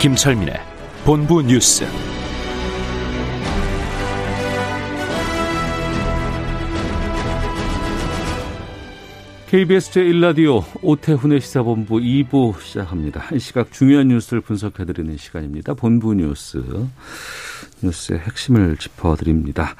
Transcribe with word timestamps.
김철민의 0.00 0.54
본부 1.04 1.42
뉴스. 1.42 1.84
KBS 9.48 9.90
제1라디오 9.90 10.62
오태훈의 10.82 11.40
시사본부 11.40 11.96
2부 11.96 12.60
시작합니다. 12.60 13.18
한 13.18 13.40
시각 13.40 13.72
중요한 13.72 14.06
뉴스를 14.06 14.40
분석해드리는 14.40 15.16
시간입니다. 15.16 15.74
본부 15.74 16.14
뉴스. 16.14 16.62
뉴스의 17.82 18.20
핵심을 18.20 18.76
짚어드립니다. 18.76 19.74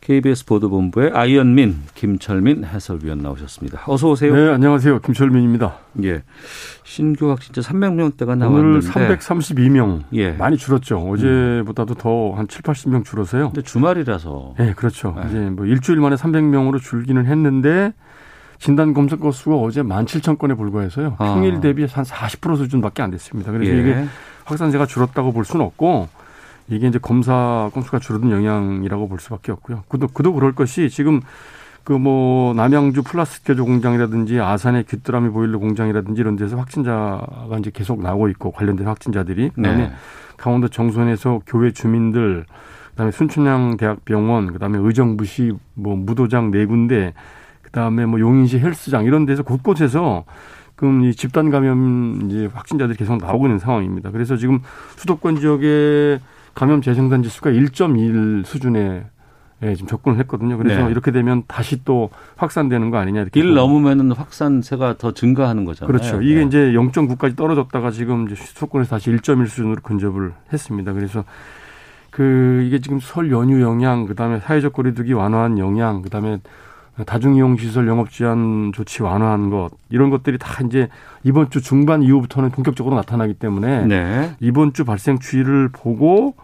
KBS 0.00 0.44
보도본부의 0.46 1.12
아이언민, 1.14 1.76
김철민 1.94 2.64
해설위원 2.64 3.18
나오셨습니다. 3.18 3.82
어서 3.86 4.10
오세요. 4.10 4.34
네, 4.34 4.52
안녕하세요. 4.52 5.00
김철민입니다. 5.00 5.78
예. 6.04 6.22
신규 6.84 7.30
확진자 7.30 7.60
300명대가 7.60 8.28
오늘 8.28 8.80
나왔는데 8.80 8.88
332명. 8.88 10.02
예. 10.12 10.32
많이 10.32 10.56
줄었죠. 10.56 10.98
어제보다도 10.98 11.94
더 11.94 12.16
한 12.36 12.48
7, 12.48 12.62
80명 12.62 13.04
줄어서요. 13.04 13.50
근데 13.50 13.62
주말이라서 13.62 14.54
네, 14.58 14.72
그렇죠. 14.74 15.14
네. 15.16 15.26
이제 15.28 15.38
뭐 15.50 15.64
일주일 15.66 15.98
만에 16.00 16.16
300명으로 16.16 16.80
줄기는 16.80 17.24
했는데 17.24 17.92
진단 18.58 18.94
검사 18.94 19.16
건수가 19.16 19.56
어제 19.56 19.82
17,000건에 19.82 20.56
불과해서요. 20.56 21.16
아. 21.18 21.34
평일 21.34 21.60
대비 21.60 21.84
한 21.84 22.04
40% 22.04 22.56
수준밖에 22.56 23.02
안 23.02 23.10
됐습니다. 23.10 23.52
그래서 23.52 23.72
예. 23.72 23.80
이게 23.80 24.04
확산세가 24.44 24.86
줄었다고 24.86 25.32
볼 25.32 25.44
수는 25.44 25.64
없고 25.64 26.08
이게 26.68 26.88
이제 26.88 26.98
검사 26.98 27.70
건수가 27.74 27.98
줄어든 27.98 28.30
영향이라고 28.30 29.08
볼 29.08 29.20
수밖에 29.20 29.52
없고요. 29.52 29.84
그도 29.88 30.08
그도 30.08 30.32
그럴 30.32 30.54
것이 30.54 30.90
지금 30.90 31.20
그 31.86 31.96
뭐 31.98 32.52
남양주 32.52 33.04
플라스틱 33.04 33.44
제조 33.44 33.64
공장이라든지 33.64 34.40
아산의 34.40 34.84
귀뚜라미 34.86 35.30
보일러 35.30 35.60
공장이라든지 35.60 36.20
이런 36.20 36.34
데서 36.34 36.56
확진자가 36.56 37.56
이제 37.60 37.70
계속 37.72 38.02
나오고 38.02 38.28
있고 38.30 38.50
관련된 38.50 38.88
확진자들이 38.88 39.50
그다음에 39.50 39.76
네. 39.76 39.92
강원도 40.36 40.66
정선에서 40.66 41.42
교회 41.46 41.70
주민들 41.70 42.44
그다음에 42.90 43.12
순천향 43.12 43.76
대학병원 43.76 44.52
그다음에 44.52 44.78
의정부시 44.78 45.52
뭐 45.74 45.94
무도장 45.94 46.50
네 46.50 46.66
군데 46.66 47.14
그다음에 47.62 48.04
뭐 48.04 48.18
용인시 48.18 48.58
헬스장 48.58 49.04
이런 49.04 49.24
데서 49.24 49.44
곳곳에서 49.44 50.24
그럼 50.74 51.04
이 51.04 51.14
집단 51.14 51.50
감염 51.50 52.22
이제 52.24 52.50
확진자들이 52.52 52.98
계속 52.98 53.16
나오고 53.18 53.46
있는 53.46 53.60
상황입니다. 53.60 54.10
그래서 54.10 54.36
지금 54.36 54.60
수도권 54.96 55.38
지역의 55.38 56.18
감염 56.56 56.80
재생산 56.80 57.22
지 57.22 57.28
수가 57.28 57.50
1.1 57.50 58.46
수준에 58.46 59.04
예, 59.62 59.74
지금 59.74 59.88
접근을 59.88 60.18
했거든요. 60.20 60.56
그래서 60.56 60.84
네. 60.84 60.90
이렇게 60.90 61.12
되면 61.12 61.42
다시 61.46 61.84
또 61.84 62.10
확산되는 62.36 62.90
거 62.90 62.96
아니냐 62.96 63.20
이렇게 63.20 63.40
길 63.40 63.50
보고. 63.50 63.60
넘으면은 63.60 64.12
확산세가 64.12 64.96
더 64.96 65.12
증가하는 65.12 65.66
거잖아요. 65.66 65.86
그렇죠. 65.86 66.22
이게 66.22 66.40
네. 66.40 66.46
이제 66.46 66.58
0.9까지 66.72 67.36
떨어졌다가 67.36 67.90
지금 67.90 68.26
이제 68.26 68.34
수도권에서 68.34 68.96
다시 68.96 69.10
1.1 69.10 69.46
수준으로 69.46 69.82
근접을 69.82 70.32
했습니다. 70.50 70.94
그래서 70.94 71.24
그 72.10 72.64
이게 72.66 72.80
지금 72.80 73.00
설 73.00 73.30
연휴 73.30 73.60
영향, 73.60 74.06
그다음에 74.06 74.40
사회적 74.40 74.72
거리두기 74.72 75.12
완화한 75.12 75.58
영향, 75.58 76.00
그다음에 76.00 76.38
다중이용 77.04 77.58
시설 77.58 77.86
영업 77.86 78.10
제한 78.10 78.72
조치 78.74 79.02
완화한 79.02 79.50
것 79.50 79.70
이런 79.90 80.08
것들이 80.08 80.38
다 80.38 80.64
이제 80.64 80.88
이번 81.22 81.50
주 81.50 81.60
중반 81.60 82.02
이후부터는 82.02 82.50
본격적으로 82.50 82.96
나타나기 82.96 83.34
때문에 83.34 83.84
네. 83.86 84.34
이번 84.40 84.72
주 84.72 84.86
발생 84.86 85.18
추이를 85.18 85.68
보고 85.70 86.34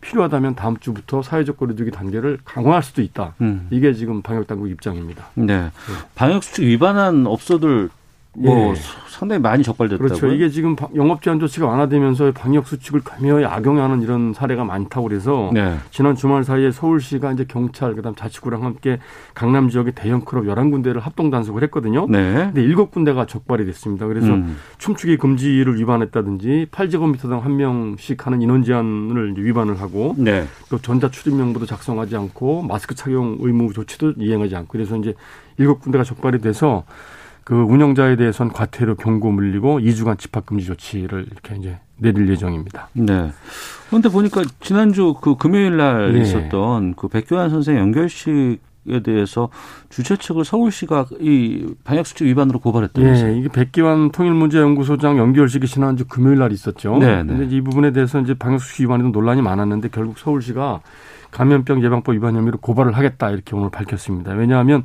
필요하다면 0.00 0.54
다음 0.54 0.76
주부터 0.78 1.22
사회적 1.22 1.56
거리두기 1.56 1.90
단계를 1.90 2.38
강화할 2.44 2.82
수도 2.82 3.02
있다. 3.02 3.34
음. 3.40 3.68
이게 3.70 3.92
지금 3.92 4.22
방역 4.22 4.46
당국 4.46 4.70
입장입니다. 4.70 5.26
네. 5.34 5.70
방역 6.14 6.42
수칙 6.42 6.64
위반한 6.64 7.26
업소들 7.26 7.90
뭐 8.36 8.70
예. 8.70 8.74
상당히 9.08 9.42
많이 9.42 9.62
적발됐다고요. 9.64 10.08
그렇죠. 10.08 10.28
이게 10.28 10.48
지금 10.50 10.76
방- 10.76 10.94
영업 10.94 11.20
제한 11.20 11.40
조치가 11.40 11.66
완화되면서 11.66 12.30
방역 12.32 12.66
수칙을 12.68 13.00
교묘히 13.04 13.44
악용하는 13.44 14.02
이런 14.02 14.32
사례가 14.32 14.64
많다고 14.64 15.08
그래서 15.08 15.50
네. 15.52 15.76
지난 15.90 16.14
주말 16.14 16.44
사이에 16.44 16.70
서울시가 16.70 17.32
이제 17.32 17.44
경찰 17.48 17.94
그다음 17.94 18.14
자치구랑 18.14 18.62
함께 18.64 19.00
강남 19.34 19.68
지역의 19.68 19.94
대형 19.96 20.20
클럽 20.24 20.44
11군데를 20.44 21.00
합동 21.00 21.30
단속을 21.30 21.62
했거든요. 21.64 22.06
네. 22.08 22.32
근데 22.34 22.62
일곱 22.62 22.92
군데가 22.92 23.26
적발이 23.26 23.66
됐습니다. 23.66 24.06
그래서 24.06 24.28
음. 24.28 24.56
춤추기 24.78 25.16
금지를 25.16 25.76
위반했다든지 25.80 26.68
8제곱미터당 26.70 27.40
한 27.40 27.56
명씩 27.56 28.26
하는 28.26 28.40
인원 28.42 28.62
제한을 28.62 29.34
위반을 29.36 29.80
하고 29.80 30.14
네. 30.16 30.44
또 30.70 30.78
전자 30.78 31.10
출입명부도 31.10 31.66
작성하지 31.66 32.16
않고 32.16 32.62
마스크 32.62 32.94
착용 32.94 33.38
의무 33.40 33.72
조치도 33.72 34.14
이행하지 34.18 34.54
않고 34.54 34.68
그래서 34.68 34.96
이제 34.96 35.14
일곱 35.58 35.80
군데가 35.80 36.04
적발이 36.04 36.38
돼서 36.40 36.84
그 37.50 37.56
운영자에 37.56 38.14
대해서는 38.14 38.52
과태료 38.52 38.94
경고 38.94 39.32
물리고 39.32 39.80
2주간 39.80 40.16
집합 40.20 40.46
금지 40.46 40.66
조치를 40.66 41.26
이렇게 41.32 41.56
이제 41.56 41.80
내릴 41.98 42.28
예정입니다. 42.28 42.90
네. 42.92 43.32
그런데 43.88 44.08
보니까 44.08 44.44
지난주 44.60 45.16
그 45.20 45.34
금요일 45.34 45.76
날 45.76 46.12
네. 46.12 46.20
있었던 46.20 46.94
그 46.94 47.08
백교환 47.08 47.50
선생 47.50 47.76
연결식 47.76 48.60
에 48.88 49.00
대해서 49.00 49.50
주최 49.90 50.16
측을 50.16 50.44
서울시가 50.44 51.06
이 51.20 51.66
방역 51.84 52.06
수칙 52.06 52.26
위반으로 52.28 52.60
고발했다면서요. 52.60 53.30
예, 53.30 53.36
이게 53.36 53.48
백기환 53.48 54.10
통일문제연구소장 54.10 55.18
연결식이 55.18 55.66
지난주 55.66 56.06
금요일 56.06 56.38
날 56.38 56.50
있었죠. 56.50 56.96
네, 56.96 57.22
네. 57.22 57.36
근데 57.36 57.54
이 57.54 57.60
부분에 57.60 57.92
대해서 57.92 58.20
이제 58.20 58.32
방역수칙 58.32 58.84
위반에도 58.84 59.10
논란이 59.10 59.42
많았는데 59.42 59.90
결국 59.92 60.18
서울시가 60.18 60.80
감염병 61.30 61.84
예방법 61.84 62.14
위반 62.14 62.36
혐의로 62.36 62.56
고발을 62.58 62.92
하겠다 62.92 63.30
이렇게 63.30 63.54
오늘 63.54 63.70
밝혔습니다. 63.70 64.32
왜냐하면 64.32 64.82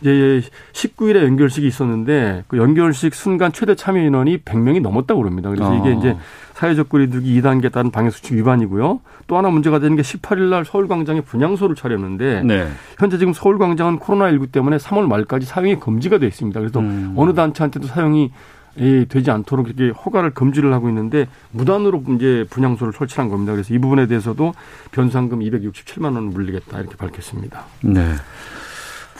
이제 0.00 0.42
19일에 0.72 1.22
연결식이 1.24 1.66
있었는데 1.66 2.44
그 2.48 2.56
연결식 2.58 3.14
순간 3.14 3.52
최대 3.52 3.74
참여 3.74 4.00
인원이 4.00 4.38
100명이 4.38 4.80
넘었다고 4.80 5.20
그럽니다. 5.20 5.50
그래서 5.50 5.74
이게 5.76 5.90
어. 5.90 5.92
이제 5.92 6.16
사회적 6.54 6.90
거리두기 6.90 7.40
2단계에 7.40 7.72
따른 7.72 7.90
방역수칙 7.90 8.36
위반이고요. 8.36 9.00
또 9.26 9.38
하나 9.38 9.48
문제가 9.48 9.78
되는 9.78 9.96
게 9.96 10.02
18일 10.02 10.50
날 10.50 10.64
서울광장에 10.64 11.22
분향소를 11.22 11.74
차렸는데 11.74 12.42
네. 12.44 12.68
현재 12.98 13.16
지금 13.16 13.32
서울광장은 13.32 13.98
코로나19 13.98 14.52
때문에 14.52 14.76
3월 14.76 15.06
말까지 15.06 15.46
사용이 15.46 15.78
금지가 15.80 16.18
돼 16.18 16.26
있습니다. 16.26 16.60
그래서 16.60 16.80
음. 16.80 17.14
어느 17.16 17.32
단체한테도 17.34 17.86
사용이 17.86 18.30
예, 18.78 19.04
되지 19.04 19.30
않도록 19.30 19.66
이렇게 19.66 19.88
허가를 19.88 20.30
금지를 20.30 20.72
하고 20.72 20.88
있는데 20.88 21.26
무단으로 21.50 22.04
이제 22.16 22.46
분향소를 22.50 22.92
설치한 22.92 23.28
겁니다. 23.28 23.52
그래서 23.52 23.74
이 23.74 23.78
부분에 23.78 24.06
대해서도 24.06 24.52
변상금 24.92 25.40
267만 25.40 26.04
원을 26.04 26.22
물리겠다 26.22 26.78
이렇게 26.78 26.96
밝혔습니다. 26.96 27.64
네. 27.82 28.14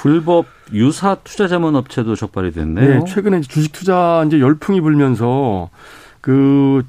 불법 0.00 0.47
유사 0.72 1.16
투자 1.16 1.47
자문 1.47 1.77
업체도 1.77 2.15
적발이 2.16 2.53
됐네요. 2.53 3.00
네, 3.00 3.05
최근에 3.05 3.43
주식 3.43 3.71
투자 3.72 4.25
이제 4.27 4.41
열풍이 4.41 4.81
불면서 4.81 5.69
그 6.22 6.83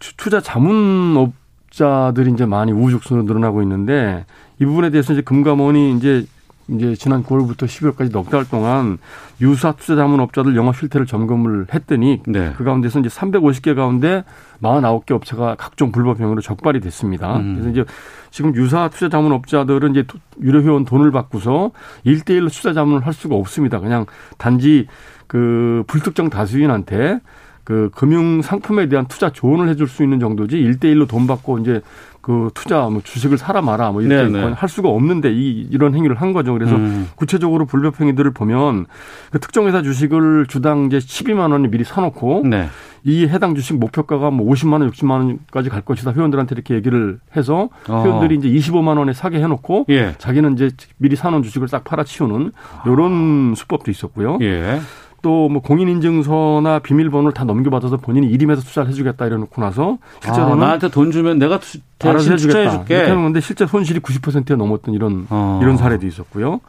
주- 0.00 0.14
투자 0.18 0.42
자문 0.42 1.16
업자들이 1.16 2.30
이제 2.30 2.44
많이 2.44 2.70
우후죽순으로 2.72 3.24
늘어나고 3.24 3.62
있는데 3.62 4.26
이 4.60 4.66
부분에 4.66 4.90
대해서 4.90 5.14
이제 5.14 5.22
금감원이 5.22 5.96
이제 5.96 6.26
이제 6.68 6.94
지난 6.94 7.24
9월부터 7.24 7.64
12월까지 7.64 8.12
넉 8.12 8.28
달 8.28 8.44
동안 8.44 8.98
유사 9.40 9.72
투자 9.72 9.96
자문업자들 9.96 10.54
영업 10.54 10.76
실태를 10.76 11.06
점검을 11.06 11.66
했더니 11.72 12.20
네. 12.26 12.52
그 12.56 12.64
가운데서 12.64 13.00
이제 13.00 13.08
350개 13.08 13.74
가운데 13.74 14.24
49개 14.62 15.12
업체가 15.12 15.54
각종 15.56 15.92
불법 15.92 16.20
행위로 16.20 16.40
적발이 16.40 16.80
됐습니다. 16.80 17.36
음. 17.38 17.54
그래서 17.54 17.70
이제 17.70 17.84
지금 18.30 18.54
유사 18.54 18.88
투자 18.88 19.08
자문업자들은 19.08 19.92
이제 19.92 20.04
유료 20.42 20.62
회원 20.62 20.84
돈을 20.84 21.10
받고서 21.10 21.70
1대1로 22.04 22.52
투자 22.52 22.72
자문을 22.74 23.06
할 23.06 23.14
수가 23.14 23.34
없습니다. 23.34 23.80
그냥 23.80 24.04
단지 24.36 24.86
그 25.26 25.84
불특정 25.86 26.28
다수인한테 26.28 27.20
그 27.68 27.90
금융 27.94 28.40
상품에 28.40 28.88
대한 28.88 29.04
투자 29.08 29.28
조언을 29.28 29.68
해줄 29.68 29.88
수 29.88 30.02
있는 30.02 30.20
정도지 30.20 30.56
1대1로 30.56 31.06
돈 31.06 31.26
받고 31.26 31.58
이제 31.58 31.82
그 32.22 32.48
투자 32.54 32.88
뭐 32.88 33.02
주식을 33.04 33.36
사라 33.36 33.60
마라 33.60 33.92
뭐 33.92 34.00
이렇게 34.00 34.30
네네. 34.32 34.52
할 34.54 34.68
수가 34.70 34.88
없는데 34.88 35.30
이 35.34 35.68
이런 35.70 35.94
행위를 35.94 36.16
한 36.16 36.32
거죠. 36.32 36.54
그래서 36.54 36.76
음. 36.76 37.10
구체적으로 37.14 37.66
불법 37.66 38.00
행위들을 38.00 38.30
보면 38.30 38.86
그 39.30 39.38
특정 39.38 39.66
회사 39.66 39.82
주식을 39.82 40.46
주당 40.46 40.86
이제 40.86 40.96
12만 40.96 41.52
원을 41.52 41.68
미리 41.68 41.84
사놓고 41.84 42.44
네. 42.46 42.68
이 43.04 43.26
해당 43.26 43.54
주식 43.54 43.76
목표가가 43.76 44.30
뭐 44.30 44.50
50만 44.50 44.80
원, 44.80 44.90
60만 44.90 45.10
원까지 45.10 45.68
갈 45.68 45.82
것이다 45.82 46.14
회원들한테 46.14 46.54
이렇게 46.54 46.74
얘기를 46.74 47.20
해서 47.36 47.68
어. 47.86 48.02
회원들이 48.02 48.36
이제 48.36 48.48
25만 48.48 48.96
원에 48.96 49.12
사게 49.12 49.42
해놓고 49.42 49.84
예. 49.90 50.14
자기는 50.16 50.54
이제 50.54 50.70
미리 50.96 51.16
사놓은 51.16 51.42
주식을 51.42 51.68
싹 51.68 51.84
팔아치우는 51.84 52.52
이런 52.86 53.52
수법도 53.54 53.90
있었고요. 53.90 54.38
예. 54.40 54.80
또 55.22 55.48
뭐 55.48 55.62
공인인증서나 55.62 56.80
비밀번호를 56.80 57.32
다 57.32 57.44
넘겨받아서 57.44 57.96
본인이 57.96 58.26
일임해서 58.28 58.62
투자를 58.62 58.90
해주겠다 58.90 59.26
이래놓고 59.26 59.60
나서 59.62 59.98
실제로는 60.22 60.52
아, 60.62 60.66
나한테 60.66 60.90
돈 60.90 61.10
주면 61.10 61.38
내가 61.38 61.58
투, 61.58 61.78
알아서 62.00 62.18
대신 62.18 62.32
해주겠다. 62.34 62.58
투자해줄게. 62.58 62.94
이렇게 62.94 63.10
하는 63.10 63.22
건데 63.24 63.40
실제 63.40 63.66
손실이 63.66 64.00
90%에 64.00 64.56
넘었던 64.56 64.94
이런 64.94 65.26
어. 65.30 65.58
이런 65.62 65.76
사례도 65.76 66.06
있었고요. 66.06 66.60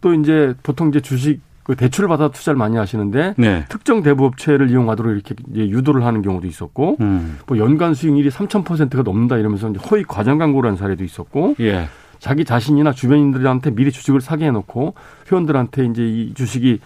또 0.00 0.14
이제 0.14 0.54
보통 0.62 0.88
이제 0.88 1.00
주식 1.00 1.40
그 1.64 1.76
대출을 1.76 2.08
받아 2.08 2.28
투자를 2.28 2.56
많이 2.58 2.76
하시는데 2.76 3.34
네. 3.36 3.64
특정 3.68 4.02
대부업체를 4.02 4.68
이용하도록 4.70 5.12
이렇게 5.14 5.34
유도를 5.54 6.04
하는 6.04 6.20
경우도 6.22 6.46
있었고 6.48 6.96
음. 7.00 7.38
뭐 7.46 7.56
연간 7.58 7.94
수익률이 7.94 8.30
3,000%가 8.30 9.02
넘는다 9.02 9.36
이러면서 9.38 9.68
이제 9.70 9.78
허위 9.90 10.02
과장 10.02 10.38
광고를 10.38 10.70
한 10.70 10.76
사례도 10.76 11.04
있었고 11.04 11.54
예. 11.60 11.88
자기 12.22 12.44
자신이나 12.44 12.92
주변인들한테 12.92 13.72
미리 13.72 13.90
주식을 13.90 14.20
사게 14.20 14.46
해놓고 14.46 14.94
회원들한테 15.28 15.86
이제 15.86 16.06
이 16.06 16.34
주식이 16.34 16.78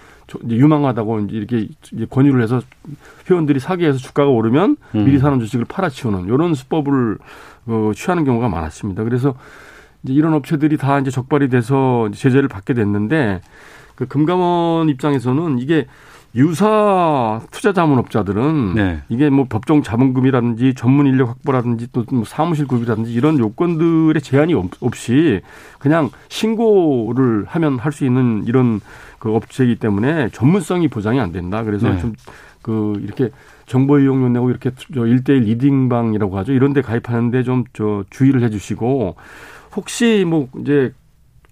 유망하다고 0.49 1.21
이제 1.21 1.37
이렇게 1.37 1.69
권유를 2.09 2.43
해서 2.43 2.63
회원들이 3.29 3.61
사게 3.61 3.87
해서 3.87 3.99
주가가 3.99 4.31
오르면 4.31 4.79
음. 4.95 5.05
미리 5.05 5.19
사는 5.19 5.39
주식을 5.39 5.67
팔아치우는 5.67 6.25
이런 6.25 6.55
수법을 6.55 7.19
어, 7.67 7.93
취하는 7.95 8.25
경우가 8.25 8.49
많았습니다. 8.49 9.05
그래서 9.05 9.35
이제 10.03 10.15
이런 10.15 10.33
업체들이 10.33 10.79
다 10.79 10.99
이제 11.01 11.11
적발이 11.11 11.51
돼서 11.51 12.09
제재를 12.15 12.49
받게 12.49 12.73
됐는데 12.73 13.43
그 13.95 14.07
금감원 14.07 14.89
입장에서는 14.89 15.59
이게 15.59 15.87
유사 16.37 17.41
투자 17.51 17.73
자문업자들은 17.73 18.75
네. 18.75 19.01
이게 19.09 19.31
뭐 19.31 19.47
법정 19.49 19.83
자본금이라든지 19.83 20.75
전문 20.75 21.07
인력 21.07 21.31
확보라든지 21.31 21.91
또 21.93 22.05
뭐 22.13 22.25
사무실 22.25 22.67
구비라든지 22.67 23.13
이런 23.13 23.39
요건들의 23.39 24.21
제한이 24.23 24.53
없- 24.55 24.81
없이 24.81 25.41
그냥 25.79 26.11
신고를 26.29 27.45
하면 27.49 27.79
할 27.79 27.91
수 27.93 28.05
있는 28.05 28.45
이런 28.47 28.81
그 29.19 29.35
업체이기 29.35 29.77
때문에 29.77 30.29
전문성이 30.31 30.89
보장이 30.89 31.19
안 31.19 31.33
된다. 31.33 31.65
그래서 31.65 31.89
네. 31.89 31.99
좀그 31.99 33.01
이렇게 33.03 33.31
정보 33.65 33.99
이용료 33.99 34.29
내고 34.29 34.51
이렇게 34.51 34.71
저 34.95 35.07
일대일 35.07 35.45
리딩방이라고 35.45 36.37
하죠. 36.39 36.53
이런 36.53 36.73
데 36.75 36.83
가입하는데 36.83 37.43
좀 37.45 37.65
저 37.73 38.05
주의를 38.11 38.43
해 38.43 38.51
주시고 38.51 39.17
혹시 39.75 40.25
뭐 40.27 40.49
이제 40.61 40.93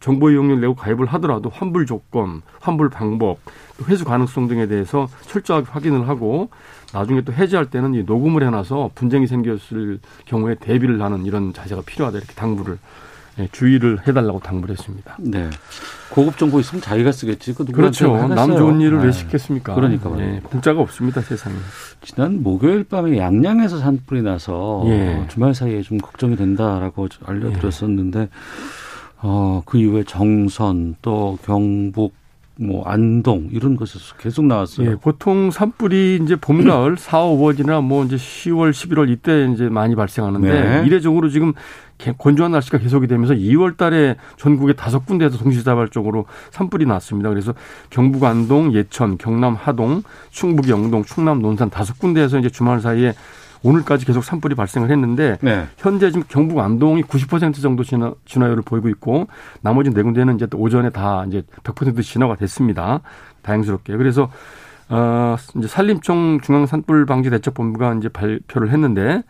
정보 0.05 0.31
이용료를 0.31 0.61
내고 0.61 0.75
가입을 0.75 1.07
하더라도 1.07 1.49
환불 1.49 1.87
조건, 1.87 2.43
환불 2.61 2.91
방법, 2.91 3.39
또 3.79 3.87
회수 3.87 4.05
가능성 4.05 4.49
등에 4.49 4.67
대해서 4.67 5.09
철저하게 5.23 5.69
확인을 5.71 6.09
하고 6.09 6.51
나중에 6.93 7.23
또 7.23 7.33
해지할 7.33 7.71
때는 7.71 7.95
이 7.95 8.03
녹음을 8.03 8.43
해놔서 8.43 8.91
분쟁이 8.95 9.27
생겼을 9.27 10.01
경우에 10.27 10.57
대비를 10.57 11.01
하는 11.01 11.25
이런 11.25 11.55
자세가 11.55 11.81
필요하다 11.87 12.19
이렇게 12.19 12.35
당부를 12.35 12.77
예, 13.39 13.49
주의를 13.51 14.07
해달라고 14.07 14.41
당부를 14.41 14.77
했습니다. 14.77 15.17
네. 15.21 15.49
고급 16.11 16.37
정보 16.37 16.61
있으면 16.61 16.83
자기가 16.83 17.11
쓰겠지. 17.11 17.55
그 17.55 17.65
그렇죠. 17.65 18.29
남 18.29 18.57
좋은 18.59 18.83
일을 18.83 18.99
네. 18.99 19.07
왜 19.07 19.13
시켰습니까? 19.13 19.75
그러니까 19.75 20.11
예, 20.11 20.15
말이에요. 20.15 20.41
공짜가 20.43 20.83
없습니다 20.83 21.23
세상에. 21.23 21.57
지난 22.03 22.43
목요일 22.43 22.85
밤에 22.85 23.17
양양에서 23.17 23.79
산불이 23.79 24.21
나서 24.21 24.85
예. 24.87 25.15
어, 25.15 25.27
주말 25.29 25.55
사이에 25.55 25.81
좀 25.81 25.97
걱정이 25.97 26.37
된다라고 26.37 27.09
알려드렸었는데 27.25 28.29
어, 29.27 29.63
그 29.65 29.79
이후에 29.79 30.05
정선 30.05 30.97
또 31.01 31.39
경북 31.45 32.13
뭐 32.57 32.85
안동 32.87 33.49
이런 33.51 33.75
곳에서 33.75 34.15
계속 34.17 34.45
나왔어요. 34.45 34.91
예, 34.91 34.95
보통 34.97 35.51
산불이 35.51 36.21
이제 36.23 36.37
봄, 36.37 36.63
가을, 36.65 36.97
4, 36.97 37.19
5월이나 37.23 37.83
뭐 37.83 38.05
이제 38.05 38.15
10월, 38.17 38.71
11월 38.71 39.11
이때 39.11 39.51
이제 39.53 39.69
많이 39.69 39.97
발생하는데 39.97 40.63
네. 40.81 40.87
이례적으로 40.87 41.31
지금 41.31 41.53
개- 41.99 42.13
건조한 42.17 42.53
날씨가 42.53 42.79
계속이 42.79 43.07
되면서 43.09 43.35
2월 43.35 43.77
달에 43.77 44.17
전국에 44.37 44.75
다섯 44.75 45.05
군데에서 45.07 45.39
동시다발적으로 45.39 46.27
산불이 46.51 46.85
났습니다. 46.87 47.29
그래서 47.31 47.55
경북 47.91 48.23
안동, 48.25 48.73
예천, 48.75 49.17
경남 49.19 49.55
하동, 49.55 50.03
충북 50.31 50.69
영동, 50.69 51.03
충남 51.03 51.41
논산 51.41 51.71
다섯 51.71 51.99
군데에서 51.99 52.39
이제 52.39 52.51
주말 52.51 52.81
사이에 52.81 53.15
오늘까지 53.65 54.05
계속 54.05 54.23
산불이 54.23 54.55
발생을 54.55 54.91
했는데 54.91 55.39
네. 55.41 55.67
현재 55.79 56.11
지금 56.11 56.23
경북 56.29 56.61
안동이 56.61 57.03
90% 57.03 57.61
정도 57.61 57.83
진화, 57.83 58.13
진화율을 58.27 58.63
보이고 58.63 58.89
있고 58.91 59.27
나머지 59.63 59.91
네 59.91 60.03
군데는 60.03 60.37
이제 60.37 60.47
또 60.47 60.59
오전에 60.59 60.91
다 60.91 61.25
이제 61.27 61.43
100% 61.65 62.01
진화가 62.03 62.37
됐습니다. 62.37 63.01
다행스럽게. 63.43 63.97
그래서 63.97 64.31
어 64.91 65.37
이제 65.57 65.67
산림청 65.67 66.41
중앙 66.43 66.67
산불 66.67 67.07
방지 67.07 67.31
대책 67.31 67.55
본부가 67.55 67.95
이제 67.95 68.11
발표를 68.11 68.71
했는데 68.71 69.23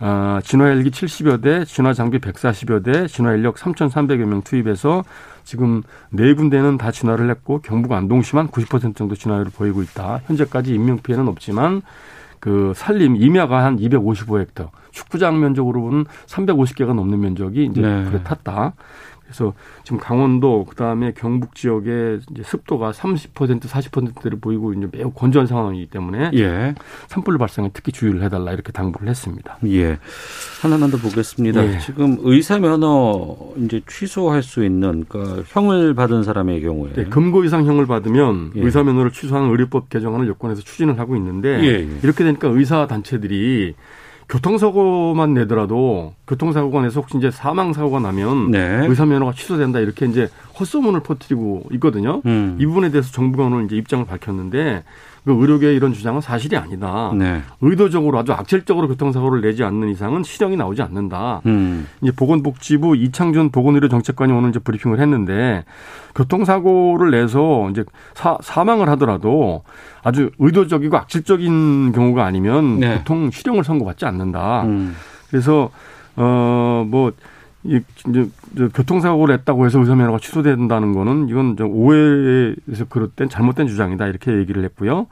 어 0.00 0.38
진화 0.42 0.66
헬기 0.66 0.90
70여 0.90 1.42
대, 1.42 1.64
진화 1.66 1.92
장비 1.92 2.18
140여 2.18 2.82
대, 2.82 3.06
진화 3.06 3.34
인력 3.34 3.56
3,300여 3.56 4.24
명 4.24 4.40
투입해서 4.40 5.04
지금 5.44 5.82
네 6.08 6.32
군데는 6.32 6.78
다 6.78 6.90
진화를 6.90 7.28
했고 7.28 7.60
경북 7.60 7.92
안동시만 7.92 8.48
90% 8.48 8.96
정도 8.96 9.14
진화율을 9.14 9.52
보이고 9.54 9.82
있다. 9.82 10.22
현재까지 10.26 10.74
인명 10.74 10.98
피해는 10.98 11.28
없지만 11.28 11.82
그 12.44 12.74
산림 12.76 13.16
임야가 13.16 13.64
한 13.64 13.78
255헥터, 13.78 14.68
축구장 14.90 15.40
면적으로 15.40 15.80
보면 15.80 16.04
350개가 16.26 16.92
넘는 16.92 17.18
면적이 17.18 17.64
이제 17.64 17.80
네. 17.80 18.04
불에 18.04 18.22
탔다. 18.22 18.74
그래서 19.34 19.52
지금 19.82 19.98
강원도 19.98 20.64
그다음에 20.64 21.12
경북 21.12 21.56
지역에 21.56 22.20
이제 22.30 22.42
습도가 22.44 22.92
30% 22.92 23.62
40%대를 23.62 24.38
보이고 24.38 24.72
이제 24.72 24.88
매우 24.92 25.10
건조한 25.10 25.48
상황이기 25.48 25.86
때문에 25.86 26.30
예. 26.34 26.74
산불 27.08 27.36
발생에 27.36 27.70
특히 27.74 27.90
주의를 27.90 28.22
해달라 28.22 28.52
이렇게 28.52 28.70
당부를 28.70 29.08
했습니다. 29.08 29.58
예. 29.66 29.98
하나만 30.62 30.92
더 30.92 30.98
보겠습니다. 30.98 31.66
예. 31.66 31.78
지금 31.80 32.18
의사 32.20 32.60
면허 32.60 33.36
이제 33.56 33.80
취소할 33.88 34.44
수 34.44 34.64
있는 34.64 35.04
그 35.08 35.44
형을 35.48 35.94
받은 35.94 36.22
사람의 36.22 36.62
경우에 36.62 36.92
네, 36.92 37.04
금고 37.04 37.44
이상 37.44 37.66
형을 37.66 37.86
받으면 37.86 38.52
예. 38.54 38.60
의사 38.62 38.84
면허를 38.84 39.10
취소하는 39.10 39.50
의료법 39.50 39.88
개정안을 39.88 40.28
여권에서 40.28 40.62
추진을 40.62 41.00
하고 41.00 41.16
있는데 41.16 41.60
예, 41.60 41.66
예. 41.66 41.98
이렇게 42.04 42.22
되니까 42.22 42.48
의사 42.48 42.86
단체들이 42.86 43.74
교통사고만 44.28 45.34
내더라도 45.34 46.14
교통사고가 46.26 46.82
내서 46.82 47.00
혹시 47.00 47.18
이제 47.18 47.30
사망 47.30 47.72
사고가 47.72 48.00
나면 48.00 48.50
네. 48.50 48.86
의사 48.88 49.04
면허가 49.06 49.32
취소된다 49.32 49.80
이렇게 49.80 50.06
이제 50.06 50.28
헛소문을 50.58 51.00
퍼뜨리고 51.00 51.64
있거든요. 51.72 52.22
음. 52.26 52.56
이 52.58 52.66
부분에 52.66 52.90
대해서 52.90 53.12
정부가 53.12 53.44
오늘 53.44 53.64
이제 53.64 53.76
입장을 53.76 54.04
밝혔는데 54.06 54.84
그 55.24 55.32
의료계의 55.32 55.74
이런 55.74 55.94
주장은 55.94 56.20
사실이 56.20 56.56
아니다. 56.56 57.12
네. 57.16 57.40
의도적으로 57.62 58.18
아주 58.18 58.32
악질적으로 58.32 58.88
교통사고를 58.88 59.40
내지 59.40 59.64
않는 59.64 59.88
이상은 59.88 60.22
실형이 60.22 60.56
나오지 60.56 60.82
않는다. 60.82 61.40
음. 61.46 61.86
이제 62.02 62.12
보건복지부 62.12 62.94
이창준 62.96 63.50
보건의료정책관이 63.50 64.32
오늘 64.32 64.50
이제 64.50 64.58
브리핑을 64.58 65.00
했는데 65.00 65.64
교통사고를 66.14 67.10
내서 67.10 67.70
이제 67.70 67.84
사, 68.12 68.36
사망을 68.42 68.90
하더라도 68.90 69.62
아주 70.02 70.30
의도적이고 70.38 70.94
악질적인 70.94 71.92
경우가 71.92 72.24
아니면 72.24 72.80
네. 72.80 72.98
보통 72.98 73.30
실형을 73.30 73.64
선고받지 73.64 74.04
않는다. 74.04 74.64
음. 74.64 74.94
그래서 75.30 75.70
어뭐 76.16 77.12
이 77.64 77.80
이제 78.08 78.28
저 78.56 78.68
교통사고를 78.68 79.36
냈다고 79.36 79.64
해서 79.64 79.80
의사면허가 79.80 80.18
취소된다는 80.18 80.92
거는 80.92 81.28
이건 81.28 81.56
좀 81.56 81.72
오해에서 81.72 82.84
그릇된 82.88 83.28
잘못된 83.28 83.66
주장이다 83.66 84.06
이렇게 84.06 84.32
얘기를 84.32 84.62
했고요. 84.64 85.06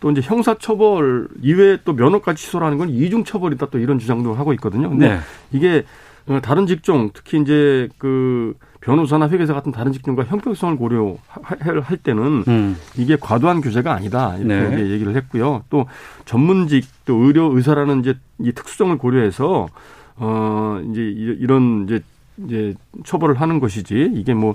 또 0.00 0.10
이제 0.10 0.20
형사처벌 0.20 1.28
이외에 1.40 1.78
또 1.84 1.92
면허까지 1.92 2.42
취소라는 2.42 2.78
건 2.78 2.90
이중처벌이다 2.90 3.66
또 3.70 3.78
이런 3.78 3.98
주장도 3.98 4.34
하고 4.34 4.52
있거든요. 4.54 4.90
근데 4.90 5.08
네. 5.08 5.18
이게 5.52 5.84
어, 6.26 6.40
다른 6.42 6.66
직종 6.66 7.10
특히 7.14 7.40
이제 7.40 7.88
그 7.98 8.54
변호사나 8.80 9.28
회계사 9.28 9.54
같은 9.54 9.72
다른 9.72 9.92
직종과 9.92 10.24
형평성을 10.24 10.76
고려할 10.76 11.96
때는 12.02 12.44
음. 12.48 12.76
이게 12.98 13.16
과도한 13.18 13.62
규제가 13.62 13.94
아니다 13.94 14.36
이렇게 14.36 14.76
네. 14.76 14.90
얘기를 14.90 15.16
했고요. 15.16 15.62
또 15.70 15.86
전문직 16.26 16.84
또 17.06 17.14
의료 17.24 17.56
의사라는 17.56 18.00
이제 18.00 18.14
이 18.40 18.52
특수성을 18.52 18.96
고려해서 18.98 19.68
어 20.16 20.80
이제 20.90 21.00
이- 21.02 21.36
이런 21.40 21.84
이제 21.84 22.02
이제 22.44 22.74
처벌을 23.04 23.40
하는 23.40 23.60
것이지 23.60 24.12
이게 24.14 24.34
뭐 24.34 24.54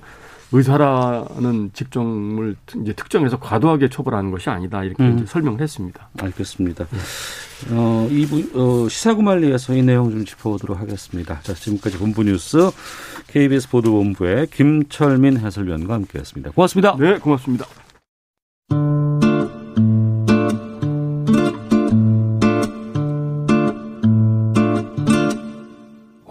의사라는 0.51 1.69
직종을 1.73 2.55
특- 2.65 2.81
이제 2.81 2.93
특정해서 2.93 3.37
과도하게 3.39 3.89
처벌하는 3.89 4.31
것이 4.31 4.49
아니다 4.49 4.83
이렇게 4.83 5.03
음. 5.03 5.17
이제 5.17 5.25
설명을 5.27 5.61
했습니다. 5.61 6.09
알겠습니다. 6.19 6.87
어, 7.71 8.07
이부 8.09 8.85
어, 8.85 8.89
시사구말리에서 8.89 9.75
이 9.75 9.83
내용 9.83 10.09
좀 10.09 10.25
짚어보도록 10.25 10.79
하겠습니다. 10.79 11.39
자, 11.41 11.53
지금까지 11.53 11.97
본부 11.99 12.23
뉴스 12.23 12.71
KBS 13.27 13.69
보도본부의 13.69 14.47
김철민 14.47 15.37
해설위원과 15.37 15.93
함께했습니다. 15.93 16.51
고맙습니다. 16.51 16.95
네, 16.97 17.19
고맙습니다. 17.19 17.65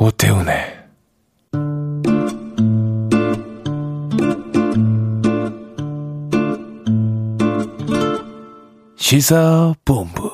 오태훈의 0.08 0.54
시사본부 8.96 10.30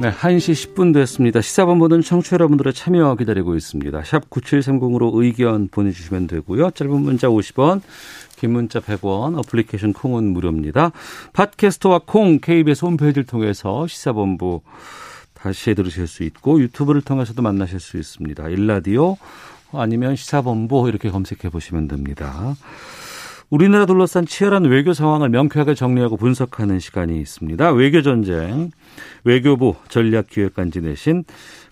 네, 0.00 0.10
1시 0.10 0.74
10분 0.74 0.92
됐습니다. 0.94 1.40
시사본부는 1.40 2.02
청취자 2.02 2.34
여러분들의 2.34 2.72
참여 2.72 3.14
기다리고 3.14 3.54
있습니다. 3.54 4.02
샵 4.02 4.28
9730으로 4.30 5.10
의견 5.14 5.68
보내주시면 5.68 6.26
되고요. 6.26 6.72
짧은 6.72 6.92
문자 6.92 7.28
50원, 7.28 7.82
긴 8.36 8.50
문자 8.50 8.80
100원, 8.80 9.38
어플리케이션 9.38 9.92
콩은 9.92 10.24
무료입니다. 10.32 10.90
팟캐스트와 11.32 12.00
콩, 12.04 12.40
KBS 12.40 12.84
홈페이지를 12.84 13.26
통해서 13.26 13.86
시사본부 13.86 14.62
다시 15.42 15.74
들으실 15.74 16.06
수 16.06 16.22
있고 16.22 16.60
유튜브를 16.60 17.02
통해서도 17.02 17.42
만나실 17.42 17.80
수 17.80 17.96
있습니다. 17.96 18.48
일라디오 18.48 19.16
아니면 19.72 20.14
시사본부 20.14 20.88
이렇게 20.88 21.10
검색해 21.10 21.50
보시면 21.50 21.88
됩니다. 21.88 22.54
우리나라 23.50 23.84
둘러싼 23.84 24.24
치열한 24.24 24.64
외교 24.64 24.94
상황을 24.94 25.28
명쾌하게 25.30 25.74
정리하고 25.74 26.16
분석하는 26.16 26.78
시간이 26.78 27.20
있습니다. 27.20 27.72
외교 27.72 28.00
전쟁, 28.02 28.70
외교부 29.24 29.74
전략기획관 29.88 30.70
지내신 30.70 31.24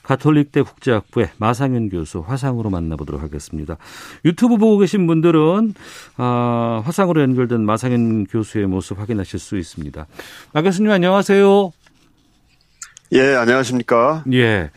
가톨릭대 0.03 0.63
국제학부의 0.63 1.31
마상윤 1.39 1.91
교수 1.91 2.21
화상으로 2.21 2.71
만나보도록 2.71 3.23
하겠습니다. 3.23 3.77
유튜브 4.25 4.57
보고 4.57 4.79
계신 4.79 5.07
분들은 5.07 5.75
아, 6.17 6.83
화상으로 6.85 7.23
연결된 7.23 7.61
마상윤 7.61 8.27
교수의 8.27 8.67
모습 8.67 8.99
확인하실 8.99 9.39
수 9.39 9.57
있습니다. 9.57 10.07
마 10.53 10.63
교수님 10.63 10.91
안녕하세요. 10.91 11.73
예, 13.13 13.35
안녕하십니까? 13.35 14.25
예. 14.33 14.71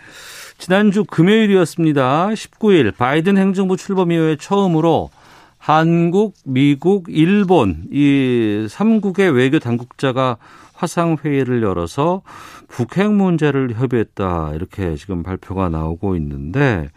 지난주 0.57 1.03
금요일이었습니다. 1.03 2.29
19일 2.29 2.95
바이든 2.95 3.37
행정부 3.37 3.77
출범 3.77 4.11
이후에 4.11 4.37
처음으로 4.37 5.09
한국, 5.57 6.33
미국, 6.45 7.05
일본 7.09 7.85
이 7.91 8.65
3국의 8.69 9.35
외교 9.35 9.59
당국자가 9.59 10.37
화상 10.73 11.17
회의를 11.23 11.61
열어서 11.63 12.21
북핵 12.67 13.11
문제를 13.11 13.73
협의했다 13.75 14.51
이렇게 14.55 14.95
지금 14.95 15.23
발표가 15.23 15.69
나오고 15.69 16.15
있는데 16.15 16.89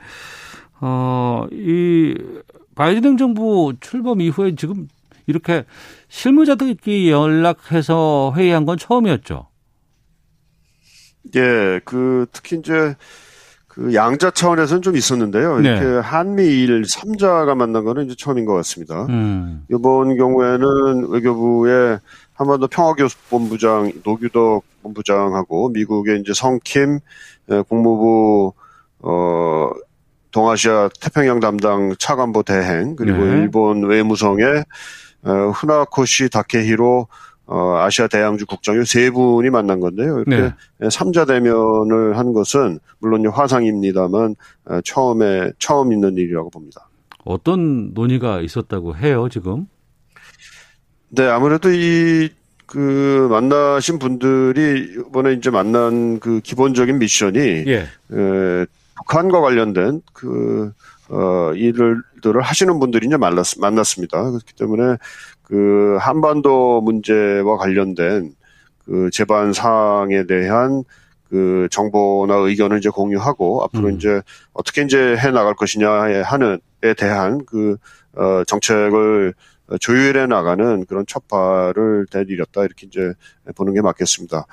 어 0.81 1.47
이 1.53 2.15
바이든 2.75 3.05
행정부 3.11 3.75
출범 3.81 4.21
이후에 4.21 4.55
지금 4.55 4.89
이렇게 5.27 5.65
실무자들끼리 6.09 7.11
연락해서 7.11 8.33
회의한 8.37 8.65
건 8.67 8.77
처음이었죠. 8.79 9.49
예, 11.35 11.81
그 11.85 12.27
특히 12.33 12.59
이제 12.59 12.95
그 13.67 13.95
양자 13.95 14.31
차원에서는 14.31 14.83
좀 14.83 14.97
있었는데요. 14.97 15.61
네. 15.61 15.69
이렇게 15.69 15.87
한미일 16.07 16.83
3자가 16.83 17.55
만난 17.55 17.85
거는 17.85 18.07
이제 18.07 18.15
처음인 18.17 18.47
것 18.47 18.55
같습니다. 18.55 19.05
음. 19.11 19.65
이번 19.71 20.17
경우에는 20.17 21.09
외교부의 21.11 22.01
한반도 22.33 22.69
평화교섭본부장 22.69 23.93
노규덕 24.03 24.65
본부장하고 24.83 25.71
미국의 25.71 26.21
이제 26.21 26.33
성킴 26.35 27.01
에, 27.51 27.63
국무부 27.69 28.53
어 29.01 29.71
동아시아 30.31 30.89
태평양 31.01 31.41
담당 31.41 31.95
차관보 31.99 32.43
대행 32.43 32.97
그리고 32.97 33.25
네. 33.25 33.31
일본 33.33 33.85
외무성의 33.85 34.65
어, 35.23 35.31
후나코시 35.51 36.29
다케히로 36.29 37.09
어, 37.47 37.77
아시아 37.79 38.09
대양주 38.09 38.47
국장이 38.47 38.85
세 38.85 39.11
분이 39.11 39.51
만난 39.51 39.81
건데요. 39.81 40.19
이렇게 40.27 40.53
네. 40.79 40.91
삼자 40.91 41.25
대면을 41.25 42.19
한 42.19 42.33
것은 42.33 42.81
물론 42.99 43.27
화상입니다만 43.27 44.35
어, 44.67 44.81
처음에 44.85 45.53
처음 45.59 45.93
있는 45.93 46.17
일이라고 46.17 46.51
봅니다. 46.51 46.89
어떤 47.25 47.93
논의가 47.93 48.41
있었다고 48.41 48.97
해요, 48.97 49.29
지금? 49.29 49.67
네, 51.09 51.27
아무래도 51.27 51.71
이, 51.73 52.31
그, 52.67 53.29
만나신 53.31 53.99
분들이 53.99 54.95
이번에 55.09 55.33
이제 55.33 55.51
만난 55.51 56.21
그 56.21 56.41
기본적인 56.41 56.99
미션이, 56.99 57.39
예. 57.67 57.87
에, 58.13 58.67
북한과 58.97 59.41
관련된 59.41 60.03
그, 60.13 60.73
어, 61.09 61.53
일들을 61.55 62.41
하시는 62.43 62.79
분들이 62.79 63.07
이제 63.07 63.17
만났, 63.17 63.59
만났습니다. 63.59 64.31
그렇기 64.31 64.55
때문에 64.55 64.97
그 65.47 65.97
한반도 66.01 66.81
문제와 66.81 67.57
관련된 67.57 68.35
그 68.85 69.11
재반 69.13 69.53
사항에 69.53 70.27
대한 70.27 70.85
그 71.29 71.69
정보나 71.71 72.35
의견을 72.37 72.79
이제 72.79 72.89
공유하고 72.89 73.65
앞으로 73.65 73.89
음. 73.89 73.97
이제 73.97 74.23
어떻게 74.53 74.83
이제 74.83 75.17
해 75.17 75.31
나갈 75.31 75.55
것이냐에 75.55 76.21
하는에 76.21 76.59
대한 76.97 77.45
그, 77.47 77.77
어, 78.15 78.45
정책을 78.45 79.35
조율해 79.81 80.27
나가는 80.27 80.85
그런 80.87 81.05
첫 81.09 81.27
발을 81.27 82.07
내디뎠다 82.07 82.65
이렇게 82.65 82.87
이제 82.87 83.13
보는 83.57 83.75
게 83.75 83.81
맞겠습니다. 83.81 84.47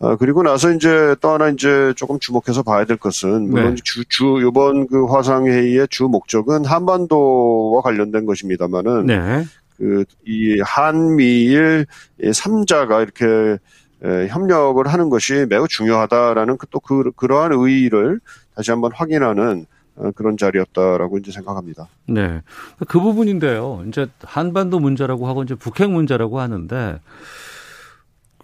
어, 0.00 0.16
그리고 0.16 0.42
나서 0.42 0.72
이제 0.72 1.14
또 1.20 1.30
하나 1.30 1.48
이제 1.48 1.92
조금 1.96 2.18
주목해서 2.18 2.64
봐야 2.64 2.84
될 2.84 2.96
것은 2.96 3.48
물론 3.48 3.76
네. 3.76 3.80
주, 3.84 4.04
주 4.08 4.40
이번 4.44 4.88
그 4.88 5.06
화상 5.06 5.46
회의의 5.46 5.86
주 5.90 6.04
목적은 6.04 6.64
한반도와 6.64 7.82
관련된 7.82 8.26
것입니다만은 8.26 9.06
네. 9.06 9.44
그 9.76 10.04
이 10.26 10.58
한미일 10.64 11.86
이 12.20 12.30
3자가 12.30 13.02
이렇게 13.02 13.58
에, 14.02 14.28
협력을 14.28 14.86
하는 14.86 15.08
것이 15.08 15.46
매우 15.48 15.66
중요하다라는 15.68 16.58
그, 16.58 16.66
또 16.68 16.80
그, 16.80 17.10
그러한 17.12 17.52
의의를 17.52 18.20
다시 18.54 18.70
한번 18.70 18.92
확인하는 18.94 19.66
어, 19.96 20.10
그런 20.14 20.36
자리였다라고 20.36 21.18
이제 21.18 21.32
생각합니다. 21.32 21.88
네. 22.06 22.42
그 22.86 23.00
부분인데요. 23.00 23.84
이제 23.88 24.06
한반도 24.22 24.78
문제라고 24.78 25.26
하고 25.26 25.42
이제 25.42 25.54
북핵 25.54 25.90
문제라고 25.90 26.40
하는데 26.40 27.00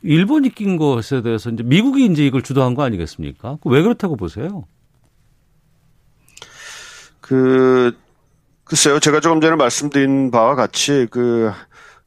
일본이 0.02 0.48
낀 0.48 0.78
것에 0.78 1.20
대해서 1.20 1.50
이제 1.50 1.62
미국이 1.62 2.06
이제 2.06 2.26
이걸 2.26 2.42
주도한 2.42 2.74
거 2.74 2.82
아니겠습니까? 2.82 3.58
그왜 3.62 3.82
그렇다고 3.82 4.16
보세요? 4.16 4.64
그 7.20 7.94
글쎄요, 8.64 9.00
제가 9.00 9.20
조금 9.20 9.40
전에 9.40 9.56
말씀드린 9.56 10.30
바와 10.30 10.54
같이 10.54 11.06
그 11.10 11.50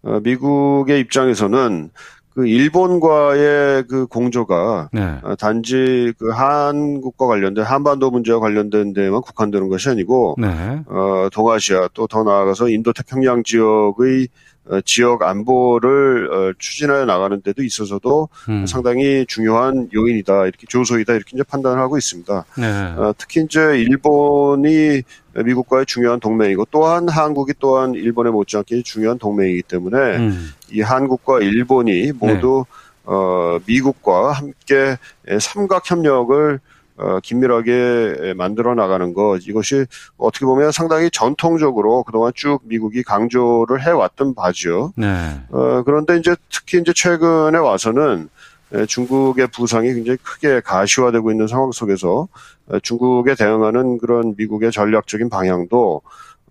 어, 0.03 0.19
미국의 0.23 0.99
입장에서는 1.01 1.89
그 2.33 2.47
일본과의 2.47 3.83
그 3.87 4.07
공조가 4.07 4.89
네. 4.91 5.19
어, 5.23 5.35
단지 5.35 6.13
그 6.19 6.29
한국과 6.29 7.27
관련된 7.27 7.63
한반도 7.63 8.11
문제와 8.11 8.39
관련된 8.39 8.93
데만 8.93 9.21
국한되는 9.21 9.69
것이 9.69 9.89
아니고 9.89 10.35
네. 10.37 10.81
어, 10.87 11.29
동아시아 11.31 11.87
또 11.93 12.07
더 12.07 12.23
나아가서 12.23 12.69
인도 12.69 12.91
태평양 12.93 13.43
지역의 13.43 14.27
어, 14.27 14.54
지역 14.83 15.21
안보를 15.21 16.33
어, 16.33 16.53
추진해 16.57 17.05
나가는 17.05 17.41
데도 17.41 17.63
있어서도 17.63 18.29
음. 18.49 18.65
상당히 18.65 19.25
중요한 19.27 19.87
요인이다 19.93 20.45
이렇게 20.45 20.65
조소이다 20.67 21.13
이렇게 21.13 21.31
이제 21.35 21.43
판단을 21.43 21.77
하고 21.79 21.97
있습니다. 21.97 22.45
네. 22.57 22.65
어, 22.97 23.13
특히 23.17 23.43
이제 23.43 23.59
일본이 23.77 25.03
미국과의 25.35 25.85
중요한 25.85 26.19
동맹이고 26.19 26.65
또한 26.71 27.07
한국이 27.09 27.53
또한 27.59 27.93
일본에 27.93 28.31
못지않게 28.31 28.81
중요한 28.83 29.19
동맹이기 29.19 29.63
때문에 29.63 29.97
음. 30.17 30.53
이 30.71 30.81
한국과 30.81 31.41
일본이 31.41 32.11
모두 32.13 32.65
어, 33.03 33.59
미국과 33.65 34.31
함께 34.31 34.97
삼각 35.39 35.89
협력을 35.89 36.59
어, 36.97 37.19
긴밀하게 37.21 38.33
만들어 38.37 38.73
나가는 38.73 39.13
것 39.13 39.39
이것이 39.47 39.85
어떻게 40.17 40.45
보면 40.45 40.71
상당히 40.71 41.09
전통적으로 41.11 42.03
그동안 42.03 42.31
쭉 42.35 42.59
미국이 42.63 43.03
강조를 43.03 43.81
해왔던 43.85 44.33
바지요. 44.33 44.93
네. 44.95 45.41
어, 45.49 45.83
그런데 45.83 46.17
이제 46.17 46.35
특히 46.49 46.79
이제 46.79 46.93
최근에 46.95 47.57
와서는 47.57 48.29
에, 48.73 48.85
중국의 48.85 49.47
부상이 49.47 49.93
굉장히 49.93 50.17
크게 50.23 50.61
가시화되고 50.61 51.31
있는 51.31 51.47
상황 51.47 51.71
속에서 51.71 52.27
에, 52.71 52.79
중국에 52.81 53.35
대응하는 53.35 53.97
그런 53.97 54.33
미국의 54.37 54.71
전략적인 54.71 55.29
방향도 55.29 56.01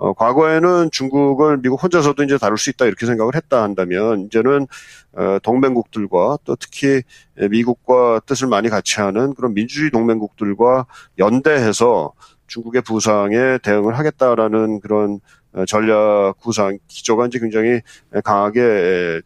어, 0.05 0.13
과거에는 0.13 0.91
중국을 0.91 1.57
미국 1.63 1.83
혼자서도 1.83 2.25
이제 2.25 2.37
다룰 2.37 2.59
수 2.59 2.69
있다 2.69 2.85
이렇게 2.85 3.07
생각을 3.07 3.35
했다 3.35 3.63
한다면 3.63 4.27
이제는 4.27 4.67
어, 5.15 5.39
동맹국들과 5.43 6.41
또 6.45 6.57
특히 6.57 7.01
에, 7.39 7.49
미국과 7.49 8.21
뜻을 8.27 8.47
많이 8.49 8.69
같이 8.69 9.01
하는 9.01 9.33
그런 9.33 9.55
민주주의 9.55 9.91
동맹국들과 9.91 10.85
연대해서 11.19 12.13
중국의 12.49 12.83
부상에 12.83 13.57
대응을 13.63 13.97
하겠다라는 13.99 14.81
그런 14.81 15.21
어, 15.55 15.65
전략 15.65 16.35
구상 16.39 16.79
기조가 16.87 17.29
이제 17.29 17.39
굉장히 17.39 17.81
강하게 18.25 19.23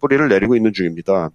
뿌리를 0.00 0.26
내리고 0.28 0.56
있는 0.56 0.72
중입니다. 0.72 1.28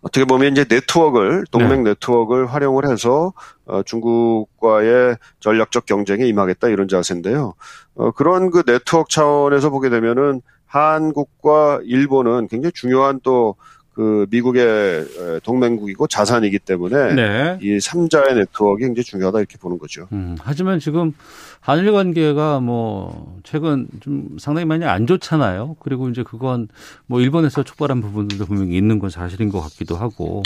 어떻게 0.00 0.24
보면 0.24 0.52
이제 0.52 0.64
네트워크를 0.68 1.44
동맹 1.50 1.84
네. 1.84 1.94
트워크를 1.98 2.46
활용을 2.46 2.90
해서 2.90 3.32
어, 3.66 3.82
중국과의 3.82 5.16
전략적 5.40 5.86
경쟁에 5.86 6.26
임하겠다 6.26 6.68
이런 6.68 6.88
자세인데요. 6.88 7.54
어, 7.94 8.10
그런 8.12 8.50
그 8.50 8.62
네트워크 8.64 9.10
차원에서 9.10 9.70
보게 9.70 9.90
되면은 9.90 10.42
한국과 10.66 11.80
일본은 11.84 12.46
굉장히 12.48 12.72
중요한 12.72 13.20
또 13.22 13.56
그 13.98 14.26
미국의 14.30 15.40
동맹국이고 15.42 16.06
자산이기 16.06 16.60
때문에 16.60 17.14
네. 17.16 17.58
이 17.60 17.78
3자의 17.78 18.34
네트워크가 18.36 18.76
굉장히 18.76 19.02
중요하다 19.02 19.40
이렇게 19.40 19.58
보는 19.58 19.76
거죠. 19.80 20.06
음, 20.12 20.36
하지만 20.40 20.78
지금 20.78 21.12
한일 21.58 21.90
관계가 21.90 22.60
뭐 22.60 23.40
최근 23.42 23.88
좀 23.98 24.36
상당히 24.38 24.66
많이 24.66 24.84
안 24.84 25.08
좋잖아요. 25.08 25.74
그리고 25.80 26.08
이제 26.10 26.22
그건 26.22 26.68
뭐 27.06 27.20
일본에서 27.20 27.64
촉발한 27.64 28.00
부분들도 28.00 28.46
분명히 28.46 28.76
있는 28.76 29.00
건 29.00 29.10
사실인 29.10 29.48
것 29.50 29.60
같기도 29.62 29.96
하고 29.96 30.44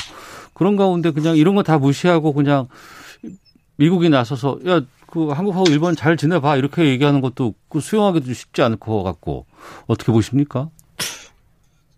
그런 0.55 0.77
가운데 0.77 1.11
그냥 1.11 1.37
이런 1.37 1.55
거 1.55 1.63
다 1.63 1.77
무시하고 1.77 2.33
그냥 2.33 2.69
미국이 3.77 4.09
나서서 4.09 4.61
야 4.67 4.81
그 5.13 5.29
한국하고 5.29 5.67
일본 5.69 5.95
잘 5.95 6.17
지내봐 6.17 6.57
이렇게 6.57 6.87
얘기하는 6.87 7.21
것도 7.21 7.53
그 7.69 7.81
수용하기도 7.81 8.33
쉽지 8.33 8.63
않을 8.63 8.79
것 8.79 9.03
같고 9.03 9.45
어떻게 9.87 10.11
보십니까? 10.11 10.71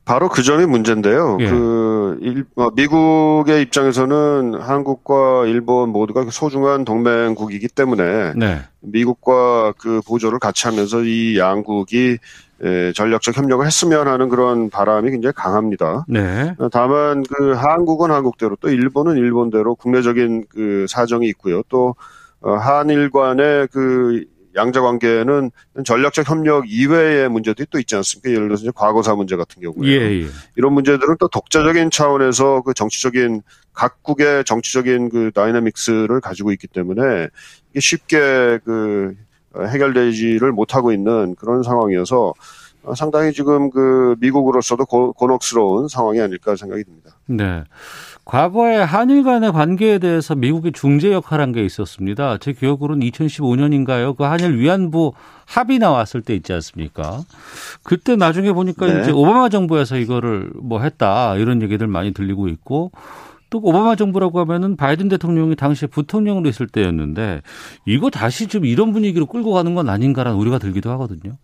바로 0.04 0.28
그 0.28 0.42
점이 0.42 0.66
문제인데요. 0.66 1.38
예. 1.40 1.48
그 1.48 2.18
일, 2.20 2.44
어, 2.56 2.70
미국의 2.70 3.62
입장에서는 3.62 4.60
한국과 4.60 5.46
일본 5.46 5.90
모두가 5.90 6.26
소중한 6.30 6.84
동맹국이기 6.84 7.68
때문에 7.68 8.34
네. 8.36 8.60
미국과 8.80 9.72
그 9.78 10.00
보조를 10.06 10.38
같이 10.38 10.66
하면서 10.66 11.02
이 11.02 11.38
양국이 11.38 12.18
에, 12.62 12.92
전략적 12.92 13.36
협력을 13.36 13.66
했으면 13.66 14.06
하는 14.06 14.28
그런 14.28 14.68
바람이 14.68 15.10
굉장히 15.10 15.32
강합니다. 15.34 16.04
네. 16.06 16.54
다만 16.70 17.24
그 17.24 17.52
한국은 17.52 18.10
한국대로 18.10 18.56
또 18.60 18.68
일본은 18.68 19.16
일본대로 19.16 19.74
국내적인 19.74 20.44
그 20.50 20.86
사정이 20.88 21.26
있고요. 21.28 21.62
또 21.68 21.94
어, 22.40 22.52
한일 22.56 23.10
간의 23.10 23.68
그 23.72 24.22
양자 24.56 24.80
관계는 24.80 25.50
전략적 25.84 26.28
협력 26.28 26.64
이외의 26.68 27.28
문제들이 27.28 27.66
또 27.70 27.78
있지 27.78 27.96
않습니까? 27.96 28.30
예를 28.30 28.48
들어서 28.48 28.70
과거사 28.72 29.14
문제 29.14 29.36
같은 29.36 29.60
경우에 29.60 29.88
예, 29.88 30.22
예. 30.22 30.26
이런 30.56 30.72
문제들은 30.72 31.16
또 31.18 31.28
독자적인 31.28 31.90
차원에서 31.90 32.62
그 32.62 32.74
정치적인 32.74 33.42
각국의 33.72 34.44
정치적인 34.44 35.08
그 35.08 35.30
dynamics를 35.34 36.20
가지고 36.20 36.52
있기 36.52 36.68
때문에 36.68 37.28
이게 37.70 37.80
쉽게 37.80 38.58
그 38.64 39.14
해결되지를 39.56 40.52
못하고 40.52 40.92
있는 40.92 41.34
그런 41.36 41.62
상황이어서 41.62 42.28
어, 42.28 42.34
상당히 42.96 43.32
지금 43.32 43.70
그 43.70 44.16
미국으로서도 44.20 44.84
고, 44.86 45.12
곤혹스러운 45.12 45.88
상황이 45.88 46.20
아닐까 46.20 46.56
생각이 46.56 46.84
듭니다. 46.84 47.10
네. 47.26 47.64
과거에 48.24 48.76
한일 48.76 49.22
간의 49.22 49.52
관계에 49.52 49.98
대해서 49.98 50.34
미국이 50.34 50.72
중재 50.72 51.12
역할한 51.12 51.52
게 51.52 51.62
있었습니다. 51.64 52.38
제 52.38 52.52
기억으로는 52.52 53.06
2015년인가요? 53.06 54.16
그 54.16 54.24
한일 54.24 54.58
위안부 54.58 55.12
합의 55.44 55.78
나왔을 55.78 56.22
때 56.22 56.34
있지 56.34 56.52
않습니까? 56.54 57.22
그때 57.82 58.16
나중에 58.16 58.52
보니까 58.52 58.86
네. 58.86 59.02
이제 59.02 59.10
오바마 59.10 59.50
정부에서 59.50 59.98
이거를 59.98 60.50
뭐 60.54 60.80
했다 60.80 61.36
이런 61.36 61.60
얘기들 61.60 61.86
많이 61.86 62.14
들리고 62.14 62.48
있고 62.48 62.92
또 63.50 63.60
오바마 63.62 63.96
정부라고 63.96 64.40
하면은 64.40 64.76
바이든 64.76 65.08
대통령이 65.08 65.54
당시에 65.54 65.86
부통령으로 65.88 66.48
있을 66.48 66.66
때였는데 66.66 67.42
이거 67.86 68.08
다시 68.08 68.46
좀 68.46 68.64
이런 68.64 68.92
분위기로 68.92 69.26
끌고 69.26 69.52
가는 69.52 69.74
건 69.74 69.90
아닌가라는 69.90 70.38
우려가 70.38 70.58
들기도 70.58 70.90
하거든요. 70.92 71.36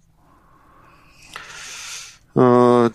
어, 2.34 2.88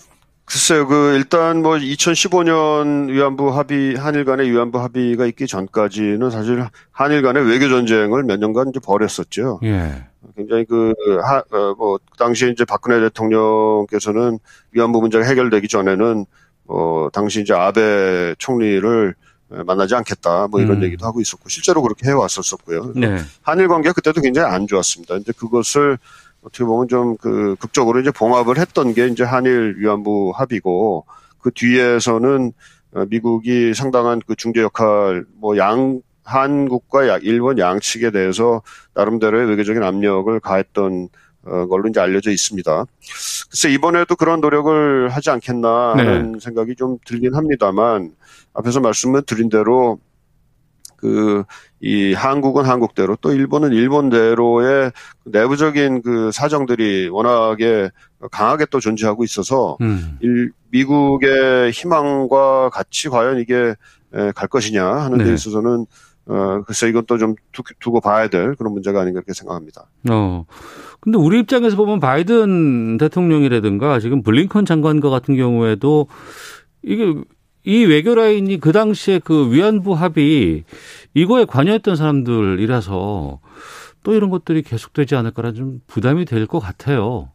글쎄요, 0.46 0.88
그, 0.88 1.15
일단 1.15 1.62
뭐, 1.62 1.75
2015년 1.75 3.10
위안부 3.10 3.50
합의, 3.50 3.96
한일 3.96 4.25
간의 4.25 4.51
위안부 4.51 4.80
합의가 4.80 5.25
있기 5.25 5.48
전까지는 5.48 6.30
사실 6.30 6.63
한일 6.92 7.24
간의 7.24 7.46
외교전쟁을 7.48 8.24
몇 8.24 8.39
년간 8.39 8.70
이제 8.70 8.80
벌였었죠. 8.80 9.60
예. 9.63 10.06
굉장히 10.36 10.65
그, 10.65 10.94
하, 11.24 11.39
어, 11.51 11.74
뭐, 11.75 11.98
그 11.98 12.18
당시에 12.18 12.50
이제 12.50 12.63
박근혜 12.63 13.00
대통령께서는 13.00 14.38
위안부 14.72 15.01
문제가 15.01 15.25
해결되기 15.25 15.68
전에는, 15.68 16.25
어, 16.68 17.08
당시 17.12 17.42
이제 17.42 17.54
아베 17.54 18.36
총리를 18.38 19.15
만나지 19.50 19.96
않겠다, 19.96 20.48
뭐 20.48 20.60
이런 20.60 20.77
음. 20.77 20.84
얘기도 20.84 21.06
하고 21.06 21.22
있었고, 21.22 21.50
실제로 21.50 21.82
그렇게 21.82 22.08
해왔었었고요. 22.08 22.94
네. 22.96 23.18
한일 23.42 23.68
관계가 23.68 23.94
그때도 23.94 24.22
굉장히 24.22 24.54
안 24.54 24.68
좋았습니다. 24.68 25.15
이제 25.18 25.32
그것을 25.38 25.98
어떻게 26.45 26.63
보면 26.63 26.87
좀 26.87 27.17
그 27.17 27.55
극적으로 27.59 27.99
이제 27.99 28.11
봉합을 28.11 28.57
했던 28.59 28.93
게 28.93 29.07
이제 29.07 29.23
한일 29.23 29.75
위안부 29.79 30.33
합의고 30.35 31.05
그 31.39 31.51
뒤에서는 31.53 32.53
어, 32.93 33.05
미국이 33.09 33.73
상당한 33.73 34.21
그 34.25 34.35
중재 34.35 34.61
역할 34.61 35.25
뭐 35.41 35.57
양 35.57 36.01
한국과 36.23 37.07
야- 37.07 37.19
일본 37.21 37.57
양측에 37.59 38.09
대해서 38.11 38.61
나름대로의 38.95 39.47
외교적인 39.49 39.83
압력을 39.83 40.39
가했던 40.39 41.09
어, 41.45 41.67
걸로 41.67 41.87
이제 41.89 41.99
알려져 41.99 42.31
있습니다. 42.31 42.85
글쎄 43.51 43.69
이번에도 43.71 44.15
그런 44.15 44.41
노력을 44.41 45.09
하지 45.09 45.29
않겠나 45.29 45.93
하는 45.95 46.39
생각이 46.39 46.75
좀 46.75 46.97
들긴 47.05 47.35
합니다만 47.35 48.15
앞에서 48.55 48.79
말씀을 48.79 49.21
드린 49.23 49.49
대로 49.49 49.99
그 50.97 51.43
이 51.86 52.13
한국은 52.13 52.65
한국대로 52.65 53.15
또 53.21 53.32
일본은 53.32 53.71
일본대로의 53.71 54.91
내부적인 55.26 56.02
그 56.02 56.32
사정들이 56.34 57.10
워낙에 57.10 57.91
강하게 58.32 58.65
또 58.71 58.80
존재하고 58.80 59.24
있어서 59.24 59.78
음. 59.82 60.17
일, 60.19 60.52
미국의 60.71 61.69
희망과 61.69 62.71
같이 62.71 63.08
과연 63.08 63.39
이게 63.39 63.76
에, 64.15 64.32
갈 64.32 64.48
것이냐 64.48 64.84
하는 64.84 65.19
데 65.19 65.26
네. 65.26 65.34
있어서는 65.36 65.86
어 66.28 66.63
글쎄 66.65 66.89
이건 66.89 67.06
또 67.06 67.19
좀 67.19 67.36
두고 67.80 68.02
봐야 68.02 68.30
될 68.30 68.56
그런 68.56 68.74
문제가 68.74 69.02
아닌가 69.02 69.19
그렇게 69.19 69.34
생각합니다. 69.34 69.86
어. 70.10 70.45
근데 71.02 71.19
우리 71.19 71.39
입장에서 71.41 71.76
보면 71.76 72.00
바이든 72.00 72.98
대통령이라든가 72.98 74.00
지금 74.00 74.24
블링컨 74.24 74.65
장관과 74.65 75.12
같은 75.12 75.36
경우에도 75.36 76.08
이게 76.82 77.13
이 77.65 77.84
외교 77.86 78.13
라인이 78.13 78.60
그 78.60 78.71
당시에 78.71 79.19
그 79.19 79.51
위안부 79.51 79.93
합의 79.93 80.63
이거에 81.13 81.45
관여했던 81.45 81.95
사람들이라서 81.95 83.39
또 84.04 84.13
이런 84.13 84.30
것들이 84.30 84.62
계속되지 84.62 85.15
않을까라는 85.15 85.56
좀 85.56 85.82
부담이 85.88 86.25
될 86.25 86.45
것 86.45 86.60
같아요. 86.60 87.32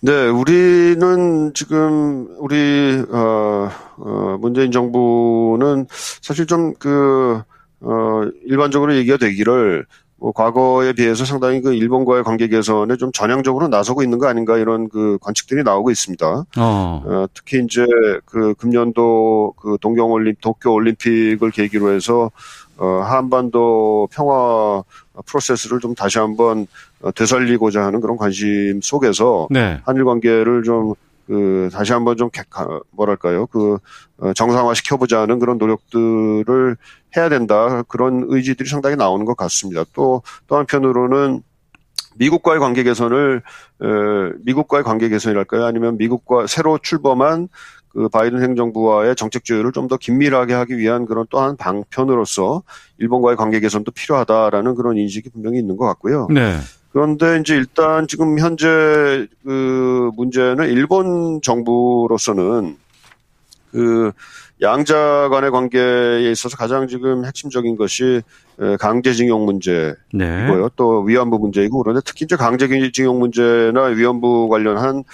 네, 0.00 0.28
우리는 0.28 1.52
지금 1.54 2.28
우리 2.38 3.02
어, 3.10 3.68
어 3.96 4.38
문재인 4.38 4.70
정부는 4.70 5.86
사실 5.90 6.46
좀그 6.46 7.42
어, 7.80 8.22
일반적으로 8.44 8.94
얘기가 8.94 9.16
되기를 9.16 9.86
뭐 10.20 10.32
과거에 10.32 10.92
비해서 10.92 11.24
상당히 11.24 11.60
그 11.60 11.72
일본과의 11.74 12.24
관계 12.24 12.48
개선에 12.48 12.96
좀 12.96 13.12
전향적으로 13.12 13.68
나서고 13.68 14.02
있는 14.02 14.18
거 14.18 14.26
아닌가 14.26 14.58
이런 14.58 14.88
그 14.88 15.16
관측들이 15.20 15.62
나오고 15.62 15.90
있습니다. 15.90 16.26
어. 16.26 16.44
어, 16.56 17.26
특히 17.32 17.62
이제 17.62 17.86
그 18.24 18.54
금년도 18.54 19.54
그 19.56 19.76
동경 19.80 20.10
올림 20.10 20.34
도쿄 20.40 20.72
올림픽을 20.72 21.50
계기로 21.52 21.92
해서 21.92 22.30
어, 22.78 23.02
한반도 23.04 24.08
평화 24.12 24.82
프로세스를 25.24 25.80
좀 25.80 25.94
다시 25.94 26.18
한번 26.18 26.66
어, 27.00 27.12
되살리고자 27.12 27.84
하는 27.84 28.00
그런 28.00 28.16
관심 28.16 28.80
속에서 28.82 29.46
네. 29.50 29.78
한일 29.84 30.04
관계를 30.04 30.64
좀 30.64 30.94
그 31.28 31.68
다시 31.72 31.92
한번 31.92 32.16
좀 32.16 32.30
객- 32.30 32.46
뭐랄까요 32.90 33.46
그 33.48 33.76
어, 34.16 34.32
정상화 34.32 34.72
시켜보자는 34.74 35.38
그런 35.38 35.58
노력들을 35.58 36.76
해야 37.16 37.28
된다 37.28 37.82
그런 37.86 38.24
의지들이 38.28 38.68
상당히 38.68 38.96
나오는 38.96 39.24
것 39.26 39.36
같습니다. 39.36 39.84
또 39.92 40.22
또 40.48 40.56
한편으로는 40.56 41.42
미국과의 42.16 42.58
관계 42.60 42.82
개선을 42.82 43.42
에, 43.82 43.86
미국과의 44.44 44.82
관계 44.84 45.08
개선이랄까요 45.08 45.64
아니면 45.66 45.96
미국과 45.98 46.46
새로 46.48 46.78
출범한 46.78 47.48
그 47.90 48.08
바이든 48.08 48.42
행정부와의 48.42 49.14
정책 49.16 49.44
조율을 49.44 49.72
좀 49.72 49.88
더 49.88 49.96
긴밀하게 49.96 50.52
하기 50.54 50.76
위한 50.78 51.06
그런 51.06 51.26
또한 51.30 51.56
방편으로서 51.56 52.62
일본과의 52.98 53.36
관계 53.36 53.60
개선도 53.60 53.92
필요하다라는 53.92 54.74
그런 54.74 54.96
인식이 54.96 55.30
분명히 55.30 55.58
있는 55.58 55.76
것 55.76 55.84
같고요. 55.86 56.26
네. 56.30 56.56
그런데 56.92 57.38
이제 57.40 57.54
일단 57.54 58.06
지금 58.08 58.38
현재 58.38 59.26
그 59.44 60.10
문제는 60.16 60.68
일본 60.70 61.40
정부로서는 61.42 62.76
그 63.72 64.12
양자 64.60 65.28
간의 65.30 65.50
관계에 65.50 66.30
있어서 66.30 66.56
가장 66.56 66.88
지금 66.88 67.24
핵심적인 67.24 67.76
것이 67.76 68.22
에, 68.60 68.76
강제징용 68.76 69.44
문제이고요. 69.44 69.96
네. 70.12 70.68
또 70.74 71.02
위안부 71.02 71.38
문제이고 71.38 71.82
그런데 71.82 72.00
특히 72.04 72.24
이제 72.24 72.34
강제징용 72.34 73.18
문제나 73.18 73.82
위안부 73.84 74.48
관련한 74.48 75.04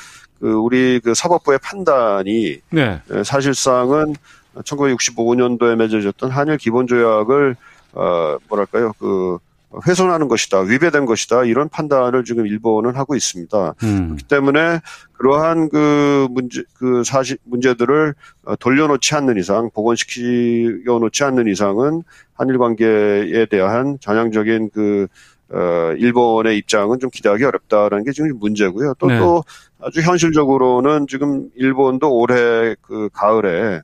그 0.41 0.53
우리 0.53 1.01
그 1.01 1.15
사법부의 1.15 1.59
판단이 1.63 2.61
네. 2.71 3.01
에, 3.11 3.23
사실상은 3.23 4.15
1965년도에 4.55 5.77
맺어졌던 5.77 6.31
한일 6.31 6.57
기본조약을 6.57 7.57
어 7.95 8.37
뭐랄까요 8.49 8.93
그 8.99 9.39
훼손하는 9.87 10.29
것이다 10.29 10.61
위배된 10.61 11.05
것이다 11.07 11.45
이런 11.45 11.69
판단을 11.69 12.25
지금 12.25 12.47
일본은 12.47 12.97
하고 12.97 13.15
있습니다. 13.15 13.75
음. 13.83 14.05
그렇기 14.07 14.25
때문에 14.25 14.81
그러한 15.13 15.69
그 15.69 16.29
문제 16.31 16.63
그 16.75 17.03
사실 17.05 17.39
문제들을 17.45 18.15
어, 18.45 18.57
돌려놓지 18.57 19.15
않는 19.15 19.39
이상 19.39 19.71
복원시켜 19.75 20.99
놓지 20.99 21.25
않는 21.25 21.47
이상은 21.49 22.03
한일 22.35 22.59
관계에 22.59 23.47
대한 23.47 23.99
전향적인 24.01 24.71
그 24.73 25.07
어, 25.51 25.93
일본의 25.99 26.57
입장은 26.59 26.99
좀 26.99 27.11
기대하기 27.11 27.45
어렵다라는 27.45 28.05
게 28.05 28.13
지금 28.13 28.39
문제고요. 28.39 28.95
또, 28.99 29.07
네. 29.07 29.19
또 29.19 29.45
아주 29.81 30.01
현실적으로는 30.01 31.07
지금 31.07 31.51
일본도 31.55 32.13
올해 32.13 32.75
그 32.81 33.09
가을에 33.13 33.83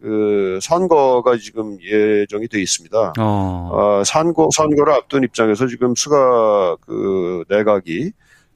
그 0.00 0.58
선거가 0.62 1.36
지금 1.36 1.76
예정이 1.82 2.48
돼 2.48 2.60
있습니다. 2.60 3.12
어. 3.18 3.70
어, 3.72 4.02
선거, 4.04 4.48
선거를 4.54 4.94
앞둔 4.94 5.24
입장에서 5.24 5.66
지금 5.66 5.94
수가 5.94 6.76
그 6.80 7.44
내각이 7.48 8.12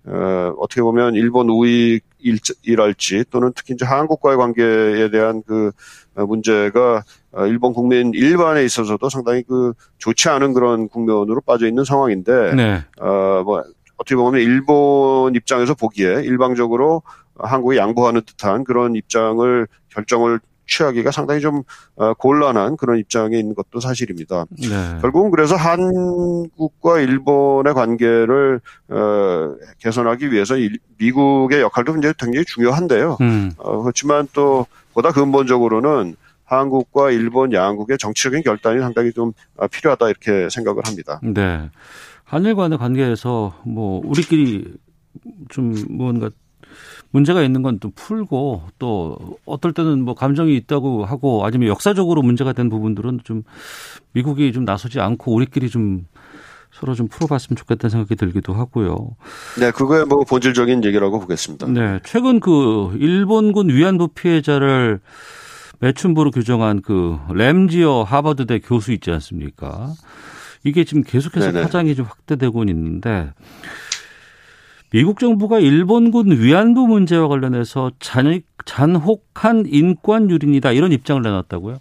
어, 0.07 0.55
어떻게 0.59 0.83
보면 0.83 1.15
일본 1.15 1.49
우익이랄지 1.49 3.25
또는 3.31 3.53
특히 3.55 3.75
이제 3.75 3.85
한국과의 3.85 4.37
관계에 4.37 5.11
대한 5.11 5.43
그 5.47 5.71
어, 6.15 6.25
문제가 6.27 7.03
어, 7.33 7.47
일본 7.47 7.73
국민 7.73 8.13
일반에 8.15 8.65
있어서도 8.65 9.09
상당히 9.09 9.43
그 9.43 9.73
좋지 9.99 10.29
않은 10.29 10.55
그런 10.55 10.89
국면으로 10.89 11.41
빠져 11.41 11.67
있는 11.67 11.85
상황인데 11.85 12.55
네. 12.55 12.85
어, 13.01 13.43
뭐 13.45 13.63
어떻게 13.97 14.17
보면 14.17 14.41
일본 14.41 15.35
입장에서 15.35 15.75
보기에 15.75 16.23
일방적으로 16.23 17.03
한국에 17.39 17.77
양보하는 17.77 18.23
듯한 18.25 18.65
그런 18.65 18.95
입장을 18.95 19.67
결정을 19.91 20.41
취하기가 20.67 21.11
상당히 21.11 21.41
좀 21.41 21.63
어, 21.97 22.15
곤란한 22.15 22.77
그런 22.77 22.99
입장에 22.99 23.39
있는 23.39 23.55
것도 23.55 23.81
사실입니다. 23.81 24.45
네. 24.51 24.99
결국은 25.01 25.31
그래서 25.31 25.57
한국과 25.57 27.01
일본의 27.01 27.75
관계를 27.75 28.61
어, 28.89 29.55
개선하기 29.79 30.33
위해서 30.33 30.57
일- 30.57 30.79
미국의 30.99 31.61
역할도 31.61 31.93
굉장히, 31.95 32.15
중요한데요. 32.47 33.19
음. 33.21 33.53
어, 33.59 33.83
그렇지만 33.83 34.27
또 34.33 34.67
보다 34.93 35.11
근본적으로는 35.13 36.17
한국과 36.45 37.11
일본 37.11 37.53
양국의 37.53 37.99
정치적인 37.99 38.43
결단이 38.43 38.81
상당히 38.81 39.13
좀 39.13 39.33
아, 39.59 39.67
필요하다 39.67 40.09
이렇게 40.11 40.49
생각을 40.51 40.83
합니다. 40.85 41.21
네. 41.23 41.71
한일 42.25 42.55
간의 42.55 42.79
관계에서 42.79 43.55
뭐 43.65 44.01
우리끼리 44.05 44.75
좀 45.49 45.75
뭔가 45.91 46.31
문제가 47.15 47.43
있는 47.43 47.63
건 47.63 47.79
또 47.79 47.91
풀고 47.95 48.63
또 48.79 49.17
어떨 49.47 49.73
때는 49.73 50.05
뭐 50.05 50.15
감정이 50.15 50.55
있다고 50.57 51.05
하고 51.05 51.45
아니면 51.47 51.69
역사적으로 51.69 52.23
문제가 52.23 52.53
된 52.53 52.69
부분들은 52.69 53.21
좀 53.25 53.43
미국이 54.13 54.53
좀 54.53 54.65
나서지 54.65 55.01
않고 55.01 55.33
우리끼리 55.33 55.71
좀 55.71 56.07
서로 56.73 56.95
좀 56.95 57.07
풀어봤으면 57.07 57.57
좋겠다는 57.57 57.91
생각이 57.91 58.17
들기도 58.17 58.53
하고요. 58.53 59.17
네, 59.61 59.71
그거의 59.71 60.07
뭐 60.07 60.25
본질적인 60.25 60.85
얘기라고 60.85 61.21
보겠습니다. 61.21 61.69
네. 61.69 62.01
최근 62.05 62.41
그 62.41 62.97
일본군 62.99 63.69
위안부 63.69 64.09
피해자를 64.09 64.99
매춘부로 65.79 66.33
규정한 66.33 66.83
그 66.83 67.17
램지어 67.33 68.03
하버드대 68.03 68.59
교수 68.61 68.93
있지 68.93 69.11
않습니까? 69.13 69.93
이게 70.65 70.83
지금 70.85 71.03
계속해서 71.05 71.53
네네. 71.53 71.63
파장이 71.63 71.95
좀 71.95 72.07
확대되고 72.07 72.65
있는데 72.65 73.31
미국 74.95 75.19
정부가 75.19 75.59
일본군 75.59 76.31
위안부 76.39 76.87
문제와 76.87 77.27
관련해서 77.27 77.91
잔, 77.99 78.41
잔혹한 78.65 79.65
인권 79.67 80.31
유린이다 80.31 80.71
이런 80.71 80.93
입장을 80.93 81.21
내놨다고요? 81.21 81.79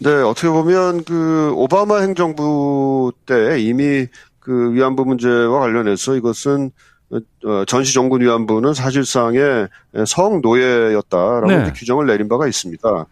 네, 0.00 0.10
어떻게 0.10 0.48
보면 0.48 1.04
그 1.04 1.52
오바마 1.54 2.00
행정부 2.00 3.12
때 3.26 3.60
이미 3.60 4.08
그 4.40 4.72
위안부 4.72 5.04
문제와 5.04 5.60
관련해서 5.60 6.16
이것은 6.16 6.72
어, 7.12 7.64
전시 7.64 7.94
종군 7.94 8.20
위안부는 8.20 8.74
사실상의 8.74 9.68
성노예였다라고 10.04 11.46
네. 11.46 11.72
규정을 11.76 12.06
내린 12.06 12.28
바가 12.28 12.48
있습니다. 12.48 13.06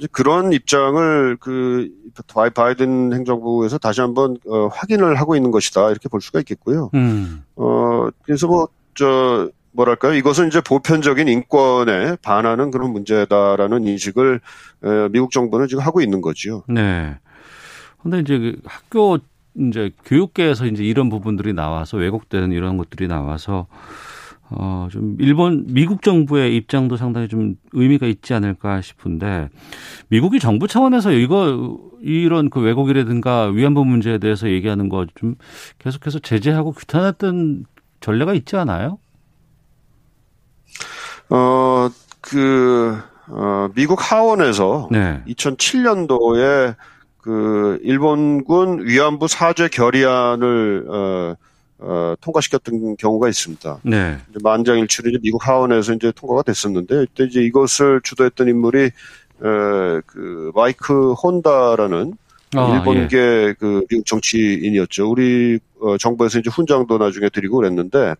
이제 0.00 0.08
그런 0.10 0.52
입장을 0.54 1.36
그 1.40 1.90
바이- 2.26 2.48
바이든 2.50 3.12
행정부에서 3.12 3.76
다시 3.76 4.00
한번 4.00 4.38
어, 4.48 4.68
확인을 4.68 5.16
하고 5.16 5.36
있는 5.36 5.50
것이다 5.50 5.90
이렇게 5.90 6.08
볼 6.08 6.22
수가 6.22 6.38
있겠고요. 6.40 6.90
음. 6.94 7.44
어, 7.56 8.08
그래서 8.22 8.46
뭐, 8.46 8.68
저, 8.94 9.50
뭐랄까요. 9.72 10.14
이것은 10.14 10.48
이제 10.48 10.60
보편적인 10.62 11.28
인권에 11.28 12.16
반하는 12.22 12.70
그런 12.70 12.92
문제다라는 12.92 13.86
인식을, 13.86 14.40
에, 14.84 15.08
미국 15.10 15.30
정부는 15.30 15.68
지금 15.68 15.84
하고 15.84 16.00
있는 16.00 16.22
거지요. 16.22 16.64
네. 16.66 17.16
근데 18.02 18.18
이제 18.20 18.38
그 18.38 18.56
학교 18.64 19.18
이제 19.54 19.90
교육계에서 20.06 20.64
이제 20.66 20.82
이런 20.82 21.08
부분들이 21.10 21.52
나와서 21.52 21.98
왜곡되는 21.98 22.52
이런 22.52 22.78
것들이 22.78 23.06
나와서 23.06 23.66
어 24.50 24.88
좀 24.90 25.16
일본 25.20 25.64
미국 25.68 26.02
정부의 26.02 26.56
입장도 26.56 26.96
상당히 26.96 27.28
좀 27.28 27.54
의미가 27.72 28.06
있지 28.06 28.34
않을까 28.34 28.80
싶은데 28.80 29.48
미국이 30.08 30.40
정부 30.40 30.66
차원에서 30.66 31.12
이거 31.12 31.78
이런 32.00 32.50
그 32.50 32.60
왜곡이라든가 32.60 33.46
위안부 33.48 33.84
문제에 33.84 34.18
대해서 34.18 34.48
얘기하는 34.48 34.88
거 34.88 35.06
좀 35.14 35.36
계속해서 35.78 36.18
제재하고 36.20 36.72
규탄했던 36.72 37.64
전례가 38.00 38.34
있지 38.34 38.56
않아요? 38.56 38.98
어, 41.28 41.88
그, 42.20 42.98
어, 43.28 43.68
미국 43.74 43.98
하원에서 44.10 44.88
네. 44.90 45.22
2007년도에 45.28 46.74
그 47.18 47.78
일본군 47.82 48.86
위안부 48.86 49.28
사죄 49.28 49.68
결의안을 49.68 50.86
어, 50.88 51.34
어, 51.82 52.14
통과시켰던 52.20 52.96
경우가 52.96 53.28
있습니다. 53.28 53.78
네. 53.84 54.18
만장일치로 54.42 55.10
이제 55.10 55.18
미국 55.22 55.46
하원에서 55.46 55.94
이제 55.94 56.12
통과가 56.14 56.42
됐었는데 56.42 57.04
이때 57.04 57.24
이제 57.24 57.40
이것을 57.40 58.00
주도했던 58.02 58.48
인물이 58.48 58.84
에, 58.84 58.90
그 60.06 60.52
마이크 60.54 61.12
혼다라는 61.12 62.14
아, 62.56 62.68
예. 62.68 62.74
일본계 62.76 63.54
그 63.58 63.84
미국 63.88 64.04
정치인이었죠. 64.04 65.10
우리 65.10 65.58
어, 65.80 65.96
정부에서 65.96 66.40
이제 66.40 66.50
훈장도 66.50 66.98
나중에 66.98 67.28
드리고 67.30 67.58
그랬는데 67.58 68.14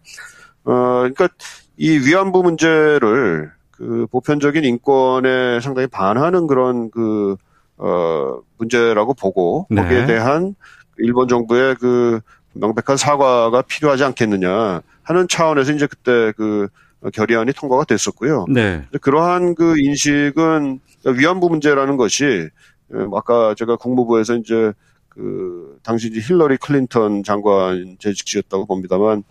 어 0.64 1.01
그러니까 1.01 1.29
이 1.77 1.99
위안부 1.99 2.42
문제를 2.42 3.51
그 3.70 4.07
보편적인 4.11 4.64
인권에 4.64 5.61
상당히 5.61 5.87
반하는 5.88 6.46
그런 6.46 6.90
그 6.90 7.37
어, 7.77 8.38
문제라고 8.59 9.14
보고 9.14 9.66
네. 9.68 9.83
거기에 9.83 10.07
대한 10.07 10.55
일본 10.99 11.29
정부의 11.29 11.75
그 11.77 12.20
명백한 12.52 12.96
사과가 12.96 13.62
필요하지 13.62 14.04
않겠느냐 14.04 14.82
하는 15.02 15.28
차원에서 15.28 15.72
이제 15.72 15.86
그때 15.86 16.32
그 16.36 16.68
결의안이 17.12 17.52
통과가 17.52 17.84
됐었고요. 17.84 18.46
네. 18.48 18.84
그러한 19.00 19.54
그 19.54 19.78
인식은 19.78 20.80
위안부 21.04 21.48
문제라는 21.48 21.96
것이 21.96 22.48
어, 22.92 23.16
아까 23.16 23.54
제가 23.56 23.76
국무부에서 23.76 24.36
이제 24.36 24.72
그 25.08 25.78
당시 25.82 26.08
이제 26.08 26.20
힐러리 26.20 26.56
클린턴 26.56 27.22
장관 27.22 27.96
재직지였다고 27.98 28.66
봅니다만 28.66 29.22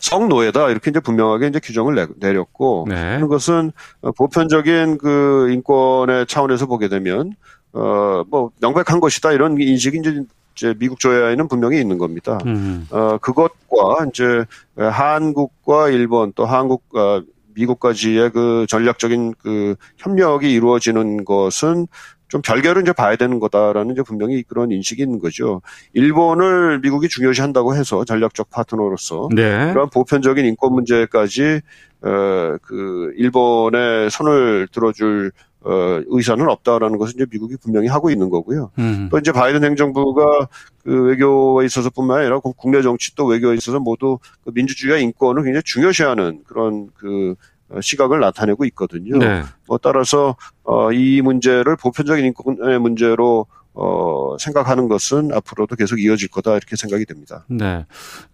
성노예다 0.00 0.70
이렇게 0.70 0.90
이제 0.90 1.00
분명하게 1.00 1.48
이제 1.48 1.60
규정을 1.62 1.94
내, 1.94 2.06
내렸고 2.16 2.86
네. 2.88 2.94
하는 2.94 3.28
것은 3.28 3.72
어, 4.00 4.12
보편적인 4.12 4.98
그 4.98 5.50
인권의 5.52 6.26
차원에서 6.26 6.66
보게 6.66 6.88
되면 6.88 7.32
어뭐 7.72 8.52
명백한 8.60 9.00
것이다 9.00 9.32
이런 9.32 9.60
인식이 9.60 9.98
이제 9.98 10.22
이제 10.56 10.74
미국 10.78 10.98
조야에는 10.98 11.48
분명히 11.48 11.78
있는 11.78 11.98
겁니다. 11.98 12.38
음. 12.46 12.86
어, 12.90 13.18
그것과 13.18 14.06
이제 14.08 14.44
한국과 14.76 15.90
일본 15.90 16.32
또 16.34 16.46
한국, 16.46 16.82
어, 16.96 17.22
미국까지의 17.54 18.30
그 18.32 18.66
전략적인 18.68 19.34
그 19.38 19.76
협력이 19.98 20.50
이루어지는 20.50 21.24
것은 21.24 21.86
좀 22.28 22.42
별개로 22.42 22.80
이제 22.80 22.92
봐야 22.92 23.16
되는 23.16 23.38
거다라는 23.38 23.92
이제 23.92 24.02
분명히 24.02 24.42
그런 24.42 24.70
인식이 24.72 25.02
있는 25.02 25.20
거죠. 25.20 25.62
일본을 25.92 26.80
미국이 26.80 27.08
중요시 27.08 27.40
한다고 27.40 27.74
해서 27.76 28.04
전략적 28.04 28.50
파트너로서 28.50 29.28
네. 29.34 29.72
그런 29.72 29.88
보편적인 29.90 30.44
인권 30.44 30.72
문제까지 30.74 31.60
어, 32.02 32.56
그 32.62 33.12
일본의 33.16 34.10
손을 34.10 34.68
들어줄 34.72 35.32
어, 35.66 36.00
의사는 36.06 36.48
없다라는 36.48 36.96
것을 36.96 37.16
이제 37.16 37.26
미국이 37.28 37.56
분명히 37.56 37.88
하고 37.88 38.08
있는 38.08 38.30
거고요. 38.30 38.70
음. 38.78 39.08
또 39.10 39.18
이제 39.18 39.32
바이든 39.32 39.64
행정부가 39.64 40.46
그 40.84 41.02
외교에 41.06 41.66
있어서뿐만 41.66 42.20
아니라 42.20 42.38
국내 42.38 42.82
정치 42.82 43.16
또 43.16 43.26
외교에 43.26 43.56
있어서 43.56 43.80
모두 43.80 44.20
그 44.44 44.52
민주주의와 44.54 44.98
인권을 44.98 45.42
굉장히 45.42 45.64
중요시하는 45.64 46.44
그런 46.46 46.88
그 46.94 47.34
어, 47.68 47.80
시각을 47.80 48.20
나타내고 48.20 48.64
있거든요. 48.66 49.18
네. 49.18 49.42
뭐 49.66 49.76
따라서 49.78 50.36
어, 50.62 50.92
이 50.92 51.20
문제를 51.20 51.74
보편적인 51.74 52.24
인권의 52.26 52.78
문제로 52.78 53.46
어, 53.78 54.36
생각하는 54.38 54.88
것은 54.88 55.32
앞으로도 55.34 55.76
계속 55.76 56.00
이어질 56.00 56.28
거다 56.28 56.52
이렇게 56.52 56.76
생각이 56.76 57.04
됩니다. 57.04 57.44
네. 57.48 57.84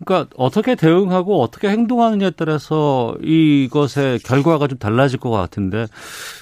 그러니까 0.04 0.30
어떻게 0.36 0.76
대응하고 0.76 1.42
어떻게 1.42 1.68
행동하느냐에 1.68 2.30
따라서 2.30 3.16
이것의 3.20 4.20
결과가 4.20 4.68
좀 4.68 4.78
달라질 4.78 5.18
것 5.18 5.30
같은데 5.30 5.86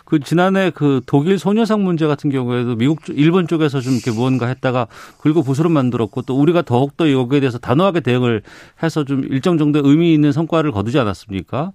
그 0.04 0.20
지난해 0.20 0.70
그 0.74 1.00
독일 1.06 1.38
소녀상 1.38 1.82
문제 1.82 2.06
같은 2.06 2.28
경우에도 2.28 2.76
미국 2.76 3.02
쪽, 3.04 3.18
일본 3.18 3.48
쪽에서 3.48 3.80
좀 3.80 3.94
이렇게 3.94 4.10
무언가 4.10 4.46
했다가 4.48 4.86
긁고 5.18 5.44
부스럼 5.44 5.72
만들었고 5.72 6.22
또 6.22 6.38
우리가 6.38 6.60
더욱더 6.62 7.10
여기에 7.10 7.40
대해서 7.40 7.56
단호하게 7.58 8.00
대응을 8.00 8.42
해서 8.82 9.04
좀 9.04 9.24
일정 9.24 9.56
정도의 9.56 9.82
의미 9.86 10.12
있는 10.12 10.32
성과를 10.32 10.72
거두지 10.72 10.98
않았습니까? 10.98 11.72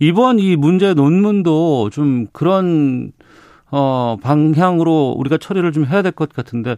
이번 0.00 0.38
이 0.38 0.56
문제 0.56 0.94
논문도 0.94 1.90
좀 1.90 2.26
그런 2.32 3.12
어, 3.76 4.16
방향으로 4.22 5.14
우리가 5.18 5.36
처리를 5.38 5.72
좀 5.72 5.84
해야 5.84 6.00
될 6.02 6.12
것 6.12 6.32
같은데 6.32 6.76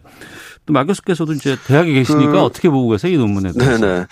또 0.65 0.73
마 0.73 0.83
교수께서도 0.83 1.33
이제 1.33 1.55
대학에 1.67 1.93
계시니까 1.93 2.31
그- 2.31 2.39
어떻게 2.39 2.69
보고 2.69 2.89
계세요? 2.89 3.13
이 3.13 3.17
논문에 3.17 3.51
대해서. 3.57 3.85
네네. 3.85 4.05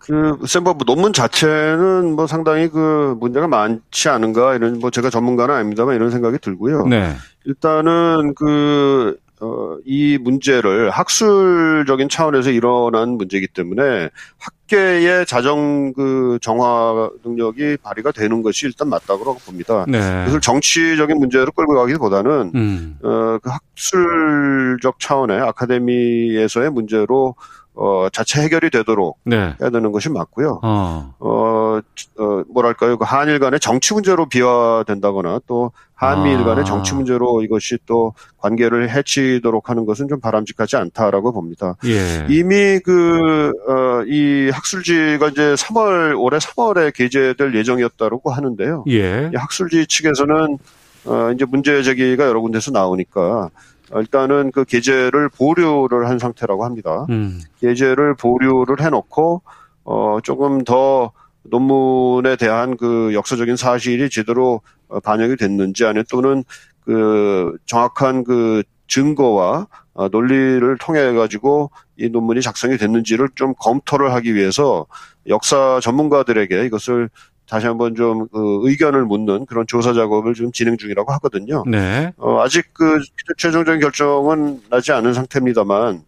그, 0.00 0.36
글쎄, 0.38 0.58
뭐, 0.60 0.76
논문 0.86 1.12
자체는 1.12 2.16
뭐 2.16 2.26
상당히 2.26 2.68
그 2.68 3.16
문제가 3.20 3.46
많지 3.46 4.08
않은가, 4.08 4.54
이런, 4.56 4.78
뭐 4.80 4.90
제가 4.90 5.08
전문가는 5.10 5.54
아닙니다만 5.54 5.94
이런 5.94 6.10
생각이 6.10 6.38
들고요. 6.38 6.86
네. 6.86 7.14
일단은 7.44 8.34
그, 8.34 9.16
어, 9.40 9.78
이 9.86 10.18
문제를 10.18 10.90
학술적인 10.90 12.08
차원에서 12.10 12.50
일어난 12.50 13.10
문제이기 13.10 13.48
때문에 13.48 14.10
학계의 14.38 15.24
자정 15.26 15.92
그 15.94 16.38
정화 16.42 17.10
능력이 17.24 17.78
발휘가 17.82 18.12
되는 18.12 18.42
것이 18.42 18.66
일단 18.66 18.88
맞다고 18.88 19.36
봅니다. 19.38 19.86
네. 19.88 19.98
그래서 19.98 20.40
정치적인 20.40 21.18
문제로 21.18 21.50
끌고 21.52 21.74
가기보다는 21.74 22.52
음. 22.54 22.98
어, 23.02 23.38
그 23.42 23.50
학술적 23.50 25.00
차원의 25.00 25.40
아카데미에서의 25.40 26.70
문제로 26.70 27.34
어, 27.74 28.08
자체 28.12 28.42
해결이 28.42 28.68
되도록 28.68 29.18
네. 29.24 29.54
해야 29.60 29.70
되는 29.70 29.90
것이 29.90 30.10
맞고요. 30.10 30.60
어. 30.62 31.14
어, 31.18 31.80
어, 32.18 32.42
뭐랄까요. 32.52 32.98
그 32.98 33.04
한일 33.06 33.38
간의 33.38 33.58
정치 33.58 33.94
문제로 33.94 34.28
비화된다거나 34.28 35.40
또 35.46 35.72
한미일 36.06 36.44
간의 36.44 36.62
아. 36.62 36.64
정치 36.64 36.94
문제로 36.94 37.42
이것이 37.42 37.76
또 37.84 38.14
관계를 38.38 38.90
해치도록 38.90 39.68
하는 39.68 39.84
것은 39.84 40.08
좀 40.08 40.18
바람직하지 40.18 40.76
않다라고 40.76 41.32
봅니다. 41.32 41.76
예. 41.84 42.26
이미 42.30 42.78
그, 42.78 43.52
어, 43.68 44.02
이 44.06 44.50
학술지가 44.50 45.28
이제 45.28 45.54
3월, 45.54 46.18
올해 46.18 46.38
3월에 46.38 46.94
게재될 46.94 47.54
예정이었다고 47.54 48.30
하는데요. 48.30 48.84
예. 48.88 49.30
이 49.32 49.36
학술지 49.36 49.86
측에서는 49.86 50.58
어, 51.04 51.32
이제 51.34 51.44
문제 51.44 51.82
제기가 51.82 52.26
여러 52.26 52.40
군데서 52.40 52.70
나오니까 52.70 53.50
어, 53.92 54.00
일단은 54.00 54.52
그 54.52 54.64
게재를 54.64 55.28
보류를 55.28 56.08
한 56.08 56.18
상태라고 56.18 56.64
합니다. 56.64 57.06
음. 57.10 57.40
게재를 57.60 58.14
보류를 58.14 58.80
해놓고 58.80 59.42
어, 59.84 60.18
조금 60.22 60.64
더 60.64 61.12
논문에 61.42 62.36
대한 62.36 62.76
그 62.76 63.12
역사적인 63.12 63.56
사실이 63.56 64.08
제대로 64.10 64.54
어, 64.54 64.60
반영이 65.02 65.36
됐는지 65.36 65.84
아니면 65.84 66.04
또는 66.10 66.44
그 66.84 67.56
정확한 67.66 68.24
그 68.24 68.62
증거와 68.88 69.68
어, 69.94 70.08
논리를 70.08 70.76
통해 70.78 71.12
가지고 71.12 71.70
이 71.96 72.08
논문이 72.08 72.42
작성이 72.42 72.76
됐는지를 72.76 73.28
좀 73.34 73.54
검토를 73.58 74.12
하기 74.14 74.34
위해서 74.34 74.86
역사 75.28 75.78
전문가들에게 75.82 76.64
이것을 76.66 77.10
다시 77.50 77.66
한번 77.66 77.96
좀그 77.96 78.60
의견을 78.62 79.04
묻는 79.04 79.44
그런 79.44 79.66
조사 79.66 79.92
작업을 79.92 80.34
지금 80.34 80.52
진행 80.52 80.76
중이라고 80.76 81.12
하거든요. 81.14 81.64
네. 81.66 82.12
어, 82.16 82.40
아직 82.40 82.72
그 82.72 83.00
최종적인 83.38 83.80
결정은 83.80 84.62
나지 84.70 84.92
않은 84.92 85.14
상태입니다만, 85.14 86.00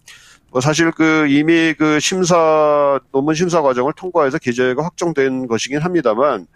뭐 0.52 0.60
사실 0.60 0.92
그 0.92 1.26
이미 1.26 1.74
그 1.76 1.98
심사, 1.98 3.00
논문 3.10 3.34
심사 3.34 3.60
과정을 3.60 3.92
통과해서 3.96 4.38
게재가 4.38 4.84
확정된 4.84 5.48
것이긴 5.48 5.80
합니다만, 5.80 6.46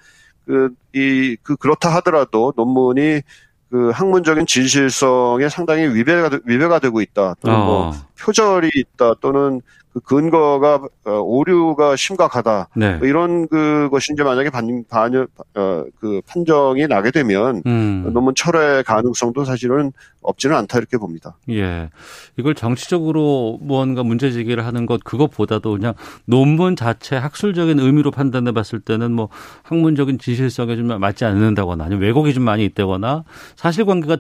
그, 0.47 0.71
이, 0.95 1.37
그, 1.43 1.57
그렇다 1.57 1.89
하더라도 1.97 2.53
논문이 2.57 3.23
그 3.71 3.91
학문적인 3.91 4.47
진실성에 4.47 5.49
상당히 5.49 5.87
위배가, 5.95 6.29
되- 6.31 6.39
위배가 6.47 6.79
되고 6.79 7.01
있다. 7.01 7.35
또는 7.41 7.59
뭐 7.59 7.89
어. 7.89 7.93
표절이 8.19 8.71
있다. 8.75 9.15
또는 9.21 9.61
그 9.97 10.01
근거가, 10.01 10.83
어, 11.07 11.11
오류가 11.21 11.97
심각하다. 11.97 12.69
네. 12.77 12.97
뭐 12.97 13.09
이런 13.09 13.49
그것이 13.49 14.13
이제 14.13 14.23
만약에 14.23 14.51
반, 14.51 14.85
반, 14.91 15.15
어, 15.15 15.85
그 15.99 16.21
판정이 16.27 16.87
나게 16.87 17.11
되면 17.11 17.63
음. 17.65 18.11
논문 18.13 18.35
철회 18.35 18.83
가능성도 18.83 19.47
사실은 19.47 19.93
없지는 20.21 20.55
않다 20.55 20.77
이렇게 20.77 20.99
봅니다. 20.99 21.39
예. 21.49 21.89
이걸 22.37 22.55
정치적으로 22.55 23.59
무언가 23.63 24.03
문제 24.03 24.31
제기를 24.31 24.67
하는 24.67 24.85
것 24.85 25.03
그것보다도 25.03 25.73
그냥 25.73 25.95
논문 26.27 26.77
자체 26.77 27.17
학술적인 27.17 27.81
의미로 27.81 28.11
판단해 28.11 28.53
봤을 28.53 28.81
때는 28.81 29.13
뭐 29.13 29.31
학문적인 29.63 30.19
진실성에 30.19 30.77
좀 30.77 30.89
맞지 30.89 31.25
않는다거나 31.25 31.85
아니면 31.85 32.03
왜곡이 32.03 32.35
좀 32.35 32.43
많이 32.43 32.67
있다거나 32.67 33.25
사실관계가 33.57 34.19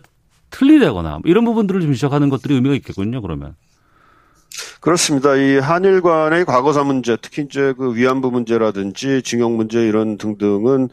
틀리다거나 0.48 1.10
뭐 1.10 1.22
이런 1.26 1.44
부분들을 1.44 1.82
좀 1.82 1.92
지적하는 1.92 2.30
것들이 2.30 2.54
의미가 2.54 2.74
있겠군요. 2.76 3.20
그러면. 3.20 3.56
그렇습니다. 4.80 5.34
이 5.36 5.58
한일 5.58 6.00
간의 6.00 6.44
과거사 6.44 6.84
문제, 6.84 7.16
특히 7.20 7.42
이제 7.42 7.74
그 7.76 7.94
위안부 7.94 8.30
문제라든지 8.30 9.22
징용 9.22 9.56
문제 9.56 9.80
이런 9.82 10.18
등등은 10.18 10.88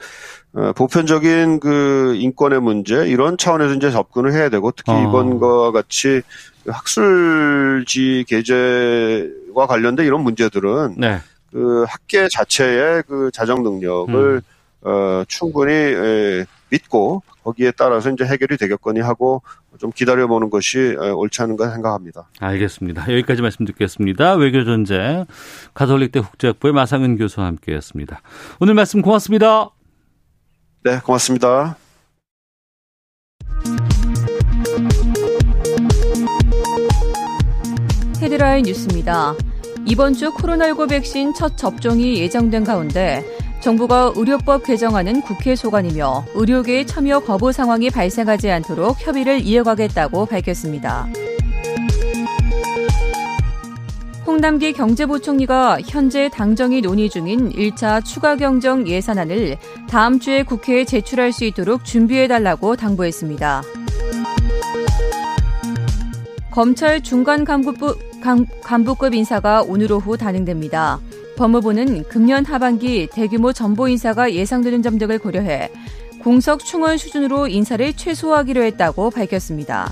어, 0.55 0.71
보편적인 0.73 1.59
그 1.59 2.15
인권의 2.15 2.61
문제 2.61 3.07
이런 3.07 3.37
차원에서 3.37 3.73
이제 3.73 3.91
접근을 3.91 4.33
해야 4.33 4.49
되고 4.49 4.71
특히 4.71 4.91
어. 4.91 5.01
이번과 5.01 5.71
같이 5.71 6.21
그 6.63 6.71
학술지 6.71 8.25
게재와 8.27 9.67
관련된 9.67 10.05
이런 10.05 10.21
문제들은 10.21 10.95
네. 10.97 11.19
그 11.51 11.85
학계 11.87 12.27
자체의 12.29 13.03
그 13.07 13.31
자정 13.33 13.63
능력을 13.63 14.41
어, 14.81 15.23
충분히 15.27 15.73
에, 15.73 16.45
믿고 16.73 17.21
거기에 17.43 17.71
따라서 17.77 18.09
이제 18.09 18.25
해결이 18.25 18.57
되겠거니 18.57 18.99
하고 18.99 19.43
좀 19.79 19.91
기다려보는 19.91 20.49
것이 20.49 20.79
에, 20.79 21.09
옳지 21.09 21.41
않은가 21.41 21.71
생각합니다. 21.71 22.29
알겠습니다. 22.39 23.03
여기까지 23.11 23.41
말씀 23.41 23.65
듣겠습니다. 23.65 24.35
외교전쟁 24.35 25.25
가톨릭대 25.73 26.21
국제학부의 26.21 26.73
마상은 26.73 27.17
교수와 27.17 27.47
함께했습니다. 27.47 28.21
오늘 28.59 28.73
말씀 28.73 29.01
고맙습니다. 29.01 29.69
네, 30.83 30.99
고맙습니다. 30.99 31.77
헤드라인 38.21 38.63
뉴스입니다. 38.63 39.33
이번 39.85 40.13
주 40.13 40.31
코로나19 40.31 40.89
백신 40.89 41.33
첫 41.33 41.57
접종이 41.57 42.19
예정된 42.19 42.63
가운데 42.63 43.25
정부가 43.63 44.11
의료법 44.13 44.65
개정안은 44.65 45.21
국회 45.21 45.55
소관이며 45.55 46.25
의료계의 46.33 46.85
참여 46.85 47.21
거부 47.21 47.53
상황이 47.53 47.89
발생하지 47.89 48.51
않도록 48.51 48.97
협의를 48.99 49.39
이어가겠다고 49.39 50.25
밝혔습니다. 50.25 51.07
홍남기 54.27 54.73
경제부총리가 54.73 55.79
현재 55.87 56.27
당정이 56.27 56.81
논의 56.81 57.09
중인 57.09 57.51
1차 57.53 58.03
추가 58.03 58.35
경정 58.35 58.85
예산안을 58.85 59.55
다음 59.87 60.19
주에 60.19 60.43
국회에 60.43 60.83
제출할 60.83 61.31
수 61.31 61.45
있도록 61.45 61.85
준비해달라고 61.85 62.75
당부했습니다. 62.75 63.63
검찰 66.51 67.01
중간 67.01 67.45
간부급 67.45 69.13
인사가 69.13 69.63
오늘 69.65 69.93
오후 69.93 70.17
단행됩니다. 70.17 70.99
법무부는 71.35 72.03
금년 72.03 72.45
하반기 72.45 73.07
대규모 73.11 73.53
전보 73.53 73.87
인사가 73.87 74.31
예상되는 74.31 74.81
점 74.81 74.97
등을 74.97 75.19
고려해 75.19 75.71
공석 76.21 76.63
충원 76.63 76.97
수준으로 76.97 77.47
인사를 77.47 77.93
최소화하기로 77.93 78.63
했다고 78.63 79.09
밝혔습니다. 79.09 79.91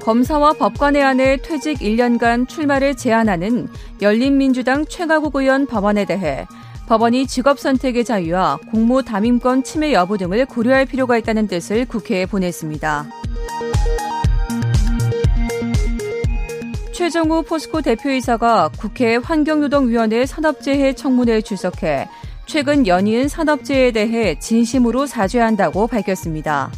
검사와 0.00 0.54
법관의 0.54 1.02
안에 1.02 1.36
퇴직 1.36 1.78
1년간 1.78 2.48
출마를 2.48 2.96
제한하는 2.96 3.68
열린민주당 4.00 4.84
최가국 4.86 5.36
의원 5.36 5.66
법안에 5.66 6.06
대해 6.06 6.46
법원이 6.88 7.26
직업 7.26 7.60
선택의 7.60 8.04
자유와 8.04 8.58
공모 8.70 9.02
담임권 9.02 9.62
침해 9.62 9.92
여부 9.92 10.18
등을 10.18 10.44
고려할 10.46 10.86
필요가 10.86 11.16
있다는 11.16 11.46
뜻을 11.46 11.86
국회에 11.86 12.26
보냈습니다. 12.26 13.06
최정우 16.92 17.42
포스코 17.42 17.80
대표이사가 17.80 18.70
국회 18.78 19.16
환경노동위원회 19.16 20.26
산업재해 20.26 20.92
청문회에 20.92 21.40
출석해 21.40 22.06
최근 22.46 22.86
연이은 22.86 23.28
산업재해에 23.28 23.92
대해 23.92 24.38
진심으로 24.38 25.06
사죄한다고 25.06 25.86
밝혔습니다. 25.86 26.70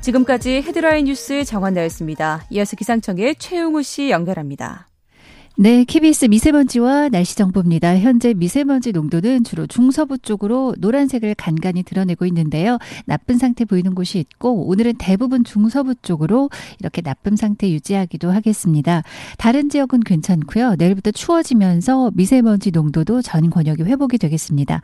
지금까지 0.00 0.62
헤드라인 0.62 1.04
뉴스 1.04 1.44
정한나였습니다. 1.44 2.46
이어서 2.48 2.74
기상청의 2.74 3.36
최용우 3.36 3.82
씨 3.82 4.08
연결합니다. 4.08 4.89
네, 5.62 5.84
KBS 5.84 6.24
미세먼지와 6.24 7.10
날씨 7.10 7.36
정보입니다. 7.36 7.98
현재 7.98 8.32
미세먼지 8.32 8.92
농도는 8.92 9.44
주로 9.44 9.66
중서부 9.66 10.16
쪽으로 10.16 10.74
노란색을 10.78 11.34
간간히 11.34 11.82
드러내고 11.82 12.24
있는데요. 12.24 12.78
나쁜 13.04 13.36
상태 13.36 13.66
보이는 13.66 13.94
곳이 13.94 14.18
있고 14.20 14.66
오늘은 14.66 14.94
대부분 14.96 15.44
중서부 15.44 15.96
쪽으로 15.96 16.48
이렇게 16.78 17.02
나쁨 17.02 17.36
상태 17.36 17.68
유지하기도 17.70 18.30
하겠습니다. 18.30 19.02
다른 19.36 19.68
지역은 19.68 20.00
괜찮고요. 20.00 20.76
내일부터 20.78 21.10
추워지면서 21.10 22.12
미세먼지 22.14 22.70
농도도 22.70 23.20
전 23.20 23.50
권역이 23.50 23.82
회복이 23.82 24.16
되겠습니다. 24.16 24.80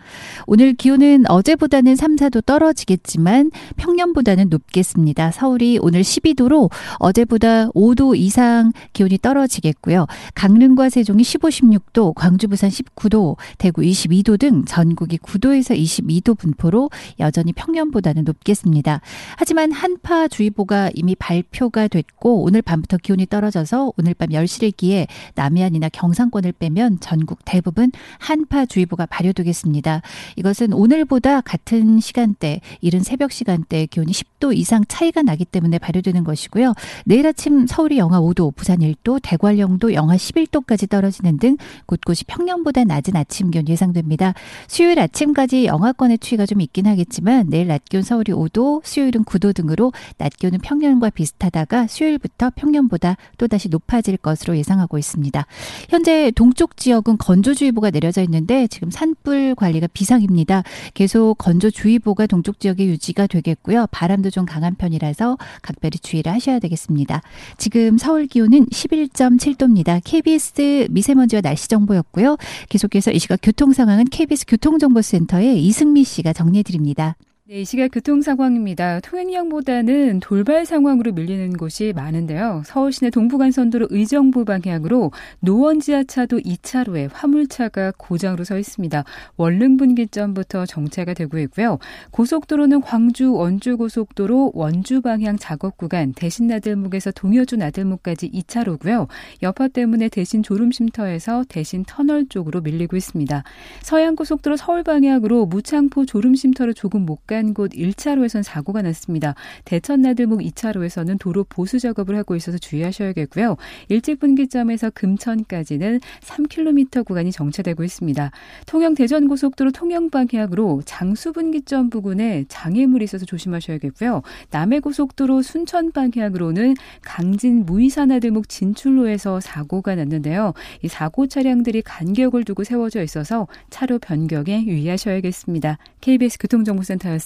오늘 0.47 0.75
기온은 0.75 1.25
어제보다는 1.27 1.97
3, 1.97 2.17
4도 2.17 2.45
떨어지겠지만 2.45 3.51
평년보다는 3.79 4.51
높겠습니다. 4.51 5.31
서울이 5.31 5.79
오늘 5.81 6.03
12도로 6.03 6.71
어제보다 6.99 7.71
5도 7.71 8.15
이상 8.15 8.73
기온이 8.93 9.17
떨어지겠고요. 9.17 10.05
강릉 10.35 10.66
강릉과 10.67 10.91
세종이 10.91 11.23
15, 11.23 11.49
16도, 11.49 12.13
광주, 12.15 12.49
부산 12.49 12.71
19도, 12.71 13.37
대구 13.59 13.83
22도 13.83 14.39
등 14.39 14.65
전국이 14.65 15.19
9도에서 15.19 15.79
22도 15.79 16.37
분포로 16.37 16.91
여전히 17.21 17.53
평년보다는 17.53 18.25
높겠습니다. 18.25 19.01
하지만 19.37 19.71
한파주의보가 19.71 20.91
이미 20.95 21.15
발표가 21.15 21.87
됐고 21.87 22.43
오늘 22.43 22.63
밤부터 22.63 22.97
기온이 22.97 23.27
떨어져서 23.27 23.93
오늘 23.97 24.15
밤 24.15 24.31
10시를 24.31 24.77
기해 24.77 25.07
남해안이나 25.37 25.89
경상권을 25.91 26.53
빼면 26.53 26.99
전국 27.01 27.45
대부분 27.45 27.93
한파주의보가 28.19 29.07
발효되겠습니다. 29.07 30.03
이것은 30.37 30.73
오늘보다 30.73 31.43
같은 31.43 32.01
시간대, 32.01 32.61
이른 32.81 33.01
새벽 33.01 33.31
시간대 33.31 33.87
기온이 33.87 34.13
10도 34.37 34.57
이상 34.57 34.85
차이가 34.89 35.23
나기 35.23 35.45
때문에 35.45 35.79
발효되는 35.79 36.25
것이고요. 36.25 36.75
내일 37.05 37.27
아침 37.27 37.67
서울이 37.67 37.99
영하 37.99 38.21
5도, 38.21 38.55
부산 38.55 38.79
1도, 38.79 39.21
대관령도 39.23 39.95
영하 39.95 40.17
11도까지 40.17 40.89
떨어지는 40.89 41.39
등 41.39 41.57
곳곳이 41.87 42.25
평년보다 42.25 42.85
낮은 42.85 43.17
아침 43.17 43.51
기온 43.51 43.69
예상됩니다. 43.69 44.35
수요일 44.69 44.99
아침까지 45.01 45.67
영하권의 45.67 46.19
추위가 46.19 46.47
좀 46.47 46.61
있긴 46.61 46.87
하겠지만 46.87 47.49
내일 47.49 47.69
낮 47.69 47.85
기온 47.85 48.03
서울이 48.03 48.33
5도, 48.33 48.83
수요일은 48.85 49.25
9도 49.25 49.55
등으로 49.55 49.93
낮 50.19 50.37
기온은 50.37 50.59
평년과 50.61 51.11
비슷하다가 51.11 51.87
수요일부터 51.89 52.51
평년보다 52.55 53.17
또다시 53.39 53.69
높아질 53.69 54.17
것으로 54.19 54.57
예상하고 54.57 54.99
있습니다. 54.99 55.47
현재 55.89 56.31
동쪽 56.33 56.77
지역은 56.77 57.19
건조주의보가 57.19 57.91
내려져 57.91 58.23
있는데 58.23 58.67
지금 58.67 58.91
산불 58.91 59.55
관리가 59.55 59.89
비상입니다. 59.89 60.63
계속 60.95 61.37
건조주의보가 61.39 62.27
동쪽 62.27 62.61
지역에 62.61 62.87
유지가 62.87 63.27
되겠고요. 63.27 63.87
바람도 63.91 64.31
좀 64.37 64.45
강한 64.45 64.75
편이라서 64.75 65.39
각별히 65.63 65.99
주의를 65.99 66.31
하셔야 66.31 66.59
되겠습니다. 66.59 67.23
지금 67.57 67.97
서울 67.97 68.27
기온은 68.27 68.67
11.7도입니다. 68.67 70.03
KBS 70.05 70.89
미세먼지와 70.91 71.41
날씨 71.41 71.69
정보였고요. 71.69 72.37
계속해서 72.69 73.13
이 73.13 73.19
시각 73.19 73.39
교통 73.43 73.73
상황은 73.73 74.05
KBS 74.05 74.45
교통정보센터의 74.47 75.65
이승미 75.65 76.05
씨가 76.05 76.35
정리해 76.35 76.63
드립니다. 76.63 77.17
네, 77.49 77.61
이 77.61 77.65
시각 77.65 77.93
교통 77.93 78.23
상황입니다. 78.23 78.99
통행량보다는 78.99 80.19
돌발 80.19 80.67
상황으로 80.67 81.13
밀리는 81.13 81.57
곳이 81.57 81.93
많은데요. 81.95 82.65
서울시내 82.67 83.11
동부간선도로 83.11 83.87
의정부 83.91 84.45
방향으로 84.45 85.13
노원 85.39 85.79
지하차도 85.79 86.39
2차로에 86.39 87.09
화물차가 87.13 87.93
고장으로 87.97 88.43
서 88.43 88.59
있습니다. 88.59 89.05
원릉 89.37 89.77
분기점부터 89.77 90.67
정체가 90.67 91.15
되고 91.15 91.39
있고요. 91.39 91.79
고속도로는 92.11 92.81
광주 92.81 93.33
원주 93.33 93.77
고속도로 93.77 94.51
원주 94.53 95.03
방향 95.03 95.39
작업 95.39 95.77
구간 95.77 96.15
대신 96.15 96.49
나들목에서 96.49 97.13
동여주 97.13 97.59
나들목까지 97.59 98.29
2차로고요. 98.29 99.07
여파 99.45 99.69
때문에 99.69 100.09
대신 100.09 100.43
졸음쉼터에서 100.43 101.45
대신 101.49 101.85
터널 101.87 102.27
쪽으로 102.27 102.61
밀리고 102.61 102.97
있습니다. 102.97 103.45
서양 103.83 104.17
고속도로 104.17 104.57
서울 104.57 104.83
방향으로 104.83 105.47
무창포 105.47 106.07
졸음쉼터로 106.07 106.73
조금 106.73 107.07
못 107.07 107.25
가. 107.25 107.36
곳 107.55 107.73
1차로에선 107.73 108.43
사고가 108.43 108.83
났습니다. 108.83 109.35
대천 109.65 110.03
나들목 110.03 110.41
2차로에서는 110.41 111.19
도로 111.19 111.45
보수 111.45 111.79
작업을 111.79 112.17
하고 112.17 112.37
있어서 112.37 112.59
주의하셔야겠고요. 112.59 113.57
일찍 113.89 114.19
분기점에서 114.21 114.91
금천까지는 114.91 116.01
3km 116.23 117.05
구간이 117.05 117.33
정체되고 117.33 117.85
있습니다. 117.85 118.31
통영 118.67 118.95
대전 118.95 119.29
고속도로 119.29 119.73
통영 119.73 120.11
방향으로 120.11 120.83
장수 120.85 121.33
분기점 121.33 121.91
부근에 121.91 122.45
장애물이 122.49 123.05
있어서 123.05 123.27
조심하셔야겠고요. 123.27 124.23
남해 124.51 124.81
고속도로 124.81 125.43
순천 125.43 125.93
방향으로는 125.93 126.75
강진 127.03 127.67
무이사 127.67 128.07
나들목 128.07 128.49
진출로에서 128.49 129.41
사고가 129.41 129.95
났는데요. 129.95 130.55
이 130.83 130.89
사고 130.89 131.27
차량들이 131.27 131.83
간격을 131.83 132.45
두고 132.45 132.65
세워져 132.65 133.03
있어서 133.03 133.47
차로 133.71 133.99
변경에 133.99 134.65
유의하셔야겠습니다. 134.65 135.79
KBS 136.01 136.39
교통정보센터였습니다. 136.39 137.26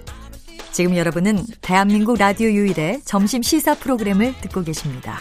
지금 0.71 0.95
여러분은 0.95 1.39
대한민국 1.59 2.17
라디오 2.17 2.47
유일의 2.47 3.01
점심 3.03 3.41
시사 3.41 3.75
프로그램을 3.75 4.33
듣고 4.41 4.63
계십니다. 4.63 5.19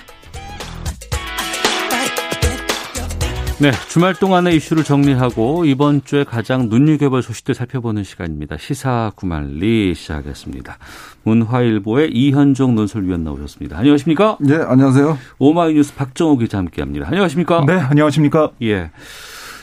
네, 3.58 3.72
주말 3.88 4.14
동안의 4.14 4.56
이슈를 4.56 4.84
정리하고 4.84 5.66
이번 5.66 6.02
주에 6.04 6.24
가장 6.24 6.68
눈여겨볼 6.70 7.22
소식들 7.22 7.54
살펴보는 7.54 8.04
시간입니다. 8.04 8.56
시사 8.58 9.12
구말리 9.16 9.94
시작하겠습니다. 9.94 10.78
문화일보의 11.24 12.10
이현종 12.12 12.74
논설위원 12.76 13.24
나오셨습니다. 13.24 13.76
안녕하십니까? 13.76 14.38
네, 14.40 14.54
안녕하세요. 14.54 15.18
오마이뉴스 15.38 15.94
박정호 15.94 16.38
기자 16.38 16.58
함께합니다. 16.58 17.08
안녕하십니까? 17.08 17.64
네, 17.66 17.74
안녕하십니까? 17.74 18.52
예. 18.62 18.92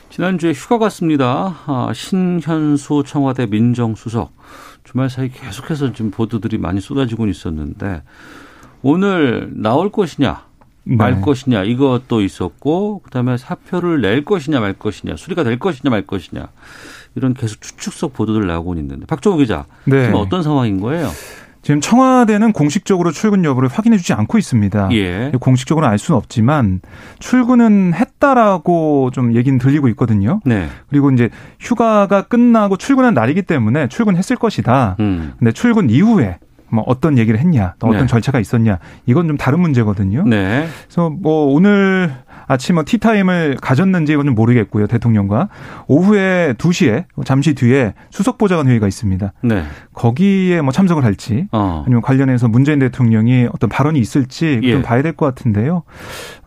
지난주에 0.10 0.52
휴가 0.52 0.78
갔습니다. 0.78 1.58
아, 1.65 1.91
신현수 1.95 3.04
청와대 3.06 3.45
민정수석 3.47 4.32
주말 4.89 5.10
사이 5.10 5.30
계속해서 5.30 5.91
지금 5.91 6.12
보도들이 6.12 6.58
많이 6.58 6.80
쏟아지고 6.80 7.28
있었는데 7.28 8.04
오늘 8.82 9.52
나올 9.54 9.91
것이냐 9.91 10.45
말 10.86 11.15
네. 11.15 11.21
것이냐 11.21 11.63
이것도 11.63 12.21
있었고 12.21 13.00
그다음에 13.00 13.36
사표를 13.36 14.00
낼 14.00 14.23
것이냐 14.23 14.62
말 14.62 14.73
것이냐 14.73 15.17
수리가 15.17 15.43
될 15.43 15.60
것이냐 15.60 15.89
말 15.89 16.08
것이냐 16.08 16.47
이런 17.15 17.34
계속 17.34 17.62
추측성 17.62 18.12
보도들 18.12 18.47
나오고 18.47 18.76
있는데 18.76 19.06
박정호 19.06 19.39
기자 19.39 19.65
네. 19.84 20.06
지금 20.06 20.19
어떤 20.19 20.41
상황인 20.41 20.80
거예요? 20.80 21.10
지금 21.62 21.82
청와대는 21.82 22.54
공식적으로 22.54 23.12
출근 23.12 23.43
여부를 23.43 23.70
확인해 23.70 23.98
주지 23.98 24.13
않고 24.13 24.38
있습니다. 24.38 24.89
예. 24.93 25.32
공식적으로 25.39 25.86
알 25.86 25.98
수는 25.98 26.17
없지만 26.17 26.82
출근은 27.20 27.93
했다라고 27.93 29.12
좀 29.12 29.36
얘기는 29.36 29.58
들리고 29.60 29.88
있거든요. 29.89 30.39
네. 30.46 30.67
그리고 30.89 31.12
이제 31.12 31.30
휴가가 31.60 32.22
끝나고 32.24 32.78
출근한 32.78 33.13
날이기 33.13 33.41
때문에 33.41 33.88
출근했을 33.88 34.38
것이다. 34.38 34.96
음. 35.00 35.34
근데 35.39 35.52
출근 35.52 35.89
이후에 35.89 36.38
뭐 36.70 36.84
어떤 36.86 37.17
얘기를 37.17 37.39
했냐, 37.39 37.76
또 37.80 37.88
어떤 37.88 38.02
네. 38.02 38.08
절차가 38.08 38.39
있었냐, 38.39 38.80
이건 39.06 39.28
좀 39.28 39.38
다른 39.38 39.60
문제거든요. 39.62 40.24
네. 40.26 40.67
그래서 40.86 41.10
뭐 41.10 41.54
오늘 41.54 42.13
아침 42.47 42.75
뭐 42.75 42.83
티타임을 42.86 43.57
가졌는지 43.62 44.13
이건 44.13 44.25
좀 44.25 44.36
모르겠고요. 44.36 44.88
대통령과 44.88 45.49
오후에 45.88 46.53
2시에 46.57 47.05
잠시 47.25 47.53
뒤에 47.53 47.93
수석 48.10 48.38
보좌관 48.38 48.67
회의가 48.67 48.88
있습니다. 48.88 49.33
네. 49.43 49.63
거기에 49.93 50.62
뭐 50.62 50.71
참석을 50.71 51.03
할지 51.03 51.47
어. 51.51 51.83
아니면 51.86 52.01
관련해서 52.01 52.47
문재인 52.47 52.79
대통령이 52.79 53.47
어떤 53.53 53.69
발언이 53.69 53.99
있을지 53.99 54.60
예. 54.63 54.71
좀 54.71 54.81
봐야 54.81 55.01
될 55.01 55.13
것 55.17 55.25
같은데요. 55.25 55.83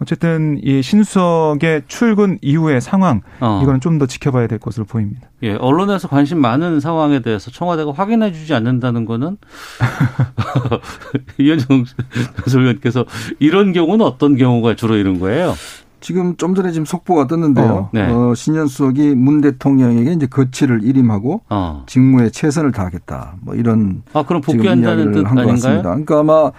어쨌든 0.01 0.59
이 0.63 0.81
신수석의 0.83 1.83
출근 1.89 2.39
이후의 2.41 2.81
상황 2.81 3.21
어. 3.41 3.61
이거는 3.63 3.81
좀 3.81 4.01
더 4.01 4.07
지켜봐야 4.07 4.47
될 4.47 4.59
것으로 4.59 4.87
보입니다. 4.87 5.29
예, 5.43 5.53
언론에서 5.57 6.09
관심 6.09 6.39
많은 6.41 6.81
상황에 6.81 7.21
대해서 7.21 7.51
청와대가 7.51 7.93
확인해 7.93 8.33
주지 8.33 8.55
않는다는 8.55 9.05
거는 9.05 9.37
이현정 11.39 11.85
소설위원께서 12.45 13.05
이런 13.39 13.73
경우는 13.73 14.05
어떤 14.05 14.37
경우가 14.37 14.77
주로 14.77 14.97
이런 14.97 15.19
거예요? 15.21 15.55
지금 16.01 16.37
좀 16.37 16.55
전에 16.55 16.73
지금 16.73 16.85
속보가 16.85 17.27
떴는데요. 17.27 17.67
어, 17.73 17.91
네. 17.93 18.11
어, 18.11 18.35
신년 18.35 18.67
수석이 18.67 19.15
문 19.15 19.41
대통령에게 19.41 20.13
이제 20.13 20.27
거취를 20.27 20.83
일임하고 20.83 21.43
어. 21.51 21.85
직무에 21.87 22.31
최선을 22.31 22.73
다하겠다. 22.73 23.35
뭐 23.43 23.55
이런 23.55 24.03
아 24.13 24.23
그럼 24.25 24.43
복귀한다는 24.43 25.13
뜻 25.13 25.19
아닌가요? 25.27 25.47
같습니다. 25.49 25.83
그러니까 25.91 26.19
아마 26.21 26.51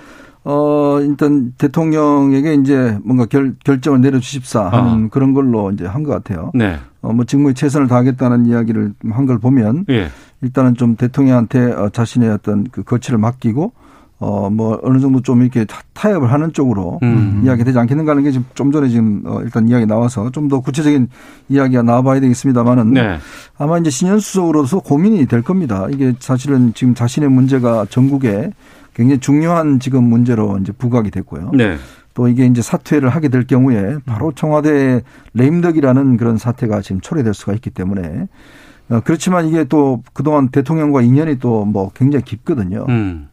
어 0.43 0.97
일단 1.01 1.53
대통령에게 1.57 2.55
이제 2.55 2.97
뭔가 3.03 3.25
결, 3.25 3.55
결정을 3.63 4.01
내려주십사 4.01 4.69
하는 4.69 5.05
어. 5.05 5.07
그런 5.11 5.33
걸로 5.33 5.69
이제 5.71 5.85
한 5.85 6.03
것 6.03 6.11
같아요. 6.13 6.51
네. 6.55 6.77
어뭐 7.01 7.25
직무에 7.25 7.53
최선을 7.53 7.87
다하겠다는 7.87 8.45
이야기를 8.47 8.93
한 9.11 9.25
걸 9.27 9.37
보면 9.39 9.85
예. 9.89 10.07
일단은 10.41 10.73
좀 10.75 10.95
대통령한테 10.95 11.71
어, 11.73 11.89
자신의 11.89 12.29
어떤 12.31 12.63
그 12.71 12.83
거취를 12.83 13.19
맡기고 13.19 13.73
어, 14.21 14.51
뭐, 14.51 14.79
어느 14.83 14.99
정도 14.99 15.19
좀 15.21 15.41
이렇게 15.41 15.65
타협을 15.93 16.31
하는 16.31 16.53
쪽으로 16.53 16.99
음. 17.01 17.41
이야기 17.43 17.63
되지 17.63 17.79
않겠는가 17.79 18.11
하는 18.11 18.21
게 18.23 18.31
지금 18.31 18.45
좀 18.53 18.71
전에 18.71 18.87
지금 18.87 19.23
어, 19.25 19.41
일단 19.41 19.67
이야기 19.67 19.87
나와서 19.87 20.29
좀 20.29 20.47
더 20.47 20.59
구체적인 20.59 21.07
이야기가 21.49 21.81
나와봐야 21.81 22.19
되겠습니다만은 22.19 22.93
네. 22.93 23.17
아마 23.57 23.77
이제 23.79 23.89
신현수석으로서 23.89 24.79
고민이 24.81 25.25
될 25.25 25.41
겁니다. 25.41 25.87
이게 25.91 26.13
사실은 26.19 26.73
지금 26.75 26.93
자신의 26.93 27.29
문제가 27.29 27.85
전국에 27.89 28.51
굉장히 28.93 29.19
중요한 29.19 29.79
지금 29.79 30.03
문제로 30.03 30.57
이제 30.59 30.71
부각이 30.71 31.09
됐고요. 31.09 31.51
네. 31.53 31.77
또 32.13 32.27
이게 32.27 32.45
이제 32.45 32.61
사퇴를 32.61 33.09
하게 33.09 33.29
될 33.29 33.47
경우에 33.47 33.97
바로 34.05 34.33
청와대 34.33 35.01
레임덕이라는 35.33 36.17
그런 36.17 36.37
사태가 36.37 36.81
지금 36.81 37.01
초래될 37.01 37.33
수가 37.33 37.53
있기 37.53 37.69
때문에 37.71 38.27
어, 38.89 38.99
그렇지만 39.03 39.47
이게 39.47 39.63
또 39.63 40.03
그동안 40.13 40.49
대통령과 40.49 41.01
인연이 41.01 41.39
또 41.39 41.65
뭐 41.65 41.89
굉장히 41.95 42.25
깊거든요. 42.25 42.85
음. 42.89 43.29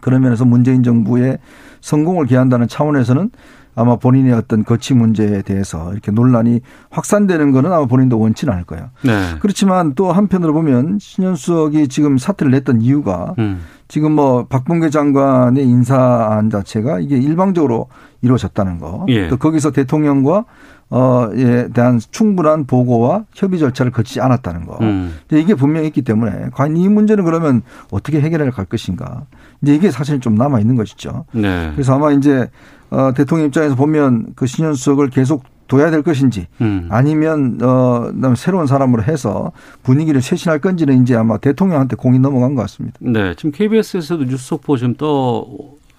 그런 0.00 0.22
면에서 0.22 0.44
문재인 0.44 0.82
정부의 0.82 1.38
성공을 1.80 2.26
기한다는 2.26 2.68
차원에서는 2.68 3.30
아마 3.74 3.96
본인의 3.96 4.32
어떤 4.32 4.64
거치 4.64 4.94
문제에 4.94 5.42
대해서 5.42 5.92
이렇게 5.92 6.10
논란이 6.10 6.60
확산되는 6.90 7.52
거는 7.52 7.72
아마 7.72 7.86
본인도 7.86 8.18
원치는 8.18 8.52
않을 8.52 8.64
거예요. 8.64 8.90
네. 9.02 9.36
그렇지만 9.40 9.94
또 9.94 10.12
한편으로 10.12 10.52
보면 10.52 10.98
신현수석이 11.00 11.88
지금 11.88 12.18
사퇴를 12.18 12.50
냈던 12.50 12.82
이유가 12.82 13.34
음. 13.38 13.62
지금 13.88 14.12
뭐 14.12 14.46
박범계 14.46 14.90
장관의 14.90 15.64
인사안 15.64 16.50
자체가 16.50 17.00
이게 17.00 17.16
일방적으로 17.16 17.88
이루어졌다는 18.22 18.78
거. 18.78 19.06
예. 19.08 19.28
또 19.28 19.36
거기서 19.36 19.70
대통령과 19.70 20.44
어에 20.92 21.68
대한 21.68 22.00
충분한 22.10 22.66
보고와 22.66 23.24
협의 23.32 23.60
절차를 23.60 23.92
거치지 23.92 24.20
않았다는 24.20 24.66
거. 24.66 24.78
음. 24.80 25.14
이게 25.30 25.54
분명히 25.54 25.86
있기 25.86 26.02
때문에 26.02 26.48
과연 26.52 26.76
이 26.76 26.88
문제는 26.88 27.24
그러면 27.24 27.62
어떻게 27.92 28.20
해결해 28.20 28.50
갈 28.50 28.64
것인가. 28.64 29.22
이제 29.62 29.74
이게 29.74 29.90
사실 29.90 30.20
좀 30.20 30.34
남아 30.34 30.60
있는 30.60 30.76
것이죠. 30.76 31.24
네. 31.32 31.70
그래서 31.74 31.94
아마 31.94 32.12
이제 32.12 32.48
어 32.90 33.12
대통령 33.14 33.46
입장에서 33.46 33.74
보면 33.74 34.32
그 34.34 34.46
신현수석을 34.46 35.10
계속 35.10 35.44
둬야 35.68 35.90
될 35.90 36.02
것인지 36.02 36.46
음. 36.60 36.88
아니면 36.90 37.58
어 37.62 38.10
새로운 38.36 38.66
사람으로 38.66 39.04
해서 39.04 39.52
분위기를 39.82 40.20
쇄신할 40.20 40.58
건지는 40.58 41.02
이제 41.02 41.14
아마 41.14 41.38
대통령한테 41.38 41.96
공이 41.96 42.18
넘어간 42.18 42.54
것 42.54 42.62
같습니다. 42.62 42.98
네, 43.00 43.34
지금 43.36 43.52
KBS에서도 43.52 44.24
뉴스 44.24 44.46
속보 44.46 44.76
지금 44.76 44.94
떠 44.94 45.46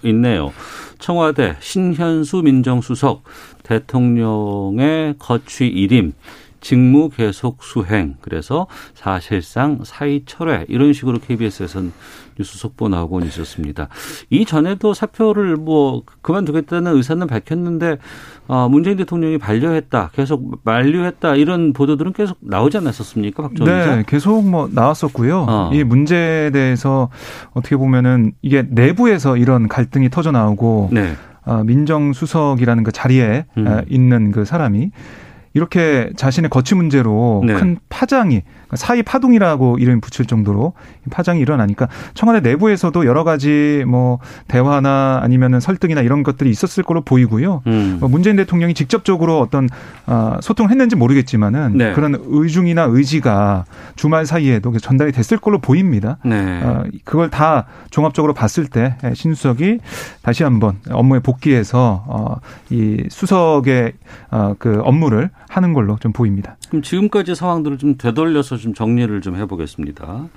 있네요. 0.03 0.51
청와대 0.99 1.55
신현수 1.59 2.41
민정수석 2.43 3.23
대통령의 3.63 5.15
거취 5.19 5.67
일임 5.67 6.13
직무 6.61 7.09
계속 7.09 7.63
수행 7.63 8.15
그래서 8.21 8.67
사실상 8.93 9.79
사의 9.83 10.23
철회 10.25 10.65
이런 10.69 10.93
식으로 10.93 11.19
KBS에서는 11.19 11.91
뉴스 12.37 12.57
속보 12.57 12.87
나오고 12.89 13.19
있었습니다. 13.21 13.89
이전에도 14.29 14.93
사표를 14.93 15.57
뭐 15.57 16.03
그만두겠다는 16.21 16.95
의사는 16.95 17.25
밝혔는데 17.27 17.97
어, 18.47 18.67
문재인 18.69 18.97
대통령이 18.97 19.37
반려했다, 19.37 20.09
계속 20.13 20.59
만류했다 20.63 21.35
이런 21.35 21.73
보도들은 21.73 22.13
계속 22.13 22.37
나오지 22.41 22.77
않았었습니까, 22.77 23.43
박정희 23.43 23.71
기자? 23.71 23.95
네, 23.95 24.03
계속 24.07 24.47
뭐 24.47 24.69
나왔었고요. 24.71 25.45
어. 25.47 25.69
이 25.73 25.83
문제에 25.83 26.51
대해서 26.51 27.09
어떻게 27.53 27.77
보면은 27.77 28.33
이게 28.41 28.65
내부에서 28.69 29.37
이런 29.37 29.67
갈등이 29.67 30.09
터져 30.09 30.31
나오고 30.31 30.89
네. 30.91 31.13
어, 31.45 31.63
민정수석이라는 31.63 32.83
그 32.83 32.91
자리에 32.91 33.45
음. 33.57 33.81
있는 33.87 34.31
그 34.31 34.45
사람이 34.45 34.91
이렇게 35.53 36.11
자신의 36.15 36.49
거취 36.49 36.75
문제로 36.75 37.43
네. 37.45 37.53
큰 37.53 37.77
파장이 37.89 38.43
사이 38.75 39.03
파동이라고 39.03 39.77
이름 39.79 40.01
붙일 40.01 40.25
정도로 40.25 40.73
파장이 41.09 41.39
일어나니까 41.39 41.87
청와대 42.13 42.47
내부에서도 42.49 43.05
여러 43.05 43.23
가지 43.23 43.83
뭐 43.87 44.19
대화나 44.47 45.19
아니면은 45.23 45.59
설득이나 45.59 46.01
이런 46.01 46.23
것들이 46.23 46.49
있었을 46.49 46.83
거로 46.83 47.01
보이고요. 47.01 47.61
음. 47.67 47.97
뭐 47.99 48.09
문재인 48.09 48.35
대통령이 48.35 48.73
직접적으로 48.73 49.39
어떤 49.39 49.69
아, 50.05 50.37
소통했는지 50.41 50.95
모르겠지만은 50.95 51.77
네. 51.77 51.93
그런 51.93 52.15
의중이나 52.19 52.83
의지가 52.89 53.65
주말 53.95 54.25
사이에도 54.25 54.77
전달이 54.77 55.11
됐을 55.11 55.37
걸로 55.37 55.59
보입니다. 55.59 56.17
네. 56.23 56.61
어, 56.63 56.83
그걸 57.03 57.29
다 57.29 57.65
종합적으로 57.89 58.33
봤을 58.33 58.67
때 58.67 58.95
신수석이 59.13 59.79
다시 60.21 60.43
한번 60.43 60.77
업무에 60.89 61.19
복귀해서 61.19 62.03
어, 62.07 62.35
이 62.69 63.03
수석의 63.09 63.93
어, 64.31 64.55
그 64.57 64.81
업무를 64.83 65.29
하는 65.49 65.73
걸로 65.73 65.97
좀 65.97 66.11
보입니다. 66.11 66.57
그럼 66.71 66.81
지금까지 66.83 67.35
상황들을 67.35 67.77
좀 67.77 67.97
되돌려서 67.97 68.55
좀 68.55 68.73
정리를 68.73 69.19
좀 69.19 69.35
해보겠습니다. 69.35 70.29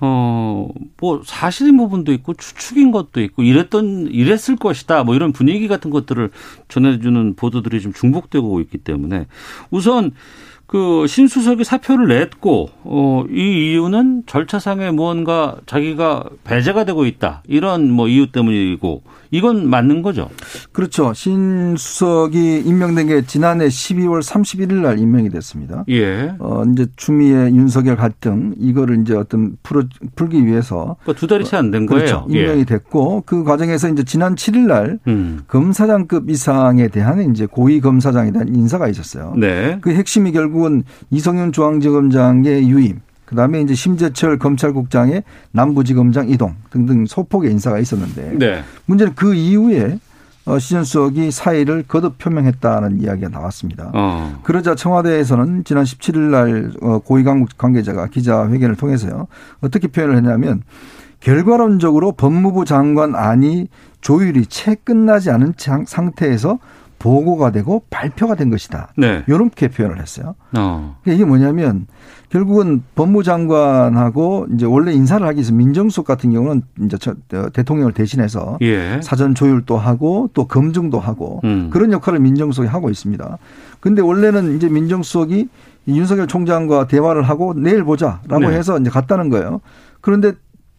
어, 0.00 0.68
뭐, 0.98 1.22
사실인 1.24 1.76
부분도 1.76 2.12
있고, 2.12 2.34
추측인 2.34 2.92
것도 2.92 3.20
있고, 3.20 3.42
이랬던, 3.42 4.06
이랬을 4.06 4.54
것이다, 4.60 5.02
뭐 5.02 5.16
이런 5.16 5.32
분위기 5.32 5.66
같은 5.66 5.90
것들을 5.90 6.30
전해주는 6.68 7.34
보도들이 7.34 7.80
좀 7.80 7.92
중복되고 7.92 8.60
있기 8.60 8.78
때문에, 8.78 9.26
우선, 9.72 10.12
그 10.66 11.06
신수석이 11.08 11.64
사표를 11.64 12.08
냈고 12.08 12.68
어, 12.84 13.24
이 13.30 13.70
이유는 13.72 14.24
절차상에 14.26 14.90
무언가 14.90 15.56
자기가 15.64 16.28
배제가 16.44 16.84
되고 16.84 17.06
있다 17.06 17.42
이런 17.48 17.90
뭐 17.90 18.06
이유 18.06 18.30
때문이고 18.30 19.02
이건 19.30 19.68
맞는 19.68 20.02
거죠. 20.02 20.28
그렇죠. 20.72 21.12
신 21.14 21.74
수석이 21.76 22.60
임명된 22.64 23.06
게 23.06 23.22
지난해 23.26 23.66
12월 23.68 24.22
31일 24.22 24.74
날 24.82 24.98
임명이 24.98 25.28
됐습니다. 25.30 25.84
예. 25.88 26.34
어 26.38 26.64
이제 26.72 26.86
추미애 26.96 27.50
윤석열 27.50 27.96
갈등 27.96 28.54
이거를 28.58 29.00
이제 29.02 29.14
어떤 29.14 29.56
풀어 29.62 29.84
풀기 30.16 30.44
위해서 30.46 30.96
그러니까 31.02 31.20
두 31.20 31.26
달이 31.26 31.44
채 31.44 31.56
안 31.56 31.70
된 31.70 31.86
거예요. 31.86 32.04
그렇죠. 32.04 32.26
임명이 32.30 32.60
예. 32.60 32.64
됐고 32.64 33.24
그 33.26 33.44
과정에서 33.44 33.88
이제 33.88 34.04
지난 34.04 34.34
7일 34.34 34.66
날 34.66 34.98
음. 35.06 35.40
검사장급 35.48 36.30
이상에 36.30 36.88
대한 36.88 37.30
이제 37.30 37.46
고위 37.46 37.80
검사장에 37.80 38.30
대한 38.32 38.48
인사가 38.48 38.88
있었어요. 38.88 39.34
네. 39.36 39.78
그 39.80 39.90
핵심이 39.92 40.32
결국은 40.32 40.84
이성윤 41.10 41.52
중앙지검장의 41.52 42.68
유임 42.70 43.00
그다음에 43.28 43.60
이제 43.60 43.74
심재철 43.74 44.38
검찰국장의 44.38 45.22
남부지검장 45.52 46.30
이동 46.30 46.54
등등 46.70 47.04
소폭의 47.04 47.50
인사가 47.50 47.78
있었는데 47.78 48.38
네. 48.38 48.62
문제는 48.86 49.14
그 49.14 49.34
이후에 49.34 49.98
어, 50.46 50.58
시전수석이 50.58 51.30
사의를 51.30 51.84
거듭 51.86 52.16
표명했다는 52.16 53.02
이야기가 53.02 53.28
나왔습니다. 53.28 53.90
어. 53.92 54.40
그러자 54.44 54.74
청와대에서는 54.74 55.64
지난 55.64 55.84
17일 55.84 56.18
날 56.18 56.72
어, 56.80 57.00
고위 57.00 57.22
관계자가 57.22 58.06
기자회견을 58.06 58.76
통해서요. 58.76 59.26
어떻게 59.60 59.88
표현을 59.88 60.16
했냐면 60.16 60.62
결과론적으로 61.20 62.12
법무부 62.12 62.64
장관 62.64 63.14
안이 63.14 63.68
조율이 64.00 64.46
채 64.46 64.74
끝나지 64.74 65.30
않은 65.30 65.52
상태에서 65.86 66.58
보고가 66.98 67.52
되고 67.52 67.82
발표가 67.90 68.34
된 68.34 68.50
것이다. 68.50 68.92
네. 68.96 69.22
이렇게 69.28 69.68
표현을 69.68 70.00
했어요. 70.00 70.34
어. 70.56 70.96
그러니까 71.02 71.12
이게 71.12 71.24
뭐냐면 71.24 71.86
결국은 72.28 72.82
법무장관하고 72.94 74.48
이제 74.54 74.66
원래 74.66 74.92
인사를 74.92 75.26
하기 75.26 75.36
위해서 75.36 75.52
민정수석 75.52 76.04
같은 76.04 76.30
경우는 76.30 76.62
이제 76.84 76.96
어, 77.34 77.50
대통령을 77.50 77.92
대신해서 77.92 78.58
예. 78.60 79.00
사전 79.02 79.34
조율도 79.34 79.78
하고 79.78 80.28
또 80.34 80.46
검증도 80.46 80.98
하고 81.00 81.40
음. 81.44 81.70
그런 81.70 81.92
역할을 81.92 82.18
민정수석이 82.18 82.68
하고 82.68 82.90
있습니다. 82.90 83.38
근데 83.80 84.02
원래는 84.02 84.56
이제 84.56 84.68
민정수석이 84.68 85.48
윤석열 85.88 86.26
총장과 86.26 86.86
대화를 86.88 87.22
하고 87.22 87.54
내일 87.54 87.82
보자라고 87.84 88.40
네. 88.40 88.48
해서 88.48 88.78
이제 88.78 88.90
갔다는 88.90 89.30
거예요. 89.30 89.60
그런데 90.00 90.32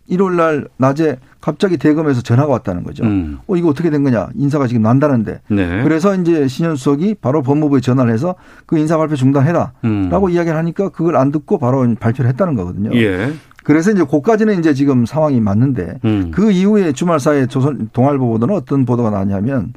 일요일 0.07 0.35
날 0.35 0.67
낮에 0.77 1.17
갑자기 1.41 1.77
대검에서 1.77 2.21
전화가 2.21 2.51
왔다는 2.51 2.83
거죠. 2.83 3.03
음. 3.03 3.39
어 3.47 3.55
이거 3.55 3.69
어떻게 3.69 3.89
된 3.89 4.03
거냐 4.03 4.29
인사가 4.35 4.67
지금 4.67 4.81
난다는데. 4.81 5.39
네. 5.47 5.83
그래서 5.83 6.15
이제 6.15 6.47
신현 6.47 6.75
수석이 6.75 7.15
바로 7.21 7.41
법무부에 7.41 7.79
전화를 7.79 8.13
해서 8.13 8.35
그 8.65 8.77
인사 8.77 8.97
발표 8.97 9.15
중단해라라고 9.15 9.73
음. 9.85 10.29
이야기를 10.29 10.57
하니까 10.57 10.89
그걸 10.89 11.15
안 11.15 11.31
듣고 11.31 11.57
바로 11.57 11.87
발표를 11.99 12.29
했다는 12.29 12.55
거거든요. 12.55 12.91
예. 12.95 13.31
그래서 13.63 13.91
이제 13.91 14.03
고까지는 14.03 14.59
이제 14.59 14.73
지금 14.73 15.05
상황이 15.05 15.39
맞는데 15.39 15.99
음. 16.03 16.31
그 16.31 16.51
이후에 16.51 16.91
주말 16.91 17.19
사이에 17.19 17.45
조선 17.45 17.89
동아일보 17.93 18.27
보도는 18.27 18.55
어떤 18.55 18.85
보도가 18.85 19.09
나왔냐면 19.09 19.73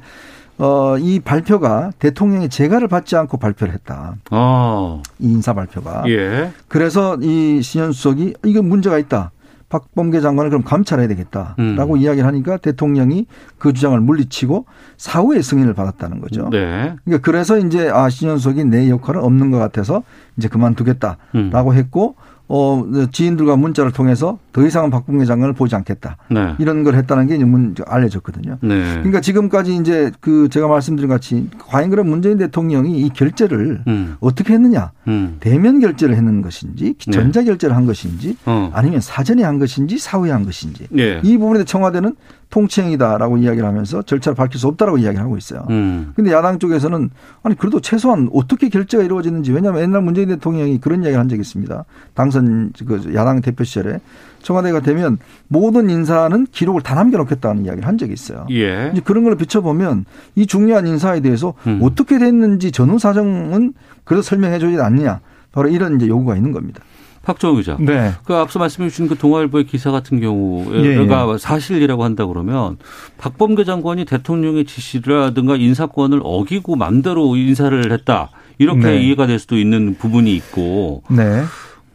어, 0.57 0.97
이 0.97 1.19
발표가 1.19 1.91
대통령의 1.99 2.49
재가를 2.49 2.87
받지 2.87 3.15
않고 3.15 3.37
발표를 3.37 3.73
했다. 3.73 4.15
어. 4.31 5.01
이 5.19 5.31
인사 5.31 5.53
발표가. 5.53 6.03
예. 6.07 6.51
그래서 6.67 7.17
이 7.21 7.61
신현 7.61 7.91
수석이 7.91 8.35
이거 8.45 8.61
문제가 8.61 8.97
있다. 8.97 9.31
박범계 9.73 10.21
장관을 10.21 10.51
그럼 10.51 10.63
감찰해야 10.63 11.07
되겠다라고 11.07 11.95
음. 11.95 11.97
이야기를 11.97 12.27
하니까 12.27 12.57
대통령이 12.57 13.25
그 13.57 13.73
주장을 13.73 13.99
물리치고 13.99 14.65
사후에 14.97 15.41
승인을 15.41 15.73
받았다는 15.73 16.21
거죠. 16.21 16.49
네. 16.51 16.95
그러니까 17.03 17.23
그래서 17.23 17.57
이제 17.57 17.89
아 17.89 18.07
신현석이 18.07 18.65
내 18.65 18.87
역할은 18.91 19.21
없는 19.21 19.49
것 19.49 19.57
같아서 19.57 20.03
이제 20.37 20.47
그만두겠다라고 20.47 21.71
음. 21.71 21.73
했고 21.73 22.15
어, 22.55 22.85
지인들과 23.11 23.55
문자를 23.55 23.91
통해서 23.91 24.37
더 24.51 24.63
이상은 24.63 24.91
박봉계 24.91 25.25
장관을 25.25 25.55
보지 25.55 25.73
않겠다. 25.73 26.17
네. 26.29 26.53
이런 26.59 26.83
걸 26.83 26.93
했다는 26.93 27.25
게 27.25 27.43
문, 27.43 27.73
알려졌거든요. 27.83 28.59
네. 28.61 28.93
그러니까 28.93 29.21
지금까지 29.21 29.75
이제 29.75 30.11
그 30.19 30.49
제가 30.49 30.67
말씀드린 30.67 31.09
같이 31.09 31.49
과연 31.67 31.89
그럼 31.89 32.09
문재인 32.09 32.37
대통령이 32.37 32.99
이 32.99 33.09
결제를 33.09 33.81
음. 33.87 34.17
어떻게 34.19 34.53
했느냐. 34.53 34.91
음. 35.07 35.37
대면 35.39 35.79
결제를 35.79 36.15
했는 36.15 36.43
것인지 36.43 36.93
네. 36.93 37.11
전자 37.11 37.43
결제를 37.43 37.75
한 37.75 37.87
것인지 37.87 38.37
어. 38.45 38.69
아니면 38.71 39.01
사전에 39.01 39.41
한 39.41 39.57
것인지 39.57 39.97
사후에 39.97 40.29
한 40.29 40.45
것인지 40.45 40.85
네. 40.91 41.21
이 41.23 41.39
부분에 41.39 41.63
청와대는 41.63 42.15
통치행위다라고 42.53 43.37
이야기를 43.37 43.67
하면서 43.67 44.03
절차를 44.03 44.35
밝힐 44.35 44.59
수 44.59 44.67
없다라고 44.67 44.99
이야기를 44.99 45.23
하고 45.23 45.37
있어요. 45.37 45.65
음. 45.71 46.13
근데 46.15 46.31
야당 46.31 46.59
쪽에서는 46.59 47.09
아니 47.41 47.57
그래도 47.57 47.79
최소한 47.79 48.29
어떻게 48.31 48.69
결제가 48.69 49.03
이루어지는지 49.03 49.51
왜냐하면 49.51 49.81
옛날 49.81 50.03
문재인 50.03 50.27
대통령이 50.27 50.79
그런 50.79 50.99
이야기를 50.99 51.19
한 51.19 51.29
적이 51.29 51.41
있습니다. 51.41 51.83
당선 52.13 52.71
그 52.85 53.11
야당 53.15 53.41
대표 53.41 53.63
시절에 53.63 53.99
청와대가 54.43 54.81
되면 54.81 55.17
모든 55.47 55.89
인사는 55.89 56.45
기록을 56.51 56.81
다 56.81 56.93
남겨놓겠다는 56.93 57.65
이야기를 57.65 57.87
한 57.87 57.97
적이 57.97 58.13
있어요. 58.13 58.45
예. 58.51 58.91
이제 58.93 59.01
그런 59.03 59.23
걸 59.23 59.35
비춰보면 59.35 60.05
이 60.35 60.45
중요한 60.45 60.85
인사에 60.85 61.21
대해서 61.21 61.55
음. 61.65 61.79
어떻게 61.81 62.19
됐는지 62.19 62.71
전후 62.71 62.99
사정은 62.99 63.73
그래도 64.03 64.21
설명해 64.21 64.59
주지 64.59 64.79
않느냐. 64.79 65.21
바로 65.51 65.69
이런 65.69 65.95
이제 65.95 66.07
요구가 66.07 66.35
있는 66.35 66.51
겁니다. 66.51 66.81
박정우 67.23 67.55
기자. 67.55 67.77
네. 67.79 68.11
그 68.25 68.35
앞서 68.35 68.59
말씀해 68.59 68.89
주신 68.89 69.07
그 69.07 69.17
동아일보의 69.17 69.65
기사 69.65 69.91
같은 69.91 70.19
경우가 70.19 70.75
예, 70.75 70.97
예. 70.97 71.37
사실이라고 71.39 72.03
한다 72.03 72.25
그러면 72.25 72.77
박범계 73.17 73.63
장관이 73.63 74.05
대통령의 74.05 74.65
지시라든가 74.65 75.55
인사권을 75.55 76.19
어기고 76.21 76.75
맘대로 76.75 77.35
인사를 77.35 77.91
했다. 77.91 78.29
이렇게 78.57 78.81
네. 78.81 79.01
이해가 79.01 79.25
될 79.25 79.39
수도 79.39 79.57
있는 79.57 79.95
부분이 79.97 80.35
있고. 80.35 81.03
네. 81.09 81.43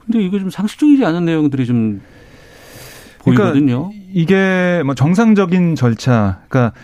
근데 0.05 0.25
이거 0.25 0.39
좀 0.39 0.49
상식적이지 0.49 1.05
않은 1.05 1.27
내용들이 1.27 1.67
좀 1.67 2.01
그러니까 3.23 3.53
보이거든요. 3.53 3.91
이게 4.11 4.83
뭐 4.87 4.95
정상적인 4.95 5.75
절차, 5.75 6.41
그러니까 6.49 6.75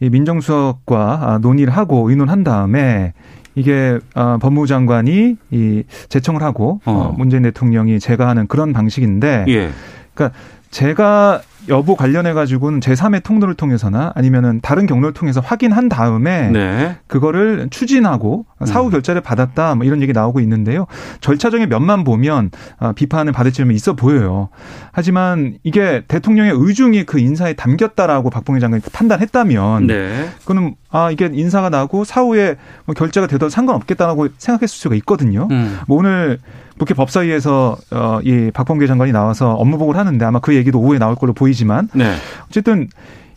이 0.00 0.10
민정수석과 0.10 1.18
아, 1.22 1.38
논의를 1.38 1.74
하고 1.74 2.10
의논한 2.10 2.44
다음에 2.44 3.14
이게 3.54 3.98
어, 4.14 4.38
법무부 4.40 4.66
장관이 4.66 5.36
이 5.50 5.82
제청을 6.08 6.42
하고 6.42 6.80
어. 6.84 6.92
어. 6.92 7.14
문재인 7.16 7.42
대통령이 7.44 8.00
제가 8.00 8.28
하는 8.28 8.46
그런 8.46 8.72
방식인데, 8.72 9.44
예. 9.48 9.70
그러니까 10.14 10.38
제가 10.70 11.42
여부 11.68 11.96
관련해 11.96 12.32
가지고는 12.32 12.80
제3의 12.80 13.22
통로를 13.22 13.54
통해서나 13.54 14.12
아니면은 14.14 14.60
다른 14.62 14.86
경로를 14.86 15.14
통해서 15.14 15.40
확인한 15.40 15.88
다음에 15.88 16.50
네. 16.50 16.96
그거를 17.06 17.68
추진하고 17.70 18.46
사후 18.64 18.86
음. 18.86 18.90
결제를 18.90 19.20
받았다 19.20 19.74
뭐 19.74 19.86
이런 19.86 20.02
얘기 20.02 20.12
나오고 20.12 20.40
있는데요. 20.40 20.86
절차적인 21.20 21.68
면만 21.68 22.04
보면 22.04 22.50
아, 22.78 22.92
비판을 22.92 23.32
받을 23.32 23.52
점이 23.52 23.74
있어 23.74 23.94
보여요. 23.94 24.48
하지만 24.92 25.58
이게 25.62 26.04
대통령의 26.06 26.52
의중이 26.54 27.04
그 27.04 27.18
인사에 27.18 27.54
담겼다라고 27.54 28.30
박봉희 28.30 28.60
장관이 28.60 28.82
판단했다면 28.92 29.86
네. 29.86 30.28
그거는 30.40 30.74
아 30.90 31.10
이게 31.10 31.30
인사가 31.32 31.70
나고 31.70 32.04
사후에 32.04 32.56
뭐 32.84 32.94
결제가 32.94 33.26
되더라도 33.26 33.48
상관없겠다라고 33.50 34.28
생각했을 34.38 34.68
수가 34.68 34.94
있거든요. 34.96 35.48
음. 35.50 35.78
뭐 35.86 35.98
오늘 35.98 36.38
국회 36.78 36.94
법사위에서 36.94 37.76
어, 37.92 38.18
이 38.24 38.50
박범계 38.52 38.86
장관이 38.86 39.12
나와서 39.12 39.52
업무 39.52 39.78
보고를 39.78 39.98
하는데 39.98 40.24
아마 40.24 40.40
그 40.40 40.54
얘기도 40.54 40.80
오후에 40.80 40.98
나올 40.98 41.14
걸로 41.14 41.32
보이지만 41.32 41.88
네. 41.94 42.14
어쨌든 42.48 42.88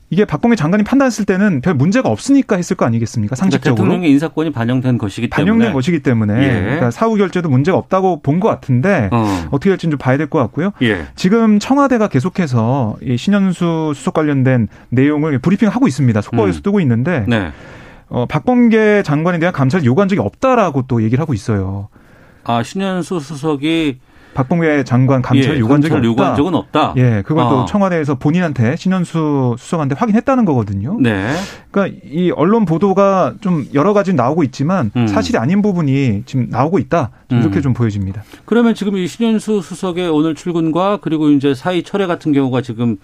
이게 0.09 0.23
박범계 0.23 0.55
장관이 0.55 0.83
판단했을 0.85 1.25
때는 1.25 1.59
별 1.59 1.73
문제가 1.73 2.07
없으니까 2.09 2.55
했을 2.55 2.77
거 2.77 2.85
아니겠습니까? 2.85 3.35
상식적으로. 3.35 3.75
대통령의 3.83 4.09
인사권이 4.11 4.53
반영된 4.53 4.97
것이기 4.97 5.29
때문에. 5.29 5.51
반영된 5.51 5.73
것이기 5.73 5.99
때문에. 5.99 6.43
예. 6.43 6.61
그러니까 6.61 6.91
사후 6.91 7.17
결제도 7.17 7.49
문제가 7.49 7.77
없다고 7.77 8.21
본 8.21 8.39
것 8.39 8.47
같은데 8.47 9.09
어. 9.11 9.47
떻게 9.51 9.69
될지는 9.69 9.91
좀 9.91 9.97
봐야 9.97 10.15
될 10.15 10.29
것 10.29 10.39
같고요. 10.39 10.71
예. 10.81 11.07
지금 11.15 11.59
청와대가 11.59 12.07
계속해서 12.07 12.95
이 13.01 13.17
신현수 13.17 13.91
수석 13.95 14.13
관련된 14.13 14.69
내용을 14.89 15.39
브리핑하고 15.39 15.88
있습니다. 15.89 16.21
속보에서 16.21 16.59
음. 16.59 16.63
뜨고 16.63 16.79
있는데 16.79 17.25
네. 17.27 17.51
어, 18.07 18.25
박범계 18.27 19.03
장관에 19.03 19.39
대한 19.39 19.51
감찰을 19.53 19.83
요구한 19.85 20.07
적이 20.07 20.21
없다라고 20.21 20.83
또 20.88 21.03
얘기를 21.03 21.21
하고 21.21 21.33
있어요. 21.33 21.89
아, 22.48 22.64
신현수 22.64 23.20
수석이 23.20 24.00
박봉계 24.34 24.84
장관 24.84 25.24
감찰 25.24 25.56
예, 25.56 25.60
요구한 25.60 25.82
적이 25.82 26.08
없다. 26.10 26.36
적은 26.36 26.54
없다. 26.54 26.93
예, 26.98 27.24
그걸 27.26 27.43
아. 27.43 27.50
또 27.50 27.66
청와대에서 27.66 28.16
본인한테 28.16 28.76
신현수 28.76 29.56
수석한테 29.58 29.95
확인했다는 29.95 30.45
거거든요. 30.45 30.95
네. 31.02 31.34
그러니까 31.72 32.00
이 32.06 32.30
언론 32.30 32.66
보도가 32.66 33.34
좀 33.41 33.66
여러 33.74 33.93
가지 33.93 34.14
나오고 34.14 34.43
있지만 34.43 34.91
음. 34.95 35.08
사실이 35.08 35.39
아닌 35.39 35.64
부분이 35.64 36.24
지금 36.28 36.50
나오고 36.52 36.78
있다. 36.78 37.10
좀 37.30 37.39
이렇게 37.39 37.58
음. 37.58 37.62
좀 37.64 37.74
보여집니다. 37.74 38.24
그러면 38.45 38.76
지금 38.76 38.95
이 38.98 39.08
신현수 39.08 39.62
수석의 39.62 40.08
오늘 40.10 40.36
출근과 40.36 41.00
그리고 41.02 41.30
이제 41.32 41.56
사의 41.56 41.82
철회 41.82 42.06
같은 42.06 42.32
경우가 42.32 42.62
지금 42.62 42.98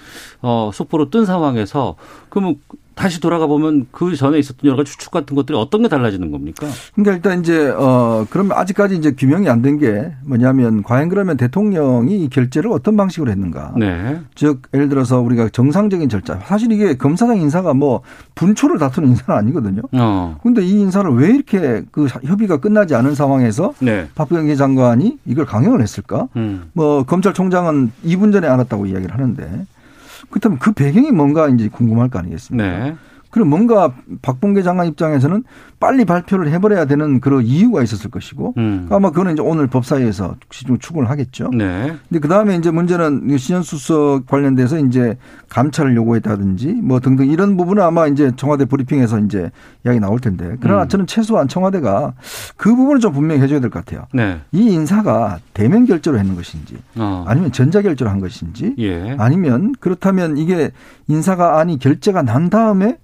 어 0.43 0.69
속보로 0.71 1.09
뜬 1.09 1.25
상황에서 1.25 1.95
그러면 2.29 2.57
다시 2.95 3.19
돌아가 3.19 3.47
보면 3.47 3.87
그 3.91 4.15
전에 4.15 4.37
있었던 4.39 4.59
여러 4.65 4.77
가지 4.77 4.91
추측 4.91 5.11
같은 5.11 5.35
것들이 5.35 5.57
어떤 5.57 5.81
게 5.81 5.87
달라지는 5.87 6.31
겁니까? 6.31 6.67
그러니까 6.95 7.15
일단 7.15 7.39
이제 7.39 7.69
어 7.69 8.25
그러면 8.29 8.57
아직까지 8.57 8.95
이제 8.95 9.11
규명이 9.11 9.49
안 9.49 9.61
된 9.61 9.79
게 9.79 10.11
뭐냐면 10.25 10.83
과연 10.83 11.09
그러면 11.09 11.37
대통령이 11.37 12.29
그결제를 12.29 12.71
어떤 12.71 12.95
방식으로 12.97 13.31
했는가? 13.31 13.73
네. 13.77 14.19
즉 14.35 14.61
예를 14.73 14.89
들어서 14.89 15.19
우리가 15.21 15.49
정상적인 15.49 16.09
절차 16.09 16.39
사실 16.45 16.71
이게 16.71 16.95
검사장 16.95 17.37
인사가 17.37 17.73
뭐 17.73 18.01
분초를 18.35 18.77
다투는 18.77 19.09
인사는 19.09 19.39
아니거든요. 19.39 19.81
어. 19.93 20.37
근데 20.43 20.63
이 20.63 20.71
인사를 20.81 21.09
왜 21.15 21.29
이렇게 21.29 21.83
그 21.91 22.05
협의가 22.05 22.57
끝나지 22.57 22.93
않은 22.95 23.15
상황에서 23.15 23.73
네. 23.79 24.07
박병기 24.15 24.55
장관이 24.57 25.17
이걸 25.25 25.45
강행을 25.45 25.81
했을까? 25.81 26.27
음. 26.35 26.69
뭐 26.73 27.03
검찰총장은 27.03 27.91
2분 28.05 28.31
전에 28.31 28.47
알았다고 28.47 28.85
이야기를 28.85 29.13
하는데 29.13 29.65
그렇다면 30.33 30.57
그 30.57 30.71
배경이 30.71 31.11
뭔가 31.11 31.47
이제 31.47 31.69
궁금할 31.69 32.09
거 32.09 32.17
아니겠습니까? 32.17 32.85
네. 32.85 32.95
그럼 33.33 33.49
뭔가 33.49 33.91
박봉계 34.21 34.61
장관 34.61 34.85
입장에서는 34.89 35.43
빨리 35.79 36.05
발표를 36.05 36.51
해버려야 36.51 36.85
되는 36.85 37.19
그런 37.19 37.43
이유가 37.43 37.81
있었을 37.81 38.11
것이고 38.11 38.53
음. 38.57 38.87
아마 38.91 39.09
그거는 39.09 39.33
이제 39.33 39.41
오늘 39.41 39.65
법사위에서 39.65 40.35
시중 40.51 40.77
추궁을 40.77 41.09
하겠죠. 41.09 41.49
네. 41.51 41.95
근데 42.07 42.19
그 42.19 42.27
다음에 42.27 42.55
이제 42.55 42.69
문제는 42.69 43.35
신현수석 43.35 44.27
관련돼서 44.27 44.77
이제 44.77 45.17
감찰을 45.49 45.95
요구했다든지 45.95 46.73
뭐 46.83 46.99
등등 46.99 47.25
이런 47.25 47.57
부분은 47.57 47.81
아마 47.81 48.05
이제 48.05 48.31
청와대 48.35 48.65
브리핑에서 48.65 49.17
이제 49.21 49.49
이야기 49.83 49.99
나올 49.99 50.19
텐데 50.19 50.55
그러나 50.61 50.83
음. 50.83 50.87
저는 50.87 51.07
최소한 51.07 51.47
청와대가 51.47 52.13
그 52.55 52.75
부분을 52.75 52.99
좀 52.99 53.13
분명히 53.13 53.41
해줘야 53.41 53.59
될 53.59 53.71
것 53.71 53.83
같아요. 53.83 54.05
네. 54.13 54.41
이 54.51 54.71
인사가 54.71 55.39
대면 55.55 55.85
결제로 55.85 56.19
했는 56.19 56.35
것인지 56.35 56.77
어. 56.97 57.25
아니면 57.27 57.51
전자 57.51 57.81
결제로 57.81 58.11
한 58.11 58.19
것인지 58.19 58.75
예. 58.77 59.15
아니면 59.17 59.73
그렇다면 59.79 60.37
이게 60.37 60.69
인사가 61.07 61.57
아니 61.57 61.79
결제가 61.79 62.21
난 62.21 62.51
다음에 62.51 62.97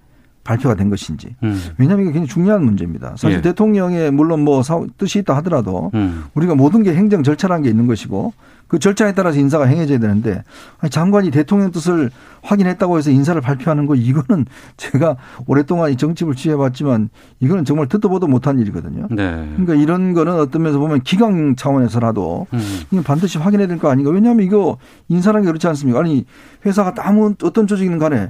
발표가 0.43 0.75
된 0.75 0.89
것인지. 0.89 1.35
음. 1.43 1.61
왜냐하면 1.77 2.05
이게 2.05 2.13
굉장히 2.13 2.27
중요한 2.27 2.63
문제입니다. 2.63 3.11
사실 3.17 3.37
예. 3.37 3.41
대통령의 3.41 4.11
물론 4.11 4.43
뭐 4.43 4.61
뜻이 4.97 5.19
있다 5.19 5.35
하더라도 5.37 5.91
음. 5.93 6.25
우리가 6.33 6.55
모든 6.55 6.83
게 6.83 6.93
행정 6.95 7.23
절차라는 7.23 7.63
게 7.63 7.69
있는 7.69 7.87
것이고 7.87 8.33
그 8.67 8.77
절차에 8.77 9.13
따라서 9.13 9.39
인사가 9.39 9.65
행해져야 9.65 9.97
되는데 9.97 10.43
아니 10.77 10.91
장관이 10.91 11.31
대통령 11.31 11.71
뜻을 11.71 12.11
확인했다고 12.43 12.99
해서 12.99 13.09
인사를 13.09 13.39
발표하는 13.41 13.87
거 13.87 13.95
이거는 13.95 14.45
제가 14.77 15.17
오랫동안 15.47 15.91
이 15.91 15.97
정치를 15.97 16.35
취해봤지만 16.35 17.09
이거는 17.39 17.65
정말 17.65 17.87
듣도 17.87 18.09
보도 18.09 18.27
못한 18.27 18.59
일이거든요. 18.59 19.07
네. 19.09 19.49
그러니까 19.55 19.73
이런 19.73 20.13
거는 20.13 20.33
어떤 20.39 20.61
면에서 20.61 20.77
보면 20.79 21.01
기강 21.01 21.55
차원에서라도 21.55 22.45
음. 22.53 22.79
이건 22.91 23.03
반드시 23.03 23.39
확인해야 23.39 23.67
될 23.67 23.79
거 23.79 23.89
아닌가. 23.89 24.11
왜냐하면 24.11 24.45
이거 24.45 24.77
인사라는 25.07 25.43
게 25.43 25.47
그렇지 25.47 25.67
않습니까? 25.67 25.99
아니 25.99 26.25
회사가 26.65 26.93
아무 26.99 27.33
어떤 27.43 27.65
조직이든 27.65 27.97
간에 27.97 28.29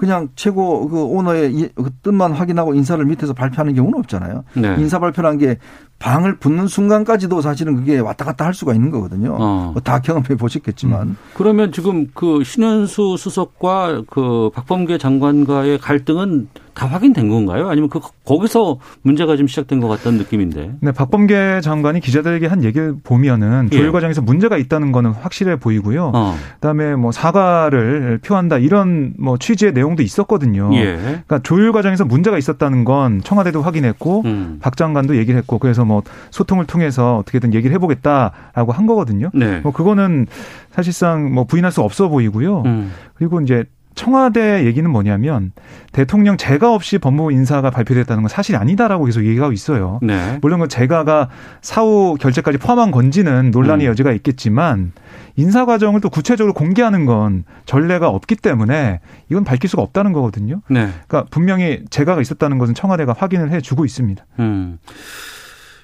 그냥 0.00 0.28
최고 0.34 0.88
그 0.88 0.98
오너의 0.98 1.72
그 1.74 1.90
뜻만 2.02 2.32
확인하고 2.32 2.72
인사를 2.72 3.04
밑에서 3.04 3.34
발표하는 3.34 3.74
경우는 3.74 3.98
없잖아요. 3.98 4.44
네. 4.54 4.76
인사 4.78 4.98
발표라는 4.98 5.36
게 5.38 5.58
방을 5.98 6.38
붙는 6.38 6.68
순간까지도 6.68 7.42
사실은 7.42 7.76
그게 7.76 7.98
왔다 7.98 8.24
갔다 8.24 8.46
할 8.46 8.54
수가 8.54 8.72
있는 8.72 8.90
거거든요. 8.90 9.36
어. 9.38 9.70
뭐다 9.74 10.00
경험해 10.00 10.36
보셨겠지만. 10.38 11.08
음. 11.08 11.16
그러면 11.34 11.70
지금 11.70 12.06
그 12.14 12.42
신현수 12.42 13.16
수석과 13.18 14.04
그 14.08 14.48
박범계 14.54 14.96
장관과의 14.96 15.76
갈등은 15.80 16.48
다 16.80 16.86
확인된 16.86 17.28
건가요? 17.28 17.68
아니면 17.68 17.90
그 17.90 18.00
거기서 18.24 18.78
문제가 19.02 19.36
좀 19.36 19.46
시작된 19.46 19.80
것 19.80 19.88
같다는 19.88 20.16
느낌인데. 20.16 20.76
네, 20.80 20.92
박범계 20.92 21.60
장관이 21.60 22.00
기자들에게 22.00 22.46
한 22.46 22.64
얘기를 22.64 22.94
보면은 23.04 23.68
조율 23.68 23.88
예. 23.88 23.90
과정에서 23.90 24.22
문제가 24.22 24.56
있다는 24.56 24.90
거는 24.90 25.10
확실해 25.10 25.56
보이고요. 25.56 26.10
어. 26.14 26.34
그다음에 26.54 26.96
뭐 26.96 27.12
사과를 27.12 28.20
표한다 28.24 28.56
이런 28.56 29.12
뭐 29.18 29.36
취지의 29.36 29.74
내용도 29.74 30.02
있었거든요. 30.02 30.70
예. 30.72 30.96
그러니까 30.96 31.40
조율 31.40 31.70
과정에서 31.72 32.06
문제가 32.06 32.38
있었다는 32.38 32.86
건 32.86 33.20
청와대도 33.22 33.60
확인했고 33.60 34.22
음. 34.24 34.58
박 34.62 34.78
장관도 34.78 35.18
얘기를 35.18 35.38
했고 35.38 35.58
그래서 35.58 35.84
뭐 35.84 36.02
소통을 36.30 36.64
통해서 36.64 37.18
어떻게든 37.18 37.52
얘기를 37.52 37.74
해보겠다라고 37.74 38.72
한 38.72 38.86
거거든요. 38.86 39.28
네. 39.34 39.60
뭐 39.60 39.72
그거는 39.72 40.26
사실상 40.70 41.30
뭐 41.34 41.44
부인할 41.44 41.72
수 41.72 41.82
없어 41.82 42.08
보이고요. 42.08 42.62
음. 42.64 42.90
그리고 43.16 43.42
이제 43.42 43.66
청와대 44.00 44.64
얘기는 44.64 44.90
뭐냐면 44.90 45.52
대통령 45.92 46.38
제가 46.38 46.72
없이 46.72 46.96
법무부 46.96 47.32
인사가 47.32 47.68
발표됐다는 47.68 48.22
건 48.22 48.28
사실이 48.30 48.56
아니다라고 48.56 49.04
계속 49.04 49.26
얘기하고 49.26 49.52
있어요. 49.52 49.98
네. 50.00 50.38
물론 50.40 50.60
그 50.60 50.68
제가가 50.68 51.28
사후 51.60 52.16
결제까지 52.18 52.56
포함한 52.56 52.92
건지는 52.92 53.50
논란의 53.50 53.86
음. 53.86 53.90
여지가 53.90 54.12
있겠지만 54.12 54.92
인사 55.36 55.66
과정을 55.66 56.00
또 56.00 56.08
구체적으로 56.08 56.54
공개하는 56.54 57.04
건 57.04 57.44
전례가 57.66 58.08
없기 58.08 58.36
때문에 58.36 59.00
이건 59.28 59.44
밝힐 59.44 59.68
수가 59.68 59.82
없다는 59.82 60.14
거거든요. 60.14 60.62
네. 60.70 60.88
그러니까 61.06 61.26
분명히 61.30 61.84
제가가 61.90 62.22
있었다는 62.22 62.56
것은 62.56 62.72
청와대가 62.74 63.14
확인을 63.14 63.50
해주고 63.50 63.84
있습니다. 63.84 64.24
음. 64.38 64.78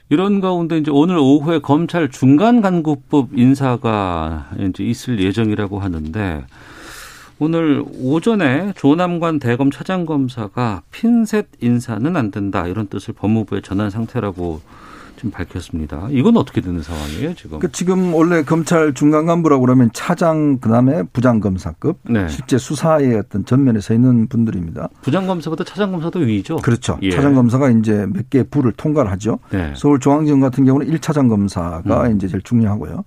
이런 0.08 0.40
가운데 0.40 0.78
이제 0.78 0.90
오늘 0.90 1.18
오후에 1.18 1.58
검찰 1.58 2.08
중간 2.08 2.62
간구법 2.62 3.30
인사가 3.34 4.48
이제 4.58 4.84
있을 4.84 5.20
예정이라고 5.20 5.80
하는데 5.80 6.44
오늘 7.38 7.84
오전에 8.00 8.72
조남관 8.76 9.38
대검 9.38 9.70
차장검사가 9.70 10.82
핀셋 10.90 11.48
인사는 11.60 12.16
안 12.16 12.30
된다 12.30 12.66
이런 12.66 12.86
뜻을 12.88 13.12
법무부에 13.14 13.60
전한 13.60 13.90
상태라고 13.90 14.60
좀 15.16 15.30
밝혔습니다. 15.30 16.08
이건 16.10 16.36
어떻게 16.36 16.60
되는 16.60 16.82
상황이에요, 16.82 17.34
지금? 17.34 17.58
그 17.58 17.72
지금 17.72 18.12
원래 18.12 18.42
검찰 18.42 18.92
중간 18.92 19.24
간부라고 19.24 19.62
그러면 19.62 19.88
차장 19.94 20.58
그다음에 20.58 21.04
부장 21.12 21.40
검사급 21.40 21.98
네. 22.02 22.28
실제 22.28 22.58
수사의 22.58 23.16
어떤 23.16 23.44
전면에 23.46 23.80
서 23.80 23.94
있는 23.94 24.28
분들입니다. 24.28 24.90
부장 25.00 25.26
검사보다 25.26 25.64
차장 25.64 25.92
검사도 25.92 26.18
위죠. 26.20 26.56
그렇죠. 26.56 26.98
예. 27.02 27.10
차장 27.10 27.34
검사가 27.34 27.70
이제 27.70 28.06
몇 28.12 28.28
개 28.28 28.42
부를 28.42 28.72
통과를 28.72 29.10
하죠. 29.12 29.38
네. 29.50 29.72
서울 29.74 30.00
중앙지검 30.00 30.40
같은 30.40 30.64
경우는 30.66 30.86
1차장 30.88 31.30
검사가 31.30 32.08
음. 32.08 32.16
이제 32.16 32.28
제일 32.28 32.42
중요하고요. 32.42 33.04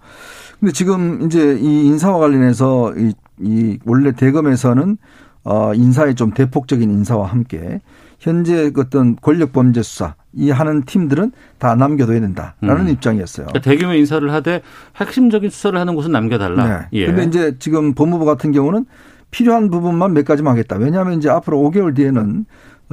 근데 0.59 0.71
지금 0.73 1.21
이제 1.25 1.57
이 1.61 1.85
인사와 1.85 2.17
관련해서 2.19 2.93
이, 2.97 3.13
이 3.41 3.79
원래 3.85 4.11
대검에서는 4.11 4.97
어 5.43 5.73
인사의 5.73 6.15
좀 6.15 6.31
대폭적인 6.31 6.89
인사와 6.89 7.27
함께 7.27 7.79
현재 8.19 8.71
어떤 8.77 9.15
권력 9.15 9.53
범죄 9.53 9.81
수사 9.81 10.15
이 10.33 10.51
하는 10.51 10.83
팀들은 10.83 11.31
다 11.57 11.75
남겨둬야 11.75 12.19
된다라는 12.19 12.87
음. 12.87 12.89
입장이었어요. 12.89 13.47
그러니까 13.47 13.69
대규모 13.69 13.93
인사를 13.93 14.31
하되 14.31 14.61
핵심적인 14.97 15.49
수사를 15.49 15.79
하는 15.79 15.95
곳은 15.95 16.11
남겨달라. 16.11 16.67
네. 16.67 16.87
예. 16.93 17.05
근데 17.07 17.23
이제 17.23 17.55
지금 17.57 17.93
법무부 17.93 18.25
같은 18.25 18.51
경우는 18.51 18.85
필요한 19.31 19.69
부분만 19.69 20.13
몇 20.13 20.25
가지만 20.25 20.51
하겠다. 20.51 20.75
왜냐하면 20.77 21.17
이제 21.17 21.29
앞으로 21.29 21.57
5개월 21.57 21.95
뒤에는 21.95 22.45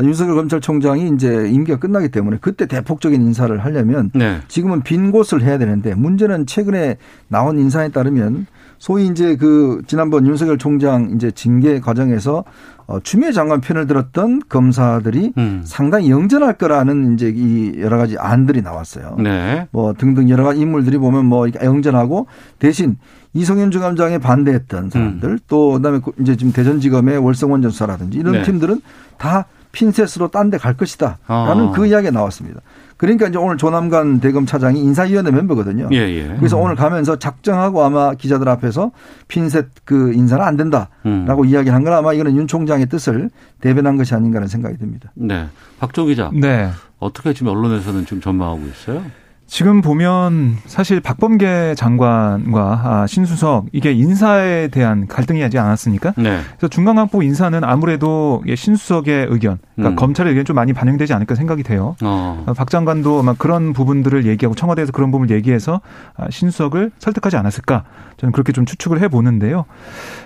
윤석열 0.03 0.37
검찰총장이 0.37 1.11
이제 1.15 1.49
임기가 1.49 1.79
끝나기 1.79 2.11
때문에 2.11 2.39
그때 2.41 2.67
대폭적인 2.67 3.21
인사를 3.21 3.57
하려면 3.65 4.11
네. 4.15 4.39
지금은 4.49 4.83
빈 4.83 5.11
곳을 5.11 5.43
해야 5.43 5.57
되는데 5.57 5.95
문제는 5.95 6.47
최근에 6.47 6.99
나온 7.29 7.59
인사에 7.59 7.89
따르면 7.89 8.47
소위 8.79 9.07
이제 9.07 9.37
그 9.37 9.83
지난번 9.87 10.27
윤석열 10.27 10.59
총장 10.59 11.13
이제 11.15 11.31
징계 11.31 11.81
과정에서 11.81 12.45
어, 12.87 13.01
추미애 13.01 13.33
장관 13.33 13.61
편을 13.61 13.89
들었던 13.89 14.43
검사들이 14.49 15.33
음. 15.39 15.63
상당히 15.65 16.09
영전할 16.11 16.55
거라는 16.57 17.15
이제 17.15 17.33
이 17.35 17.81
여러 17.81 17.97
가지 17.99 18.17
안들이 18.17 18.63
나왔어요. 18.63 19.17
네. 19.19 19.67
뭐 19.73 19.93
등등 19.93 20.29
여러 20.29 20.45
가지 20.45 20.61
인물들이 20.61 20.97
보면 20.99 21.27
뭐 21.27 21.49
영전하고 21.49 22.29
대신 22.61 22.97
이성윤 23.35 23.73
중감장에 23.73 24.19
반대했던 24.19 24.91
사람들 24.91 25.29
음. 25.31 25.39
또 25.49 25.73
그다음에 25.73 26.01
이제 26.21 26.37
지금 26.37 26.53
대전지검의 26.53 27.19
월성원 27.19 27.61
전수사라든지 27.63 28.19
이런 28.19 28.35
네. 28.35 28.43
팀들은 28.43 28.81
다 29.19 29.47
핀셋으로 29.73 30.29
딴 30.29 30.51
데 30.51 30.57
갈 30.57 30.75
것이다. 30.75 31.19
라는 31.27 31.69
아. 31.69 31.71
그 31.73 31.87
이야기가 31.87 32.13
나왔습니다. 32.13 32.61
그러니까 32.97 33.29
이제 33.29 33.39
오늘 33.39 33.57
조남관 33.57 34.21
대검 34.21 34.47
차장이 34.47 34.81
인사위원회 34.81 35.31
멤버거든요. 35.31 35.89
예, 35.93 35.97
예. 35.97 36.35
그래서 36.39 36.57
오늘 36.57 36.77
가면서 36.77 37.19
작정하고 37.19 37.85
아마 37.85 38.15
기자들 38.15 38.49
앞에서 38.49 38.93
핀셋 39.29 39.67
그 39.85 40.13
인사는 40.15 40.43
안 40.45 40.57
된다라고 40.57 41.43
음. 41.43 41.45
이야기한 41.47 41.85
건 41.85 41.93
아마 41.93 42.13
이거는 42.15 42.37
윤 42.37 42.47
총장의 42.47 42.87
뜻을 42.87 43.31
대변한 43.61 43.97
것이 43.97 44.15
아닌가라는 44.15 44.49
생각이 44.49 44.79
듭니다. 44.79 45.13
네. 45.15 45.47
박조 45.79 46.07
기자. 46.07 46.31
네. 46.33 46.71
어떻게 46.99 47.35
지금 47.35 47.49
언론에서는 47.53 48.05
지금 48.07 48.21
전망하고 48.21 48.63
있어요? 48.67 49.05
지금 49.47 49.81
보면 49.81 50.57
사실 50.67 51.01
박범계 51.01 51.77
장관과 51.77 52.81
아, 52.85 53.07
신수석 53.07 53.67
이게 53.73 53.93
인사에 53.93 54.69
대한 54.69 55.07
갈등이 55.07 55.41
하지 55.41 55.59
않았습니까? 55.59 56.15
네. 56.17 56.41
그래서 56.57 56.69
중간간부 56.69 57.23
인사는 57.23 57.63
아무래도 57.63 58.43
신수석의 58.53 59.29
의견, 59.31 59.59
그러니까 59.77 59.95
음. 59.95 59.97
검찰의 59.97 60.31
의견이 60.31 60.45
좀 60.45 60.57
많이 60.57 60.73
반영되지 60.73 61.15
않을까 61.15 61.37
생각이 61.37 61.63
돼요. 61.63 61.95
어. 62.03 62.45
아, 62.47 62.53
박 62.55 62.71
장관도 62.71 63.23
막 63.23 63.39
그런 63.39 63.73
부분들을 63.73 64.27
얘기하고 64.27 64.57
청와대에서 64.57 64.91
그런 64.91 65.13
부분을 65.13 65.35
얘기해서 65.35 65.81
아, 66.17 66.27
신수석을 66.29 66.91
설득하지 66.99 67.37
않았을까? 67.37 67.85
저는 68.17 68.33
그렇게 68.33 68.53
좀 68.53 68.67
추측을 68.67 69.01
해 69.01 69.09
보는데요. 69.09 69.65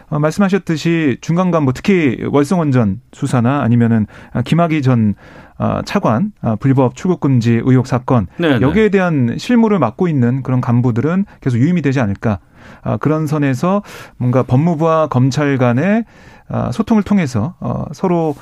어, 0.09 0.19
말씀하셨듯이 0.19 1.19
중간간부 1.21 1.75
특히 1.75 2.19
월성원전 2.31 3.01
수사나 3.13 3.61
아니면은 3.61 4.07
김학의 4.45 4.81
전 4.81 5.15
어, 5.50 5.50
차관 5.85 6.33
어, 6.43 6.57
불법 6.59 6.97
출국 6.97 7.21
금지 7.21 7.61
의혹 7.65 7.87
사건 7.87 8.27
네네. 8.39 8.59
네. 8.59 8.61
여기에 8.67 8.89
대한 8.89 9.37
실무를 9.39 9.79
맡고 9.79 10.09
있는 10.09 10.43
그런 10.43 10.61
간부들은 10.61 11.27
계속 11.41 11.59
유임이 11.59 11.83
되지 11.83 12.01
않을까 12.01 12.39
아, 12.83 12.97
그런 12.97 13.27
선에서 13.27 13.83
뭔가 14.17 14.43
법무부와 14.43 15.09
검찰 15.09 15.59
간의 15.59 16.05
아, 16.53 16.73
소통을 16.73 17.05
통해서 17.05 17.55
서로 17.93 18.35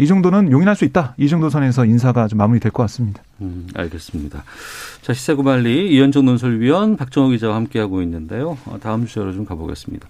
이 0.00 0.06
정도는 0.06 0.50
용인할 0.50 0.74
수 0.76 0.86
있다. 0.86 1.14
이 1.18 1.28
정도 1.28 1.50
선에서 1.50 1.84
인사가 1.84 2.26
좀 2.26 2.38
마무리될 2.38 2.72
것 2.72 2.82
같습니다. 2.84 3.22
음, 3.42 3.68
알겠습니다. 3.74 4.44
자, 5.02 5.12
시세구말리 5.12 5.90
이현정 5.94 6.24
논설위원 6.24 6.96
박정호 6.96 7.28
기자와 7.30 7.56
함께하고 7.56 8.00
있는데요. 8.00 8.56
다음 8.80 9.04
주제로 9.04 9.34
좀 9.34 9.44
가보겠습니다. 9.44 10.08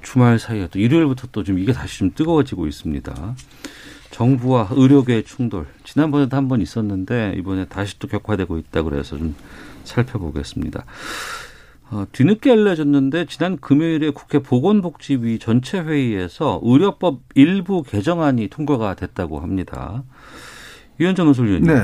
주말 0.00 0.38
사이에 0.38 0.68
또 0.70 0.78
일요일부터 0.78 1.28
또 1.32 1.42
좀 1.42 1.58
이게 1.58 1.74
다시 1.74 1.98
좀 1.98 2.12
뜨거워지고 2.14 2.66
있습니다. 2.66 3.34
정부와 4.20 4.68
의료계의 4.72 5.24
충돌 5.24 5.66
지난번에도 5.84 6.36
한 6.36 6.46
번 6.50 6.60
있었는데 6.60 7.34
이번에 7.38 7.64
다시 7.66 7.98
또 7.98 8.06
격화되고 8.08 8.58
있다 8.58 8.82
그래서 8.82 9.16
좀 9.16 9.34
살펴보겠습니다. 9.84 10.84
어, 11.90 12.04
뒤늦게 12.12 12.50
알려졌는데 12.50 13.26
지난 13.26 13.56
금요일에 13.56 14.10
국회 14.10 14.40
보건복지위 14.40 15.38
전체 15.38 15.80
회의에서 15.80 16.60
의료법 16.62 17.20
일부 17.34 17.82
개정안이 17.82 18.48
통과가 18.48 18.94
됐다고 18.94 19.40
합니다. 19.40 20.02
위원장 20.98 21.26
논설위원님. 21.26 21.72
네. 21.72 21.80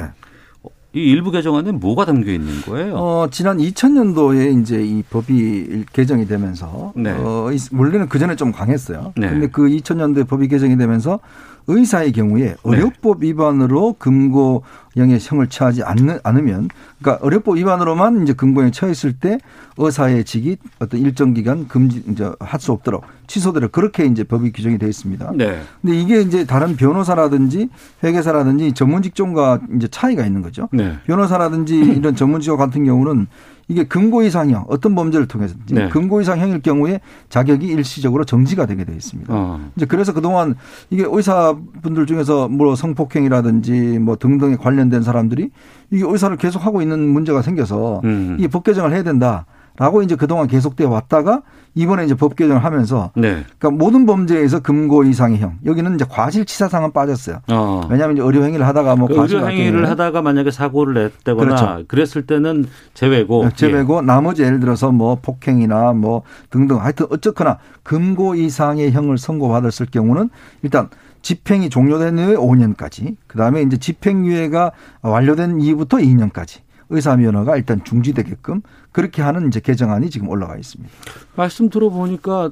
이 0.93 1.01
일부 1.01 1.30
개정안에 1.30 1.72
뭐가 1.72 2.05
담겨 2.07 2.32
있는 2.32 2.61
거예요? 2.62 2.95
어, 2.97 3.28
지난 3.30 3.59
2000년도에 3.59 4.61
이제 4.62 4.82
이 4.82 5.03
법이 5.03 5.84
개정이 5.93 6.26
되면서 6.26 6.93
네. 6.97 7.11
어, 7.11 7.51
원래는 7.72 8.09
그 8.09 8.18
전에 8.18 8.34
좀 8.37 8.51
강했어요. 8.53 9.12
네. 9.16 9.28
근데 9.28 9.47
그 9.49 9.62
2000년도에 9.68 10.26
법이 10.28 10.49
개정이 10.49 10.76
되면서 10.76 11.20
의사의 11.69 12.12
경우에 12.12 12.45
네. 12.45 12.55
의료법 12.64 13.23
위반으로 13.23 13.95
금고형의 13.99 15.19
형을 15.21 15.49
처하지 15.49 15.83
않는, 15.83 16.21
않으면 16.23 16.69
그러니까 17.01 17.25
의료법 17.25 17.57
위반으로만 17.57 18.23
이제 18.23 18.33
금고형에 18.33 18.71
처했을 18.71 19.14
때 19.14 19.39
의사의 19.77 20.25
직이 20.25 20.57
어떤 20.79 21.01
일정 21.01 21.35
기간 21.35 21.69
금지 21.69 22.03
이제 22.09 22.31
할 22.41 22.61
수 22.61 22.73
없도록 22.73 23.05
취소되도록 23.27 23.73
그렇게 23.73 24.07
이제 24.07 24.25
법이 24.25 24.53
규정이 24.53 24.79
되어 24.79 24.89
있습니다. 24.89 25.33
네. 25.35 25.61
근데 25.83 26.01
이게 26.01 26.21
이제 26.21 26.45
다른 26.45 26.77
변호사라든지 26.77 27.69
회계사라든지 28.03 28.73
전문 28.73 29.03
직종과 29.03 29.61
이제 29.77 29.89
차이가 29.89 30.25
있는 30.25 30.43
거죠. 30.43 30.69
네. 30.73 30.97
변호사라든지 31.07 31.77
이런 31.77 32.14
전문 32.17 32.41
직종 32.41 32.57
같은 32.57 32.85
경우는 32.85 33.27
이게 33.69 33.85
금고 33.85 34.23
이상형 34.23 34.67
어떤 34.69 34.95
범죄를 34.95 35.27
통해서 35.27 35.57
네. 35.71 35.89
금고 35.89 36.21
이상형일 36.21 36.62
경우에 36.62 37.01
자격이 37.29 37.67
일시적으로 37.67 38.25
정지가 38.25 38.67
되게 38.67 38.85
되어 38.85 38.95
있습니다. 38.95 39.33
어. 39.35 39.61
이제 39.77 39.87
그래서 39.87 40.12
그동안 40.12 40.55
이게 40.91 41.05
의사분들 41.07 42.07
중에서 42.07 42.49
뭐 42.49 42.77
성폭행이라든지 42.77 43.99
뭐 43.99 44.17
등등에 44.17 44.57
관련된 44.57 45.03
사람들이 45.03 45.51
이게 45.91 46.05
의사를 46.07 46.37
계속 46.37 46.64
하고 46.64 46.81
있는 46.81 47.09
문제가 47.09 47.43
생겨서 47.43 48.03
음. 48.05 48.37
이법 48.39 48.62
개정을 48.64 48.93
해야 48.93 49.03
된다. 49.03 49.47
라고 49.79 50.03
이제 50.03 50.16
그동안 50.16 50.47
계속되어 50.47 50.89
왔다가 50.89 51.43
이번에 51.74 52.05
이제 52.07 52.14
법 52.14 52.37
개정을 52.37 52.64
하면서 52.64 53.11
네. 53.14 53.45
그러니까 53.59 53.70
모든 53.70 54.07
범죄에서 54.07 54.61
금고 54.61 55.05
이상의 55.05 55.39
형 55.39 55.59
여기는 55.66 55.95
이제 55.95 56.07
과실치사상은 56.09 56.93
빠졌어요. 56.93 57.41
어. 57.49 57.83
왜냐하면 57.91 58.16
이제 58.16 58.24
의료 58.24 58.43
행위를 58.45 58.66
하다가 58.66 58.97
뭐 58.97 59.09
그 59.09 59.14
의료 59.14 59.47
행위를 59.47 59.89
하다가 59.91 60.22
만약에 60.22 60.51
사고를 60.51 60.95
냈다거나 60.95 61.57
그렇죠. 61.57 61.85
그랬을 61.87 62.27
때는 62.27 62.64
제외고 62.95 63.45
네, 63.45 63.51
제외고 63.55 63.99
예. 63.99 64.07
나머지 64.07 64.43
예를 64.43 64.59
들어서 64.61 64.91
뭐 64.91 65.16
폭행이나 65.20 65.93
뭐 65.93 66.22
등등 66.51 66.81
하여튼 66.81 67.07
어쨌거나 67.11 67.59
금고 67.83 68.35
이상의 68.35 68.93
형을 68.93 69.18
선고받았을 69.18 69.87
경우는 69.91 70.31
일단 70.62 70.89
집행이 71.22 71.70
종료된 71.70 72.18
후에 72.18 72.37
5년까지 72.37 73.16
그다음에 73.27 73.62
이제 73.62 73.77
집행유예가 73.77 74.70
완료된 75.03 75.61
이후부터 75.61 75.99
2년까지 75.99 76.61
의사면허가 76.91 77.57
일단 77.57 77.82
중지되게끔 77.84 78.62
그렇게 78.93 79.22
하는 79.22 79.49
이제 79.49 79.61
개정안이 79.61 80.11
지금 80.11 80.28
올라가 80.28 80.57
있습니다. 80.57 80.93
말씀 81.34 81.68
들어보니까 81.68 82.51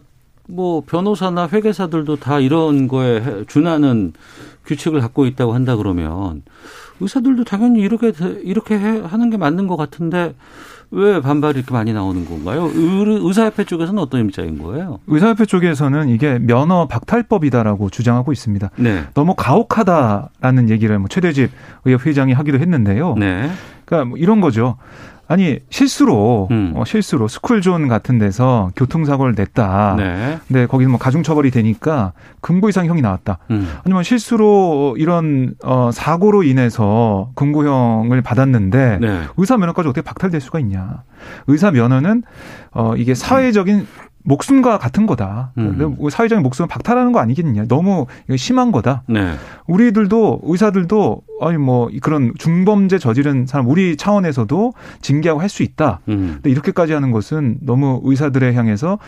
뭐 0.48 0.82
변호사나 0.82 1.48
회계사들도 1.48 2.16
다 2.16 2.38
이런 2.38 2.86
거에 2.88 3.44
준하는 3.46 4.12
규칙을 4.66 5.00
갖고 5.00 5.26
있다고 5.26 5.54
한다 5.54 5.76
그러면 5.76 6.42
의사들도 7.00 7.44
당연히 7.44 7.80
이렇게 7.80 8.12
이렇게 8.42 8.76
하는 8.76 9.30
게 9.30 9.36
맞는 9.36 9.66
것 9.66 9.76
같은데 9.76 10.34
왜 10.90 11.20
반발이 11.20 11.58
이렇게 11.58 11.72
많이 11.72 11.92
나오는 11.92 12.24
건가요? 12.24 12.70
의사협회 12.74 13.64
쪽에서는 13.64 14.00
어떤 14.00 14.24
입장인 14.24 14.62
거예요? 14.62 15.00
의사협회 15.06 15.44
쪽에서는 15.44 16.08
이게 16.08 16.38
면허 16.38 16.86
박탈법이다라고 16.88 17.90
주장하고 17.90 18.32
있습니다. 18.32 18.70
네. 18.76 19.04
너무 19.14 19.34
가혹하다라는 19.36 20.70
얘기를 20.70 20.98
뭐 20.98 21.08
최대집 21.08 21.50
의협 21.84 22.06
회장이 22.06 22.32
하기도 22.32 22.58
했는데요. 22.58 23.14
네. 23.18 23.50
그러니까 23.84 24.08
뭐 24.10 24.18
이런 24.18 24.40
거죠. 24.40 24.76
아니 25.26 25.58
실수로 25.70 26.48
음. 26.50 26.72
어, 26.76 26.84
실수로 26.84 27.28
스쿨존 27.28 27.88
같은 27.88 28.18
데서 28.18 28.70
교통사고를 28.76 29.34
냈다. 29.36 29.94
네. 29.96 30.38
근데 30.46 30.66
거기서 30.66 30.90
뭐 30.90 30.98
가중처벌이 30.98 31.50
되니까 31.50 32.12
금고 32.40 32.68
이상 32.68 32.86
형이 32.86 33.00
나왔다. 33.00 33.38
음. 33.50 33.68
아니면 33.84 34.02
실수로 34.02 34.96
이런 34.98 35.54
어, 35.64 35.90
사고로 35.92 36.42
인해서 36.42 37.30
금고형을 37.34 38.22
받았는데 38.22 38.98
네. 39.00 39.20
의사 39.36 39.56
면허까지 39.56 39.88
어떻게 39.88 40.02
박탈될 40.02 40.40
수가 40.40 40.60
있냐? 40.60 41.02
의사 41.46 41.70
면허는 41.70 42.22
어, 42.72 42.94
이게 42.96 43.14
사회적인 43.14 43.86
목숨과 44.24 44.78
같은 44.78 45.06
거다. 45.06 45.52
음. 45.58 45.96
사회적인 46.10 46.42
목숨을 46.42 46.66
박탈하는 46.66 47.12
거 47.12 47.20
아니겠느냐. 47.20 47.66
너무 47.68 48.06
심한 48.36 48.72
거다. 48.72 49.02
네. 49.06 49.34
우리들도 49.66 50.40
의사들도 50.44 51.22
아니 51.42 51.58
뭐 51.58 51.90
그런 52.02 52.32
중범죄 52.38 52.98
저지른 52.98 53.46
사람 53.46 53.68
우리 53.68 53.96
차원에서도 53.96 54.72
징계하고 55.02 55.40
할 55.40 55.48
수 55.48 55.62
있다. 55.62 56.00
음. 56.08 56.32
근데 56.36 56.50
이렇게까지 56.50 56.94
하는 56.94 57.10
것은 57.10 57.58
너무 57.60 58.00
의사들에 58.02 58.54
향해서 58.54 58.98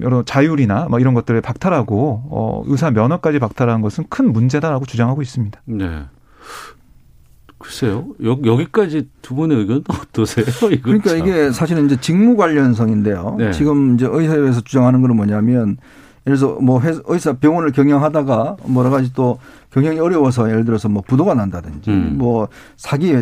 여러 0.00 0.22
자율이나 0.24 0.86
뭐 0.88 0.98
이런 1.00 1.12
것들을 1.14 1.40
박탈하고 1.42 2.22
어 2.30 2.62
의사 2.66 2.90
면허까지 2.90 3.38
박탈하는 3.38 3.82
것은 3.82 4.04
큰 4.08 4.32
문제다라고 4.32 4.86
주장하고 4.86 5.20
있습니다. 5.22 5.60
네. 5.66 6.00
글쎄요. 7.66 8.06
여, 8.24 8.38
여기까지 8.44 9.08
두 9.22 9.34
분의 9.34 9.58
의견 9.58 9.82
어떠세요? 9.90 10.46
그러니까 10.82 11.10
참. 11.10 11.18
이게 11.18 11.50
사실은 11.50 11.86
이제 11.86 11.96
직무 12.00 12.36
관련성인데요. 12.36 13.36
네. 13.38 13.52
지금 13.52 13.94
이제 13.94 14.06
의사회에서 14.08 14.60
주장하는 14.60 15.00
거는 15.02 15.16
뭐냐면 15.16 15.76
예를 16.26 16.38
들어서 16.38 16.58
뭐 16.60 16.80
의사 17.06 17.34
병원을 17.34 17.72
경영하다가 17.72 18.56
뭐 18.64 18.84
여러 18.84 18.90
가지 18.90 19.12
또 19.14 19.38
경영이 19.70 19.98
어려워서 19.98 20.48
예를 20.48 20.64
들어서 20.64 20.88
뭐 20.88 21.02
부도가 21.06 21.34
난다든지 21.34 21.90
음. 21.90 22.14
뭐 22.18 22.48
사기 22.76 23.14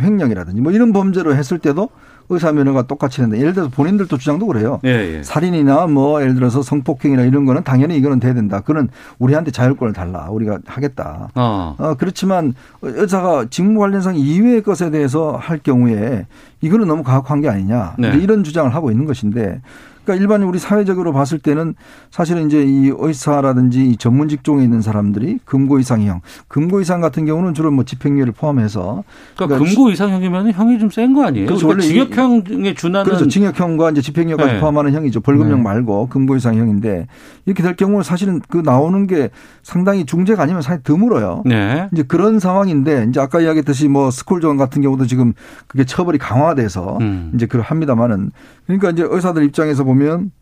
횡령이라든지 0.00 0.60
뭐 0.60 0.72
이런 0.72 0.92
범죄로 0.92 1.34
했을 1.34 1.58
때도 1.58 1.88
의사 2.28 2.52
면허가 2.52 2.82
똑같이 2.82 3.18
된다. 3.18 3.36
예를 3.36 3.52
들어서 3.52 3.70
본인들도 3.70 4.16
주장도 4.16 4.46
그래요. 4.46 4.80
예, 4.84 5.18
예. 5.18 5.22
살인이나 5.22 5.86
뭐 5.86 6.20
예를 6.20 6.34
들어서 6.34 6.62
성폭행이나 6.62 7.22
이런 7.22 7.44
거는 7.44 7.64
당연히 7.64 7.96
이거는 7.96 8.20
돼야 8.20 8.34
된다. 8.34 8.60
그는 8.60 8.88
우리한테 9.18 9.50
자율권을 9.50 9.92
달라. 9.92 10.28
우리가 10.30 10.58
하겠다. 10.66 11.28
어. 11.34 11.76
어 11.78 11.94
그렇지만 11.98 12.54
의사가 12.82 13.46
직무 13.50 13.78
관련상 13.80 14.16
이외의 14.16 14.62
것에 14.62 14.90
대해서 14.90 15.36
할 15.36 15.58
경우에 15.58 16.26
이거는 16.60 16.88
너무 16.88 17.02
가혹한 17.02 17.40
게 17.40 17.48
아니냐. 17.48 17.94
네. 17.98 18.16
이런 18.16 18.44
주장을 18.44 18.74
하고 18.74 18.90
있는 18.90 19.06
것인데 19.06 19.60
그러니까 20.06 20.22
일반 20.22 20.42
우리 20.44 20.58
사회적으로 20.60 21.12
봤을 21.12 21.38
때는 21.40 21.74
사실은 22.10 22.46
이제 22.46 22.62
이 22.62 22.92
의사라든지 22.96 23.84
이 23.90 23.96
전문 23.96 24.28
직종에 24.28 24.62
있는 24.62 24.80
사람들이 24.80 25.40
금고 25.44 25.80
이상형, 25.80 26.20
금고 26.48 26.80
이상 26.80 27.00
같은 27.00 27.26
경우는 27.26 27.54
주로 27.54 27.72
뭐 27.72 27.84
집행유예를 27.84 28.32
포함해서 28.32 29.02
그러니까, 29.34 29.56
그러니까 29.58 29.58
금고 29.58 29.90
이상형이면 29.90 30.52
형이 30.52 30.78
좀 30.78 30.86
센 30.90 31.12
거 31.12 31.24
아니에요? 31.24 31.46
그렇죠. 31.46 31.66
그러니까 31.66 31.86
징역형에 31.88 32.74
준하는 32.74 33.04
그렇죠. 33.04 33.26
징역형과 33.28 33.90
이제 33.90 34.00
집행유예까지 34.00 34.52
네. 34.54 34.60
포함하는 34.60 34.92
형이죠. 34.92 35.20
벌금형 35.20 35.56
네. 35.58 35.62
말고 35.62 36.08
금고 36.08 36.36
이상형인데 36.36 37.06
이렇게 37.44 37.62
될 37.62 37.74
경우는 37.74 38.02
사실은 38.02 38.40
그 38.48 38.58
나오는 38.64 39.06
게 39.06 39.30
상당히 39.62 40.06
중죄가 40.06 40.42
아니면 40.44 40.62
상당히 40.62 40.82
드물어요. 40.84 41.42
네. 41.44 41.88
이제 41.92 42.02
그런 42.04 42.38
상황인데 42.38 43.06
이제 43.08 43.20
아까 43.20 43.40
이야기했듯이 43.40 43.88
뭐 43.88 44.10
스쿨 44.10 44.40
조항 44.40 44.56
같은 44.56 44.80
경우도 44.80 45.06
지금 45.06 45.32
그게 45.66 45.84
처벌이 45.84 46.18
강화돼서 46.18 46.98
음. 47.00 47.32
이제 47.34 47.46
그걸 47.46 47.62
합니다만은 47.62 48.30
그러니까 48.66 48.90
이제 48.90 49.06
의사들 49.08 49.44
입장에서 49.44 49.84
보면 49.84 50.32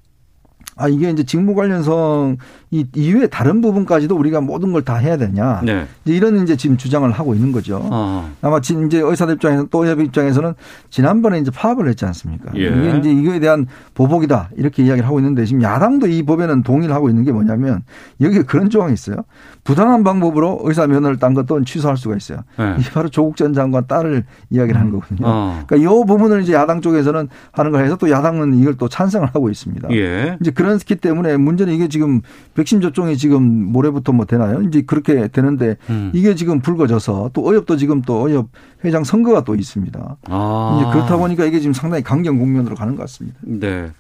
아 0.77 0.89
이게 0.89 1.11
이제 1.11 1.23
직무 1.23 1.55
관련성 1.55 2.37
이 2.75 2.85
이외에 2.97 3.29
다른 3.29 3.61
부분까지도 3.61 4.17
우리가 4.17 4.41
모든 4.41 4.73
걸 4.73 4.85
다 4.85 4.97
해야 4.97 5.17
되냐 5.17 5.63
네. 5.65 5.87
이제 6.05 6.15
이런 6.15 6.43
이제 6.43 6.57
지금 6.57 6.77
주장을 6.77 7.11
하고 7.11 7.35
있는 7.35 7.53
거죠. 7.53 7.81
어. 7.85 8.31
아마 8.43 8.59
이제 8.59 8.99
의사들 8.99 9.35
입장에서 9.37 9.67
또 9.71 9.85
의협 9.85 10.01
입장에서는 10.01 10.55
지난번에 10.91 11.39
이제 11.39 11.51
파업을 11.51 11.89
했지 11.89 12.05
않습니까? 12.05 12.51
예. 12.57 12.67
이게 12.67 12.99
이제 12.99 13.11
이거에 13.13 13.39
대한 13.39 13.67
보복이다 13.95 14.51
이렇게 14.57 14.83
이야기를 14.83 15.07
하고 15.07 15.21
있는데 15.21 15.47
지금 15.47 15.63
야당도 15.63 16.09
이 16.09 16.23
법에는 16.25 16.65
동의를 16.65 16.95
하고 16.95 17.09
있는 17.09 17.25
게 17.25 17.33
뭐냐면 17.33 17.83
여기에 18.21 18.43
그런 18.43 18.69
조항이 18.69 18.93
있어요. 18.93 19.17
부당한 19.63 20.05
방법으로 20.05 20.61
의사 20.65 20.87
면허를 20.87 21.19
딴 21.19 21.33
것도 21.33 21.65
취소할 21.65 21.97
수가 21.97 22.17
있어요. 22.17 22.41
네. 22.59 22.77
이게 22.79 22.91
바로 22.91 23.09
조국 23.09 23.37
전 23.37 23.55
장관 23.55 23.87
딸을 23.87 24.25
이야기를 24.51 24.79
한 24.79 24.89
음. 24.89 24.93
거거든요. 24.93 25.21
어. 25.27 25.63
그러니까 25.67 25.91
이 25.91 26.07
부분을 26.07 26.43
이제 26.43 26.53
야당 26.53 26.83
쪽에서는 26.83 27.29
하는 27.53 27.71
걸 27.71 27.85
해서 27.85 27.97
또 27.97 28.11
야당은 28.11 28.59
이걸 28.59 28.75
또 28.77 28.89
찬성을 28.89 29.27
하고 29.29 29.49
있습니다. 29.49 29.89
예. 29.93 30.37
이제 30.43 30.51
그렇기 30.51 30.97
때문에 30.97 31.39
문제는 31.39 31.73
이게 31.73 31.89
지금 31.89 32.21
백신 32.65 32.81
접종이 32.81 33.19
지금 33.19 33.43
모레부터 33.43 34.13
뭐 34.13 34.25
되나요? 34.25 34.63
이제 34.63 34.83
그렇게 34.83 35.29
되는데 35.29 35.77
음. 35.91 36.11
이게 36.15 36.35
지금 36.35 36.61
불거져서 36.61 37.31
또 37.35 37.47
어협도 37.47 37.77
지금 37.77 38.01
또 38.01 38.23
어협 38.23 38.49
회장 38.85 39.05
선거가 39.05 39.45
또 39.45 39.55
있습니다. 39.55 40.17
아. 40.29 40.79
이제 40.81 40.91
그렇다 40.91 41.19
보니까 41.19 41.45
이게 41.45 41.61
지금 41.61 41.75
상당히 41.75 42.03
강경 42.03 42.39
국면으로 42.39 42.75
가는 42.75 42.97
것 42.97 43.03
같습니다. 43.03 43.39
네. 43.43 43.91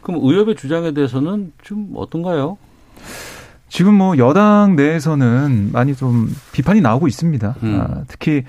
그럼 0.00 0.20
의협의 0.22 0.56
주장에 0.56 0.92
대해서는 0.92 1.52
좀 1.62 1.92
어떤가요? 1.94 2.56
지금 3.68 3.94
뭐 3.94 4.16
여당 4.16 4.76
내에서는 4.76 5.70
많이 5.72 5.94
좀 5.94 6.34
비판이 6.52 6.80
나오고 6.80 7.08
있습니다. 7.08 7.54
음. 7.62 7.80
아, 7.80 8.04
특히 8.08 8.44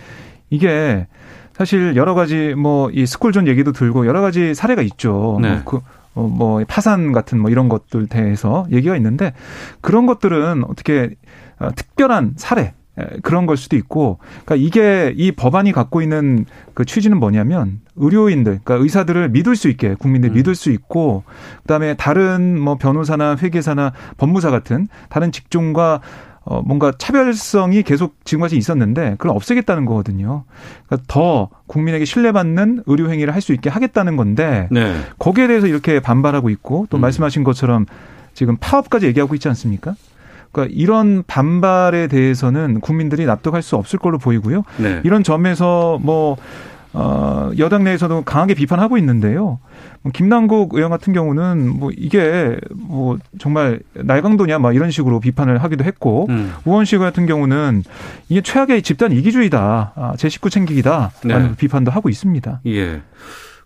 이게 0.50 1.08
사실 1.54 1.96
여러 1.98 2.14
가지 2.14 2.54
뭐 2.56 2.90
이 2.94 3.06
스쿨존 3.06 3.48
얘기도 3.48 3.74
들고 3.74 4.08
여러 4.08 4.22
가지 4.22 4.54
사례가 4.54 4.82
있죠. 4.84 5.40
네. 5.42 5.56
뭐, 5.56 5.62
그, 5.66 5.78
어, 5.78 5.82
뭐 6.24 6.64
파산 6.68 7.12
같은 7.12 7.40
뭐 7.40 7.52
이런 7.52 7.70
것들 7.70 8.08
대해서 8.08 8.66
얘기가 8.72 8.96
있는데 8.96 9.34
그런 9.82 10.06
것들은 10.06 10.64
어떻게 10.66 11.16
어, 11.60 11.70
특별한 11.76 12.34
사례 12.38 12.74
그런 13.22 13.46
걸 13.46 13.58
수도 13.58 13.76
있고, 13.76 14.18
그러니까 14.44 14.56
이게 14.56 15.14
이 15.16 15.32
법안이 15.32 15.72
갖고 15.72 16.02
있는 16.02 16.46
그 16.74 16.84
취지는 16.84 17.20
뭐냐면 17.20 17.80
의료인들, 17.96 18.62
그러니까 18.64 18.84
의사들을 18.84 19.30
믿을 19.30 19.56
수 19.56 19.70
있게 19.70 19.94
국민들 19.94 20.32
음. 20.32 20.34
믿을 20.34 20.56
수 20.56 20.72
있고, 20.72 21.24
그다음에 21.62 21.94
다른 21.94 22.60
뭐 22.60 22.78
변호사나 22.78 23.38
회계사나 23.38 23.94
법무사 24.18 24.50
같은 24.50 24.88
다른 25.10 25.32
직종과 25.32 26.02
어 26.50 26.62
뭔가 26.66 26.94
차별성이 26.98 27.84
계속 27.84 28.16
지금까지 28.24 28.56
있었는데 28.56 29.12
그걸 29.18 29.36
없애겠다는 29.36 29.86
거거든요. 29.86 30.46
그러니까 30.86 31.06
더 31.08 31.50
국민에게 31.68 32.06
신뢰받는 32.06 32.84
의료 32.86 33.10
행위를 33.12 33.34
할 33.34 33.42
수 33.42 33.54
있게 33.54 33.70
하겠다는 33.70 34.18
건데 34.18 34.68
네. 34.72 34.96
거기에 35.20 35.48
대해서 35.48 35.68
이렇게 35.68 36.00
반발하고 36.00 36.50
있고 36.50 36.88
또 36.90 36.98
음. 36.98 37.02
말씀하신 37.02 37.44
것처럼 37.44 37.86
지금 38.34 38.58
파업까지 38.60 39.06
얘기하고 39.08 39.36
있지 39.36 39.48
않습니까? 39.50 39.96
그러니까 40.52 40.76
이런 40.78 41.24
반발에 41.28 42.08
대해서는 42.08 42.80
국민들이 42.82 43.26
납득할 43.26 43.62
수 43.62 43.76
없을 43.76 44.00
걸로 44.00 44.18
보이고요. 44.18 44.64
네. 44.78 45.02
이런 45.04 45.24
점에서 45.24 46.00
뭐 46.02 46.38
어, 47.00 47.52
여당 47.60 47.84
내에서도 47.84 48.24
강하게 48.24 48.56
비판하고 48.56 48.98
있는데요. 48.98 49.60
뭐 50.02 50.12
김남국 50.12 50.74
의원 50.74 50.90
같은 50.90 51.14
경우는 51.14 51.70
뭐 51.70 51.92
이게 51.96 52.58
뭐 52.74 53.20
정말 53.38 53.82
날강도냐 53.94 54.58
막 54.58 54.76
이런 54.76 54.90
식으로 54.90 55.20
비판을 55.20 55.60
하기도 55.60 55.84
했고 55.84 56.26
음. 56.30 56.54
우원식 56.66 56.98
같은 56.98 57.28
경우는 57.28 57.84
이게 58.30 58.42
최악의 58.42 58.82
집단 58.82 59.12
이기주의다, 59.12 59.94
아, 59.96 60.14
제 60.18 60.28
식구 60.28 60.50
챙기기다 60.50 61.12
라는 61.24 61.50
네. 61.50 61.56
비판도 61.56 61.92
하고 61.92 62.10
있습니다. 62.10 62.62
예. 62.66 63.02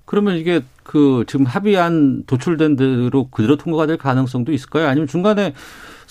그러면 0.03 0.35
이게 0.35 0.59
그 0.83 1.23
지금 1.25 1.45
합의안 1.45 2.23
도출된 2.27 2.75
대로 2.75 3.29
그대로 3.29 3.55
통과가 3.55 3.85
될 3.85 3.95
가능성도 3.95 4.51
있을까요? 4.51 4.89
아니면 4.89 5.07
중간에 5.07 5.53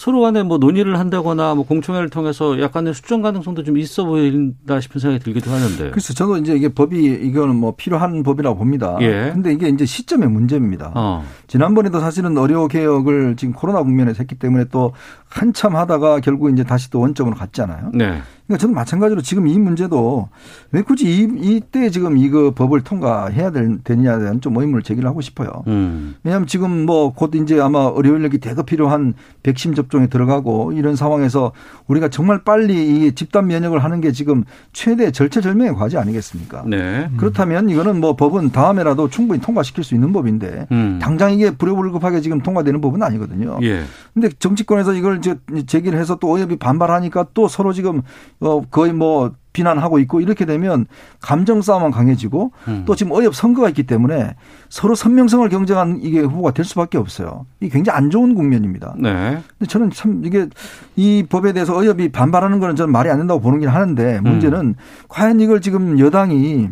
서로 0.00 0.22
간에 0.22 0.42
뭐 0.42 0.56
논의를 0.56 0.98
한다거나 0.98 1.54
뭐 1.54 1.66
공청회를 1.66 2.08
통해서 2.08 2.58
약간의 2.58 2.94
수정 2.94 3.20
가능성도 3.20 3.64
좀 3.64 3.76
있어 3.76 4.06
보인다 4.06 4.80
싶은 4.80 4.98
생각이 4.98 5.22
들기도 5.22 5.50
하는데. 5.50 5.90
그래서 5.90 6.14
저도 6.14 6.38
이제 6.38 6.56
이게 6.56 6.70
법이 6.70 7.04
이거는 7.04 7.54
뭐 7.54 7.74
필요한 7.76 8.22
법이라고 8.22 8.56
봅니다. 8.56 8.96
예. 9.02 9.30
근데 9.30 9.52
이게 9.52 9.68
이제 9.68 9.84
시점의 9.84 10.30
문제입니다. 10.30 10.92
어. 10.94 11.22
지난번에도 11.48 12.00
사실은 12.00 12.34
의료 12.38 12.66
개혁을 12.66 13.36
지금 13.36 13.52
코로나 13.52 13.82
국면에서 13.82 14.20
했기 14.20 14.36
때문에 14.36 14.64
또 14.72 14.94
한참 15.28 15.76
하다가 15.76 16.20
결국 16.20 16.50
이제 16.50 16.64
다시 16.64 16.90
또 16.90 17.00
원점으로 17.00 17.36
갔잖아요. 17.36 17.90
네. 17.92 18.22
그러니까 18.50 18.58
저는 18.58 18.74
마찬가지로 18.74 19.22
지금 19.22 19.46
이 19.46 19.56
문제도 19.58 20.28
왜 20.72 20.82
굳이 20.82 21.06
이, 21.08 21.28
이때 21.40 21.88
지금 21.90 22.18
이거 22.18 22.50
법을 22.52 22.80
통과해야 22.80 23.52
되느냐에 23.52 24.18
대한 24.18 24.40
좀 24.40 24.56
의문을 24.56 24.82
제기를 24.82 25.08
하고 25.08 25.20
싶어요. 25.20 25.62
음. 25.68 26.16
왜냐하면 26.24 26.48
지금 26.48 26.86
뭐 26.86 27.12
곧 27.20 27.34
이제 27.34 27.60
아마 27.60 27.92
의료 27.94 28.16
인력이 28.16 28.38
대거 28.38 28.62
필요한 28.62 29.12
백신 29.42 29.74
접종에 29.74 30.06
들어가고 30.06 30.72
이런 30.72 30.96
상황에서 30.96 31.52
우리가 31.86 32.08
정말 32.08 32.42
빨리 32.44 33.06
이 33.06 33.12
집단 33.12 33.46
면역을 33.46 33.84
하는 33.84 34.00
게 34.00 34.10
지금 34.10 34.44
최대 34.72 35.10
절체절명의 35.10 35.74
과제 35.74 35.98
아니겠습니까? 35.98 36.64
네. 36.66 37.08
음. 37.10 37.16
그렇다면 37.18 37.68
이거는 37.68 38.00
뭐 38.00 38.16
법은 38.16 38.52
다음에라도 38.52 39.10
충분히 39.10 39.40
통과시킬 39.40 39.84
수 39.84 39.94
있는 39.94 40.12
법인데 40.12 40.66
음. 40.72 40.98
당장 41.00 41.32
이게 41.32 41.50
불효불급하게 41.50 42.20
지금 42.20 42.40
통과되는 42.40 42.80
법은 42.80 43.02
아니거든요. 43.02 43.58
예. 43.62 43.82
근데 44.14 44.30
정치권에서 44.38 44.94
이걸 44.94 45.20
제기를 45.66 45.98
해서 45.98 46.16
또 46.16 46.32
어협이 46.32 46.56
반발하니까 46.56 47.28
또 47.34 47.48
서로 47.48 47.72
지금 47.72 48.02
어 48.40 48.62
거의 48.70 48.92
뭐 48.92 49.32
비난하고 49.52 49.98
있고 50.00 50.20
이렇게 50.20 50.44
되면 50.44 50.86
감정 51.20 51.60
싸움만 51.60 51.90
강해지고 51.90 52.52
음. 52.68 52.84
또 52.86 52.94
지금 52.94 53.12
어협 53.12 53.34
선거가 53.34 53.68
있기 53.70 53.82
때문에 53.82 54.36
서로 54.68 54.94
선명성을 54.94 55.48
경쟁하는 55.48 56.00
이게 56.02 56.20
후보가 56.20 56.52
될 56.52 56.64
수밖에 56.64 56.98
없어요. 56.98 57.46
이게 57.60 57.70
굉장히 57.72 57.96
안 57.96 58.10
좋은 58.10 58.34
국면입니다. 58.34 58.94
네. 58.98 59.40
근데 59.58 59.68
저는 59.68 59.90
참 59.90 60.22
이게 60.24 60.48
이 60.96 61.24
법에 61.28 61.52
대해서 61.52 61.76
어협이 61.76 62.10
반발하는 62.10 62.60
거는 62.60 62.76
저는 62.76 62.92
말이 62.92 63.10
안 63.10 63.18
된다고 63.18 63.40
보는 63.40 63.60
긴 63.60 63.68
하는데 63.68 64.20
문제는 64.20 64.58
음. 64.60 64.74
과연 65.08 65.40
이걸 65.40 65.60
지금 65.60 65.98
여당이 65.98 66.68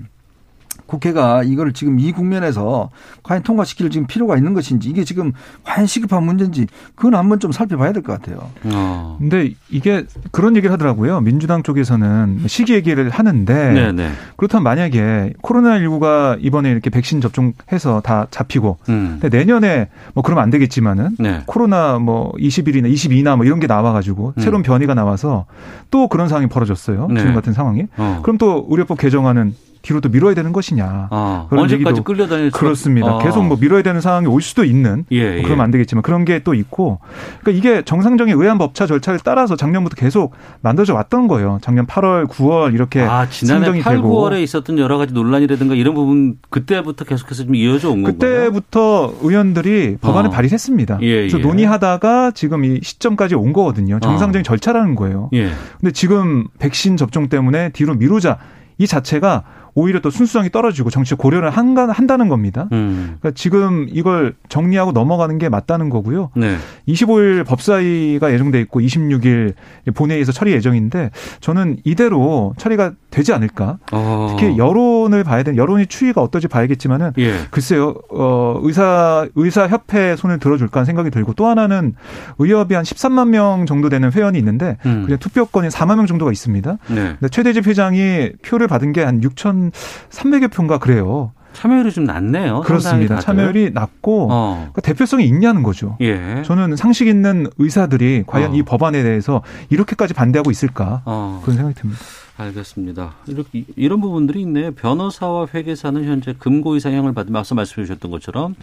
국회가 0.88 1.42
이걸 1.44 1.72
지금 1.74 2.00
이 2.00 2.10
국면에서 2.12 2.88
과연 3.22 3.42
통과시킬 3.42 3.90
지금 3.90 4.06
필요가 4.06 4.36
있는 4.36 4.54
것인지 4.54 4.88
이게 4.88 5.04
지금 5.04 5.32
과연 5.62 5.86
시급한 5.86 6.24
문제인지 6.24 6.66
그건 6.96 7.14
한번 7.14 7.38
좀 7.38 7.52
살펴봐야 7.52 7.92
될 7.92 8.02
것 8.02 8.12
같아요. 8.20 8.50
어. 8.64 9.16
근데 9.20 9.52
이게 9.70 10.04
그런 10.32 10.56
얘기를 10.56 10.72
하더라고요. 10.72 11.20
민주당 11.20 11.62
쪽에서는 11.62 12.40
시기 12.46 12.72
얘기를 12.74 13.10
하는데 13.10 13.54
네네. 13.54 13.92
네. 13.92 14.08
그렇다면 14.36 14.64
만약에 14.64 15.34
코로나19가 15.42 16.38
이번에 16.40 16.70
이렇게 16.70 16.88
백신 16.90 17.20
접종해서 17.20 18.00
다 18.02 18.26
잡히고 18.30 18.78
음. 18.88 19.18
근데 19.20 19.36
내년에 19.36 19.88
뭐 20.14 20.22
그러면 20.22 20.42
안 20.44 20.50
되겠지만은 20.50 21.16
네. 21.18 21.42
코로나 21.46 21.98
뭐 21.98 22.32
20일이나 22.38 22.90
22나 22.92 23.36
뭐 23.36 23.44
이런 23.44 23.60
게 23.60 23.66
나와가지고 23.66 24.32
음. 24.38 24.40
새로운 24.42 24.62
변이가 24.62 24.94
나와서 24.94 25.44
또 25.90 26.08
그런 26.08 26.28
상황이 26.28 26.46
벌어졌어요. 26.48 27.08
네. 27.10 27.20
지금 27.20 27.34
같은 27.34 27.52
상황이. 27.52 27.86
어. 27.98 28.20
그럼 28.22 28.38
또 28.38 28.66
의료법 28.70 28.98
개정안은 28.98 29.54
뒤로 29.88 30.02
또 30.02 30.10
미뤄야 30.10 30.34
되는 30.34 30.52
것이냐. 30.52 31.08
아, 31.10 31.46
그런 31.48 31.62
언제까지 31.64 32.02
끌려다닐 32.02 32.50
그렇습니다. 32.50 33.10
아. 33.10 33.18
계속 33.18 33.42
뭐 33.42 33.56
미뤄야 33.58 33.80
되는 33.80 34.02
상황이 34.02 34.26
올 34.26 34.42
수도 34.42 34.64
있는. 34.64 35.06
예, 35.10 35.36
뭐 35.36 35.44
그러면 35.44 35.64
안 35.64 35.70
되겠지만 35.70 36.02
그런 36.02 36.24
게 36.26 36.38
또 36.44 36.52
있고. 36.54 37.00
그러니까 37.40 37.58
이게 37.58 37.82
정상적인 37.82 38.38
의안 38.40 38.58
법차 38.58 38.86
절차를 38.86 39.20
따라서 39.24 39.56
작년부터 39.56 39.96
계속 39.96 40.34
만들어져 40.60 40.94
왔던 40.94 41.26
거예요. 41.26 41.58
작년 41.62 41.86
8월, 41.86 42.26
9월 42.28 42.74
이렇게 42.74 43.00
아, 43.00 43.26
지난해 43.28 43.80
8, 43.80 43.96
되고. 43.96 44.08
9월에 44.30 44.42
있었던 44.42 44.78
여러 44.78 44.98
가지 44.98 45.14
논란이라든가 45.14 45.74
이런 45.74 45.94
부분 45.94 46.36
그때부터 46.50 47.04
계속해서 47.06 47.44
좀 47.44 47.54
이어져 47.54 47.88
온 47.90 48.02
건가요? 48.02 48.12
그때부터 48.18 49.14
의원들이 49.22 49.96
법안을 50.00 50.28
어. 50.28 50.30
발의했습니다. 50.30 50.98
예, 51.02 51.28
예. 51.32 51.38
논의하다가 51.38 52.32
지금 52.32 52.64
이 52.64 52.80
시점까지 52.82 53.34
온 53.34 53.52
거거든요. 53.54 53.98
정상적인 54.00 54.40
어. 54.40 54.42
절차라는 54.42 54.94
거예요. 54.94 55.30
예. 55.32 55.50
근데 55.80 55.92
지금 55.92 56.44
백신 56.58 56.96
접종 56.96 57.28
때문에 57.28 57.70
뒤로 57.70 57.94
미루자 57.94 58.38
이 58.78 58.86
자체가 58.86 59.42
오히려 59.78 60.00
또 60.00 60.10
순수성이 60.10 60.50
떨어지고 60.50 60.90
정치 60.90 61.14
고려를 61.14 61.50
한다는 61.50 62.28
겁니다. 62.28 62.68
음. 62.72 63.16
그러니까 63.20 63.30
지금 63.34 63.86
이걸 63.90 64.34
정리하고 64.48 64.92
넘어가는 64.92 65.38
게 65.38 65.48
맞다는 65.48 65.88
거고요. 65.90 66.30
네. 66.36 66.56
25일 66.86 67.44
법사위가 67.46 68.32
예정돼 68.32 68.60
있고 68.62 68.80
26일 68.80 69.54
본회의에서 69.94 70.32
처리 70.32 70.52
예정인데 70.52 71.10
저는 71.40 71.78
이대로 71.84 72.54
처리가 72.58 72.92
되지 73.10 73.32
않을까. 73.32 73.78
어. 73.92 74.28
특히 74.36 74.56
여론을 74.58 75.24
봐야 75.24 75.42
되는 75.42 75.56
여론의 75.56 75.86
추이가 75.86 76.20
어떨지 76.22 76.48
봐야겠지만은 76.48 77.12
예. 77.18 77.34
글쎄요. 77.50 77.94
어 78.10 78.58
의사 78.62 79.26
의사 79.34 79.66
협회 79.66 80.14
손을 80.16 80.38
들어줄까 80.38 80.80
하는 80.80 80.86
생각이 80.86 81.10
들고 81.10 81.32
또 81.34 81.46
하나는 81.46 81.94
의협이 82.38 82.74
한 82.74 82.84
13만 82.84 83.28
명 83.28 83.66
정도 83.66 83.88
되는 83.88 84.12
회원이 84.12 84.38
있는데 84.38 84.76
음. 84.86 85.04
그냥 85.04 85.18
투표권이 85.18 85.68
4만 85.68 85.96
명 85.96 86.06
정도가 86.06 86.30
있습니다. 86.32 86.78
네. 86.88 86.94
근데 87.18 87.28
최대집 87.28 87.66
회장이 87.66 88.32
표를 88.46 88.68
받은 88.68 88.92
게 88.92 88.98
한 89.08 89.20
6천 89.20 89.67
300여 90.10 90.52
표인가 90.52 90.78
그래요. 90.78 91.32
참여율이 91.52 91.90
좀 91.90 92.04
낮네요. 92.04 92.60
그렇습니다. 92.60 93.18
참여율이 93.18 93.70
낮고 93.72 94.28
어. 94.30 94.54
그러니까 94.56 94.80
대표성이 94.82 95.24
있냐는 95.26 95.62
거죠. 95.62 95.96
예. 96.00 96.42
저는 96.44 96.76
상식 96.76 97.08
있는 97.08 97.48
의사들이 97.58 98.24
과연 98.26 98.52
어. 98.52 98.54
이 98.54 98.62
법안에 98.62 99.02
대해서 99.02 99.42
이렇게까지 99.70 100.14
반대하고 100.14 100.50
있을까 100.50 101.02
어. 101.04 101.40
그런 101.42 101.56
생각이 101.56 101.74
듭니다. 101.80 102.00
알겠습니다. 102.36 103.14
이렇게 103.26 103.64
이런 103.74 104.00
부분들이 104.00 104.40
있네요. 104.42 104.70
변호사와 104.70 105.48
회계사는 105.52 106.04
현재 106.04 106.34
금고 106.38 106.76
이상형을 106.76 107.12
받으며 107.12 107.40
앞서 107.40 107.56
말씀해 107.56 107.84
주셨던 107.84 108.12
것처럼 108.12 108.54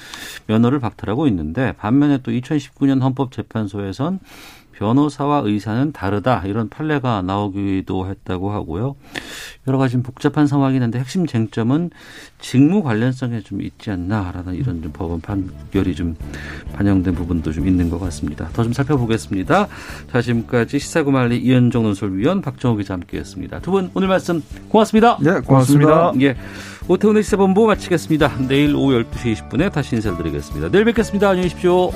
면허를 0.48 0.80
박탈하고 0.80 1.28
있는데 1.28 1.74
반면에 1.74 2.20
또 2.24 2.32
2019년 2.32 3.02
헌법재판소에선 3.02 4.20
변호사와 4.78 5.42
의사는 5.46 5.92
다르다 5.92 6.44
이런 6.46 6.70
판례가 6.70 7.22
나오기도 7.22 8.08
했다고 8.08 8.52
하고요. 8.52 8.96
여러 9.68 9.78
가지 9.78 9.98
복잡한 10.02 10.48
상황이긴 10.48 10.84
한데 10.84 11.00
핵심 11.00 11.26
쟁점은 11.26 11.90
직무 12.40 12.84
관련성에 12.84 13.42
좀 13.42 13.62
있지 13.62 13.90
않나라는 13.92 14.54
이런 14.56 14.82
좀 14.84 14.92
법원 14.92 15.22
판결이 15.22 15.96
좀 15.96 16.16
반영된 16.74 17.16
부분도 17.16 17.52
좀 17.54 17.68
있는 17.68 17.90
것 17.90 18.00
같습니다. 18.00 18.50
더 18.54 18.64
좀 18.66 18.74
살펴보겠습니다. 18.74 19.68
자 20.12 20.22
지금까지 20.22 20.80
시사구말리 20.80 21.38
이현정 21.38 21.84
논설위원 21.84 22.42
박정호 22.42 22.78
기자 22.78 22.94
함께했습니다. 22.96 23.60
두 23.60 23.72
분 23.72 23.92
오늘 23.94 24.08
말씀 24.08 24.42
고맙습니다. 24.70 25.18
네, 25.22 25.40
고맙습니다. 25.42 26.14
예, 26.22 26.36
오태훈의 26.88 27.24
시사본부 27.24 27.66
마치겠습니다. 27.68 28.48
내일 28.48 28.76
오후 28.76 28.94
12시 29.04 29.36
20분에 29.50 29.72
다시 29.72 29.96
인사드리겠습니다. 29.96 30.70
내일 30.70 30.86
뵙겠습니다. 30.86 31.30
안녕히 31.30 31.50
계십시오. 31.50 31.92